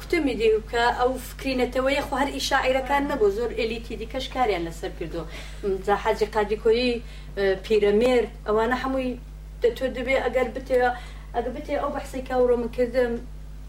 [0.00, 5.22] کوتمی دی کە ئەو فکرینەتەوەی خو هەر ئیشاعیرەکان نەبوو زۆر ئەلیتی دیکەش کاریان لەسەر کردو
[6.02, 6.90] حاجی قادیکۆری
[7.64, 9.10] پیرەمێر ئەوانە هەمووی
[9.62, 10.76] دەتۆ دەبێ ئەگەر بتێ
[11.34, 13.12] ئەگە بتێ ئەو بەحسی کاڕۆ من کردم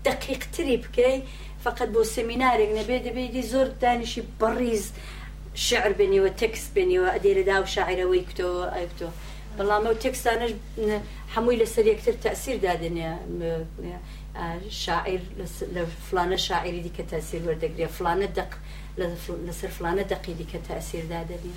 [0.09, 1.15] دقیقتری بکەی
[1.65, 4.85] فقط بۆ سمینارێک نەبێ دەبێتی زۆر دانیشی بەڕیز
[5.67, 9.09] شعر بنیوە تەکس بنیوە ئەدێرە دا و شاعرەوەی کتەوە ئەکتۆ
[9.57, 10.51] بەڵام ئەو تەکسانەش
[11.35, 13.09] هەمووی لەسەر یەکتر تەسیر دادنە
[14.35, 15.19] آه، شاعر
[16.07, 18.51] شاعري شاعری دیکە ورد وەردەگرێ فلانه دق
[19.47, 21.51] لەسەر فلانە دقی دیکە تاسیر دادەبێ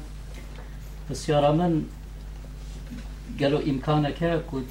[1.09, 1.73] بس پرسیارە من
[3.39, 4.69] گەلو ئیمکانەکە کوت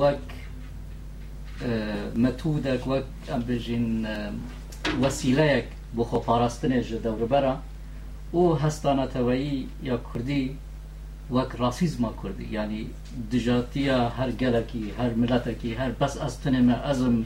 [0.00, 0.26] وەک
[2.22, 3.86] مەتودێک وەک ئەم بژین
[5.02, 5.66] وەسیلەیەک
[5.96, 7.54] بۆ خۆپاراستنێژ دەوربەرە
[8.38, 9.58] و هەستانەتەوەیی
[9.88, 10.44] یا کوردی
[11.34, 12.82] وەک ڕاسیزمە کوردی ینی
[13.30, 17.16] دژاتیە هەر گەلەکی هەر ملەتێکی هەر بەس ئەستنێمە ئەزم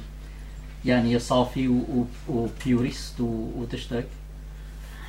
[0.93, 1.67] ینی سافی
[2.35, 3.17] و پیوریست
[3.57, 4.09] و تشتێک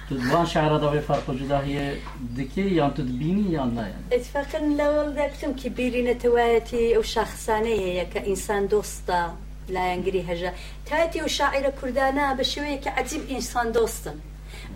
[0.09, 1.95] تدوان شعر داوي فرق وجوده هي
[2.37, 9.33] دكي يان تدبيني يان لا يعني اتفاقا لو ذاكتم كبيرين تواتي او شخصانية كإنسان دوستا
[9.69, 10.53] لا ينقري هجا
[10.89, 14.15] تاتي وشاعر كردانا بشوية كعجيب إنسان دوستا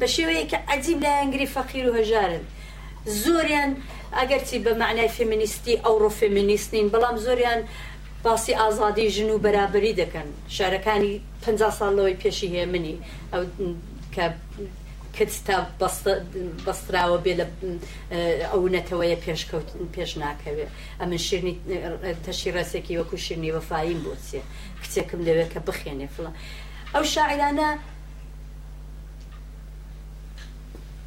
[0.01, 2.39] بشوية كعجيب لا ينقري فقير وهجارا
[3.05, 3.77] زوريان
[4.13, 7.61] ئەگەرچی بە معنای فمینیستی ئەوڕۆ فمینیستین بەڵام زۆریان
[8.25, 10.27] باسی ئازادی ژن و بەرابری دەکەن
[10.57, 12.95] شارەکانی 50 ساڵەوەی پێشی هێمنی
[13.33, 13.41] ئەو
[14.15, 14.27] کە
[15.17, 15.57] کەستا
[16.65, 17.45] بەستراوە بێ لە
[18.51, 21.55] ئەو نەتەوەیە پێشکەوت پێش ناکەوێت ئەمن شیرنی
[22.25, 24.41] تەشی ڕاستێکی وەکو شیرنی وەفایم بۆچێ
[24.81, 26.25] کچێکم لەوێت کە بخێنێ فڵ
[26.95, 27.69] ئەو شاعرانە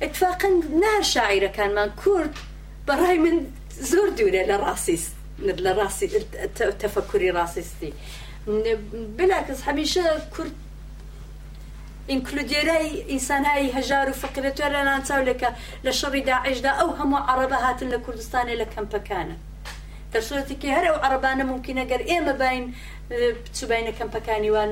[0.07, 2.35] اتفاقن نار شاعیرەکانمان کورد
[2.89, 3.37] بەڕای من
[3.91, 5.13] زۆر دوورە لە ڕاستیست
[5.67, 6.07] لە ڕاستی
[6.83, 7.91] تەفەکوری ڕاستیستی
[9.19, 10.55] بلاکەس هەمیشە کورد
[12.13, 15.51] ئینکلودێرای ئینسانهایی هەژار و فقرەتۆ لە نانچاولەکە
[15.87, 19.37] لە شەڕی داعشدا ئەو هەموو عربە هاتن لە کوردستانی لە کەمپەکانە
[20.13, 22.65] دەرسۆتێکی هەرە و عربانە ممکنەگەر ئێمە باین
[23.43, 24.71] بچوبینە کەمپەکانیوان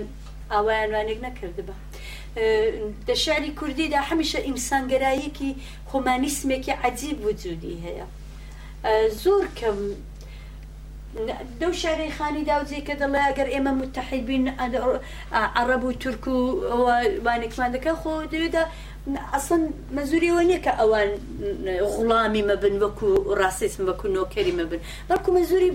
[0.53, 1.75] ئاوایانوانێک نەکردبە.
[3.09, 5.51] دە شاری کوردیدا هەمیشە ئیمسانگەرایەکی
[5.91, 8.07] خۆمانیسمێکی عجیب وجودی هەیە.
[9.23, 9.79] زۆر کەم
[11.61, 14.47] دەو شارەی خانی داوزی کە دەڵێ ئەگەر ئێمە متتحید بین
[15.59, 16.37] عرب و تورک و
[17.25, 18.63] وانێکمان دەکە خۆ دەوێتدا
[19.35, 19.63] ئەسن
[19.97, 21.11] مەزوریەوە نییە کە ئەوان
[21.95, 23.07] غڵامی مەبن وەکو
[23.41, 25.71] ڕاستیسم وەکو نۆکەری مەبن بەڵکو مەزوری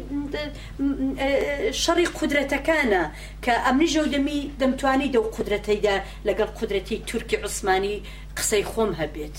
[1.84, 3.04] شەڕی قدرەتەکانە
[3.46, 5.96] کە ئەمنی ژەودەمی دەمتوانی دەو قدرەتەیدا
[6.28, 7.96] لەگەڵ قدرەتی تورکی عوسمانی
[8.38, 9.38] قسەی خۆم هەبێت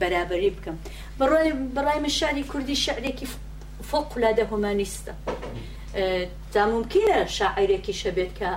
[0.00, 0.76] بەرابری بکەم
[1.20, 3.26] بەڕای بەڕای من شاری کوردی شعرێکی
[3.82, 5.12] فوقلاده هومانیستە
[6.54, 8.50] تا ممکنە شاعیرێکی شەبێت کە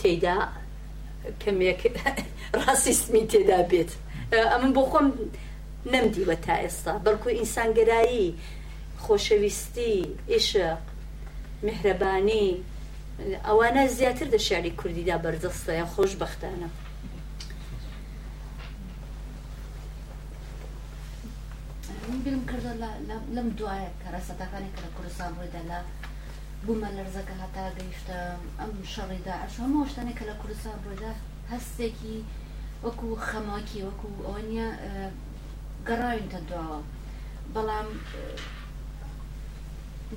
[0.00, 0.38] تێدا
[1.42, 1.80] کەمێک
[2.62, 3.90] ڕاستیسمی تێدا بێت
[4.52, 5.06] ئەمن بۆ خۆم
[5.92, 8.28] نەمدیوە تا ئێستا بەڵکو ئینسانگەرایی
[9.04, 9.94] خۆشەویستی
[10.34, 10.78] عشق
[11.66, 12.46] مهرەبانی
[13.46, 16.68] ئەوانە زیاتر دە شاری کوردیدا بەردەستە یا خۆش بەختانە
[22.24, 22.74] بیرم کردە
[23.36, 25.78] لەم دوایە کە ڕاستەکانی کە لە کوردستان ڕێدا لە
[26.66, 28.18] بوومە لەرزەکە هەتا گەیشتە
[28.60, 31.12] ئەم شەڕیدا ئەشەمە شتانێک کە لە کوردستان ڕێدا
[31.52, 32.18] هەستێکی
[32.84, 34.68] وەکو خەماکی وەکو ئەوە نیە
[35.88, 36.80] گەڕاوینتە دواوە
[37.54, 37.88] بەڵام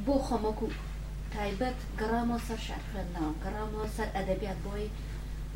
[0.05, 0.67] بۆ خۆمەکو
[1.33, 4.87] تایبەت گەڕامەوە سەر شارکردنەوە گەڕامەوە سەر ئەدەبیات بۆی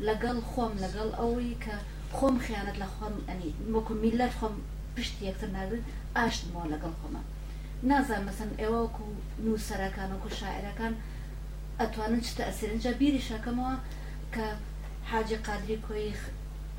[0.06, 1.76] لەگەڵ خۆم لەگەڵ ئەوەی کە
[2.16, 4.54] خۆم خیانەت لە خۆم ئەنی وەکو میلەت خۆم
[4.96, 5.82] پشتی یەکتر ناگرن
[6.20, 7.22] ئاشتمەوە لەگەڵ خۆمە
[7.90, 9.04] نازان مەسن ئێوەکو
[9.44, 10.92] نووسەرەکان وکو شاعرەکان
[11.80, 13.74] ئەتوانن چتە ئەسرنجە بیری شەکەمەوە
[14.34, 14.46] کە
[15.10, 16.10] حاجی قادری کۆی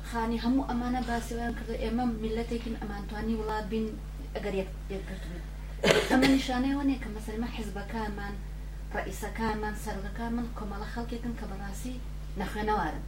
[0.08, 3.86] خانی هەموو ئەمانە باسیوان کردو ئێمە میلەتێکین ئەمانتوانی وڵات بین
[4.34, 4.54] ئەگەر
[4.94, 5.40] یەکردن
[6.10, 8.34] ئەمە نیشانەیەوە نیە کە مەسلمە حیزبەکانمان
[8.94, 11.94] ڕئیسەکانمان سەرگەکان من کۆمەڵە خەڵکێکن کە بەڕاستی
[12.40, 13.02] نەخێنەوارن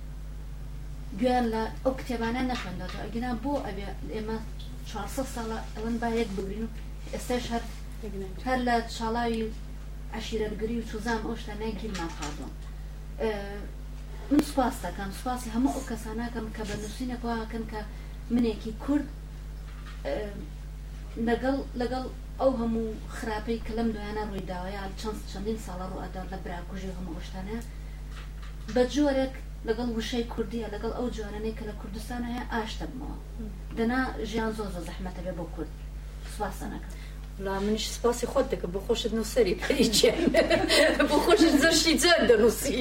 [1.20, 4.38] گوێن لە ئەو کتێبانە نەخوێندەوە ئەگنا بۆ ئەبێ ئێمە
[4.92, 6.68] 400 ساڵە ئەڵەن با یەک بگرین و
[7.14, 7.62] ئێستاش هەر
[8.46, 9.42] هەر لە چاڵاوی
[10.18, 12.52] عشیرەرگری و چوزام ئەو شتە نەگیرمان خازۆم
[14.30, 17.80] من سوپاس دەکەم سوپاسی هەموو ئەو کەسانەکەم کە بە نووسینەکەن کە
[18.32, 19.06] منێکی کورد
[21.28, 22.04] لەگەڵ لەگەڵ
[22.40, 22.86] ئەو هەموو
[23.16, 27.58] خراپەی کە لەم دویانە ڕوویداوە یا چەند چەندین ساڵە ڕوەدا لە براکوژی هەموو شتانە
[28.74, 29.34] بە جۆرێک
[29.64, 33.16] لەگەڵ وشەی کوردیە لەگەڵ ئەو جوانەی کە لە کوردستان هەیە ئاشتە بمەوە
[33.78, 34.00] دەنا
[34.30, 35.72] ژیان زۆ زۆ زەحمەتە بێ بۆ کورد
[36.34, 36.90] سواسەنەکە
[37.44, 40.12] لا منش سپاسی خۆت دەکە بۆ خۆشت نووسری پریچێ
[41.10, 42.78] بۆ خۆشت زەشی جەر دەنووسی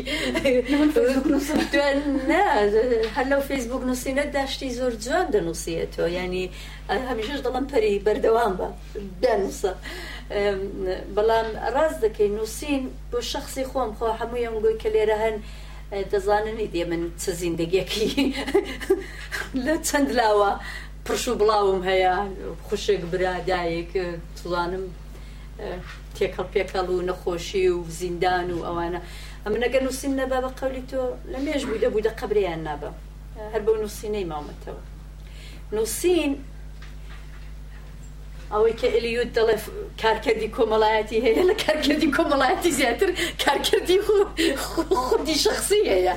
[3.16, 6.46] هەر لەو فیسبوک نووسینە داشتی زۆر جوان دەنووسیە تۆ ینی
[7.10, 8.68] هەمیشش دەڵم پەری بەردەوام بە
[9.24, 9.72] دەنووسە
[11.16, 15.36] بەڵام ڕاست دەکەی نووسین بۆ شخصی خۆم خۆ هەموو ئەم گوی کە لێرە هەن
[16.12, 18.10] دەزاننی دێ من چ زیندگیەکی
[19.66, 20.52] لە چەند لاوە
[21.06, 22.14] پرش و بڵاوم هەیە
[22.68, 23.92] خوشێک برادایەک
[24.42, 24.86] توانم
[26.18, 29.00] تێکەڵ پێکەڵ و نەخۆشی و زیندان و ئەوانە
[29.46, 31.02] ئەمە نەگەر نووسین نەبا بە قولی تۆ
[31.32, 32.90] لە مێژ بووی دەبوو دە قبریان نابە
[33.54, 34.82] هەر بە نووسینەی مامەتەوە
[35.76, 36.32] نووسین
[38.56, 39.56] که ئەوەی کە ئەلیوت دەڵێ
[40.02, 43.10] کارکردی کۆمەڵایەتی هەیە لە کارکردی کۆمەڵایەتی زیاتر
[44.64, 46.16] خو خودی شخصیه یا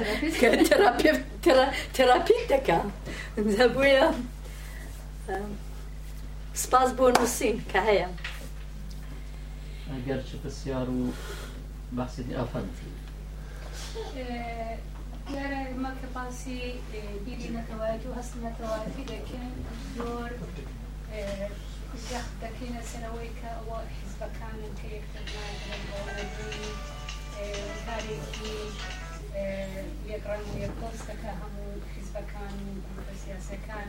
[0.68, 1.10] تراپی
[1.44, 1.66] ترا
[1.96, 2.84] تراپی دکم
[3.74, 4.06] بووە
[6.62, 8.08] سپاس بۆ نووسین کە هەیە
[9.92, 10.98] ئەگەر چ پرسیار و
[11.96, 12.70] بەسی ئافەند
[15.34, 19.48] اه، مەکە باسی اه، بیری نەتەوایەت و هست نەتەوایەتی دەکەن
[19.96, 20.30] دور
[22.42, 24.94] دەکەینە سەرەوەی کە ئەوە حیزبەکانن کە
[27.86, 28.56] کارێکی
[30.12, 32.54] یەکڕان و یەکۆستەکە هەموو حیزبەکان
[33.04, 33.88] و سیاسەکان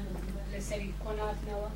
[0.54, 1.70] لەسەری کۆناتنەوە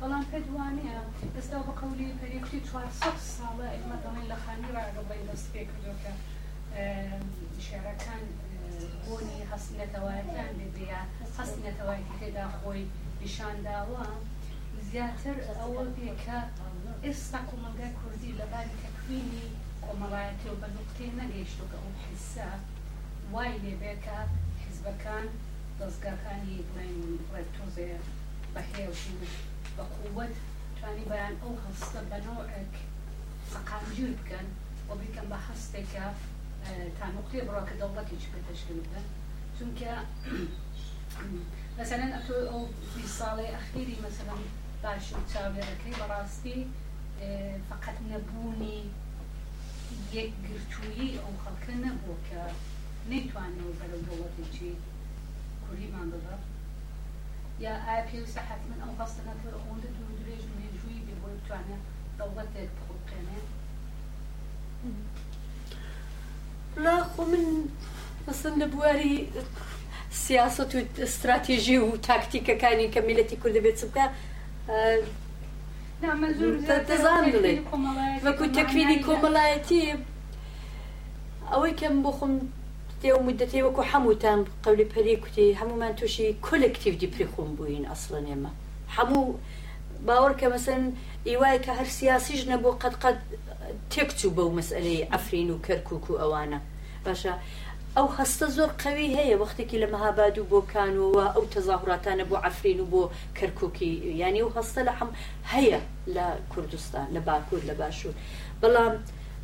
[0.00, 0.98] بەڵام پێ دوانەیە
[1.34, 6.12] دەستا بە قولی پەرێکی 400 ساڵە ئمە دەڵێن لە خانی ڕاگەڵی دەست پێ کردوکە
[7.64, 8.22] شارەکان
[9.04, 10.88] بۆنی هەستنەتەوایەتیان بێ
[11.36, 12.82] هەستنەتەوایەتی تێدا خۆی
[13.22, 14.06] نیشانداوە.
[14.92, 16.38] زیاتر ئەوە بێکە
[17.04, 19.44] ئێستا کۆمەلگای کوردی لەباری تەکوینی
[19.84, 22.50] کۆمەڵایەتی و بە نقطەی نەگەیشتوکە ئەو حیسا
[23.32, 24.18] وای لێبێکە
[24.62, 25.26] حیزبەکان
[25.78, 26.56] دەستگاکانی
[27.32, 27.92] ڕێتۆزێ
[28.54, 29.02] بەهێوش
[29.76, 30.34] بە قووەت
[30.78, 32.52] توانی بەیان ئەو هەستە بەنەوەک
[33.52, 34.46] سەقامگیر بکەن
[34.88, 36.06] و بیکەم بە هەستێکە
[36.98, 39.06] تا نقطەی بڕۆکە دەوڵەتێکی پێ تشکیل بدەن
[39.56, 39.92] چونکە
[41.80, 42.62] مثلا ئەتۆ ئەو
[43.18, 44.36] ساڵی ئەخیری مثلا
[44.82, 46.66] باش تساوي ركي براستي
[47.20, 48.84] إيه، فقط نبوني
[50.12, 54.76] جرتوي او ئەو خەڵکە نيتواني کە نەیتوانەوە جي كوري
[55.64, 56.34] کوریمان بڵە
[57.64, 58.40] يا ئایا پێویستە
[58.70, 61.82] من او هەستە نەتەوە ئەوەندە دو دريج من بێ بيقول بتوانێت
[62.18, 63.40] دەوڵەتێک بخۆقێنێ
[66.82, 67.44] لا خۆ من
[68.28, 69.28] مەسن لە بواری
[70.30, 74.06] و استراتيجي و تاكتيكا كاني كميلتي كل چ بکە
[74.68, 77.42] دەزانڵێ
[78.26, 79.82] وەکو تەکوینی کۆمەڵایەتی
[81.52, 82.34] ئەوەی کەم بۆ خۆم
[83.00, 88.50] تێو مدەتی وەکو هەمووتان قەولی پەری کوتی هەمومان تووشی کۆلکتیڤدی پرخۆم بووین ئەسڵە نێمە
[88.96, 89.22] هەموو
[90.06, 90.82] باوەڕ کە مەسن
[91.28, 93.18] ئیوای کە هەر سیاسیش نەبوو قەتقەت
[93.92, 96.58] تێکچوو بەو مەسئلەی ئەفرین و کەرکک و ئەوانە
[97.04, 97.34] باشە
[97.98, 102.90] ئەو هەستە زۆر قەوی هەیە وەختێکی لە مەهاباد و بۆکانەوە ئەو تەزاهوراتانە بۆ ئەفرین و
[102.92, 103.02] بۆ
[103.38, 103.92] کەرککی
[104.22, 105.10] ینی و هەستە لە حەم
[105.52, 105.80] هەیە
[106.14, 108.14] لە کوردستان لە باکوور لە باشوور
[108.60, 108.94] بەڵام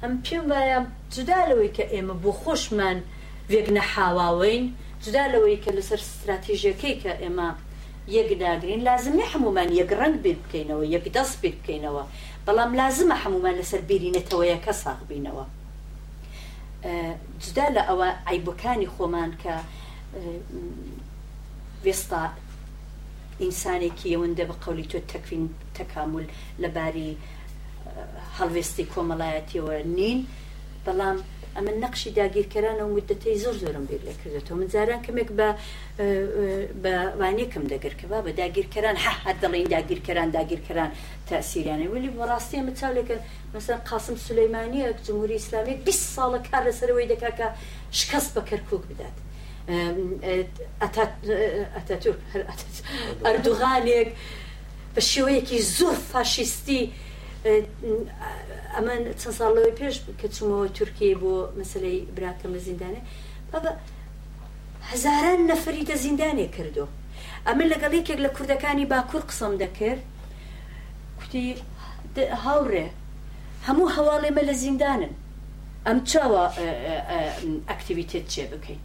[0.02, 0.78] ئەم پێم وایە
[1.16, 2.98] جدا لەوەی کە ئێمە بۆ خۆشمان
[3.52, 4.64] وێک نەحاواوین
[5.04, 7.48] جدا لەوەی کە لەسەر استراتیژیەکەی کە ئێمە
[8.16, 12.02] یەکداگرین لازمە هەمومان یەک ڕنگ بێ بکەینەوە یەک دەست بێ بکەینەوە
[12.46, 15.44] بەڵام لازمە هەمومان لەسەر بیری نەتەوەیەکە ساغبینەوە
[16.84, 19.54] جدا لە ئەوە عیبەکانی خۆمان کە
[21.84, 22.22] وێستا
[23.40, 25.44] ئینسانێکی ئەوەندە بە قولی تۆ تەکفین
[25.76, 26.26] تەکامل
[26.62, 27.10] لەباری
[28.36, 30.18] هەڵوێستی کۆمەڵایەتیەوە نین
[30.84, 31.18] بەڵام
[31.56, 35.48] ئەمە نەقشی داگیرکەرانە و مدەتەی زۆر زۆرم بیر لە کردێتەوە من جاران کەمێک بە
[36.84, 40.90] بەوانەکەم دەگرکەوە بە داگیرکەران ح هەر دەڵین داگیرکەران داگیرکەران
[41.30, 43.20] تاسیریانە ولی بەڕاستی ئەمە چاولەکەن
[43.54, 47.46] مەسەر قاسم سلەیمانیەک جمهوری ئسلامی 20 ساڵە کار لەسەرەوەی دەکا کە
[47.98, 49.16] شکست بە کەرکک بدات.
[51.76, 52.16] ئەتاتور
[53.24, 54.08] ئەردوغانێک
[54.94, 56.82] بە شێوەیەکی زۆر فاشیستی
[58.74, 63.00] ئەمە چەند ساڵەوەی پێش کە چوومەوە تورکیە بۆ مەسلەی براکەمە زیندانە
[63.50, 63.72] بابە
[64.90, 66.86] هەزاران نەفری دە زیندانێ کردو
[67.46, 70.02] ئەمە لەگەڵ یەکێک لە کوردەکانی باکوور قسەم دەکرد
[71.18, 71.46] کوتی
[72.44, 72.86] هاوڕێ
[73.66, 75.12] هەموو هەواڵێمە لە زیندانن
[75.86, 76.44] ئەم چاوە
[77.70, 78.80] ئەکتیویتێت چێ بکەین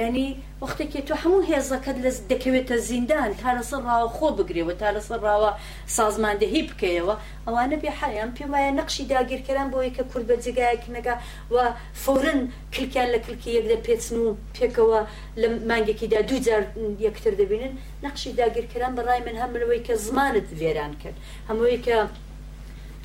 [0.00, 0.28] ینی
[0.62, 5.50] وەختێکی تۆ هەموو هێزەکەت لە دەکەوێتە زیندان تا لەسەر ڕاوە خۆ بگرێەوە تا لەسەر ڕاوە
[5.96, 7.14] سازماندەهی بکەیەوە
[7.46, 11.14] ئەوانە بێ حیان پێم وایە نەقشی داگیرکەران بۆ یکە کورد بە جێگایەکی نەگا
[11.54, 11.56] و
[12.02, 12.40] فورن
[12.74, 14.26] کلکیان لە کلکی یەک لە پێچن و
[14.56, 15.00] پێکەوە
[15.40, 16.62] لە مانگێکیدا دوجار
[17.06, 17.74] یەکتر دەبینن
[18.06, 21.16] نەقشی داگیرکەران بەڕای من هەملەوەی کە زمانت وێران کرد
[21.48, 21.96] هەمووی کە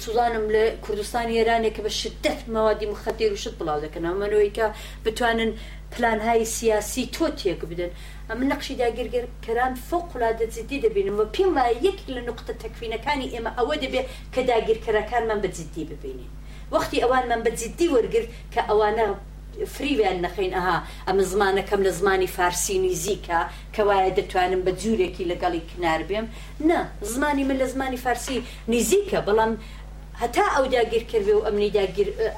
[0.02, 4.66] سوزانم لە کوردستان ئێرانێکە بە شدت مەوادی مخەتێر و شت بڵاو دەکەن ئەمەەوەیکە
[5.06, 5.52] بتوانن
[5.94, 7.92] پلانهای سیاسی تۆ تێک بدەن
[8.30, 13.52] ئەم نەقشی داگیرگەر کەران فۆقلادە جددی دەبینم و پێم وایە یەک لە نقطە تەکفینەکانی ئێمە
[13.58, 16.30] ئەوە دەبێت کە داگیرکەرەکانمان بە جددی ببینین
[16.76, 19.06] وەختی ئەوانمان بە جددی وەرگرت کە ئەوانە
[19.76, 23.40] فریویان نەخین ئەها ئەمە زمانەکەم لە زمانی فارسینی زیکە
[23.76, 26.28] کەوایە دەتوانم بە جوورێکی لەگەڵی کنار بێم
[26.70, 26.80] نه
[27.14, 28.38] زمانی من لە زمانی فارسی
[28.74, 29.52] نزیکە بەڵام
[30.22, 31.70] هەتا ئەو داگیر کردێ و ئەمنی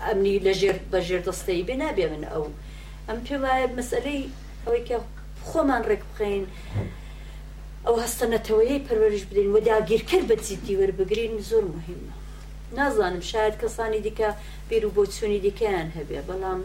[0.06, 2.44] ئەمنی لەژێر بەژێر دەستەی بێ نابێ من ئەو
[3.08, 4.22] ئەم پێ وایە مەسلەی
[4.66, 4.98] ئەوەی کە
[5.50, 6.44] خۆمان ڕێک بخین
[7.86, 12.14] ئەو هەستە نەتەوەیەی پەروەرش بدەین و داگیرکرد بە جددی وەربگرین زۆر مهمە
[12.78, 14.30] نازانم شاید کەسانی دیکە
[14.70, 16.62] بیر و بۆ چوونی دیکەیان هەبێ بەڵام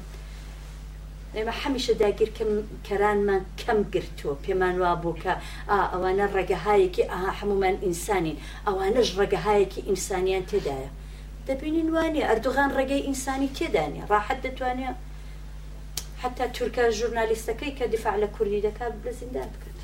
[1.37, 2.31] ئێمە هەمیشە داگیر
[2.87, 5.35] کەرانمان کەم گرتووە پێمان وا بووکە
[5.93, 10.91] ئەوانە ڕێگەهایەکی ئاها هەمومان ئینسانین ئەوانەش ڕێگەهایەکی ئینسانیان تێدایە
[11.49, 14.97] دەبینین وانێ ئەردوغان ڕێگەی ئینسانی تێدانی ڕاحەت دەتوانێت
[16.23, 19.79] حتا تورکە ژورنالیستەکەی کە دفاع لە کوردی دەکا لە زیندان بکات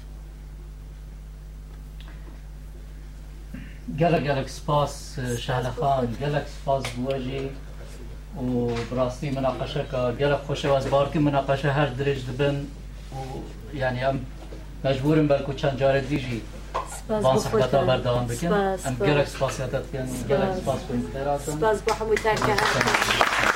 [4.00, 4.94] گەلە گەلک سپاس
[5.44, 7.44] شالەخان گەلک سپاس بوەژێ
[8.44, 8.48] و
[8.88, 12.56] بڕاستی مناقەشەکە گەلە خۆشەوازبارکە مناقەشە هەر درێژ دەبن
[13.18, 13.22] و
[13.80, 14.18] یعنی ئەم
[14.84, 16.40] مەجبورم بەلکو چەند جارە دیژی
[17.22, 23.55] با صحبت برده دوام بکن ام گرک سپاس یادت سپاس سپاس با هم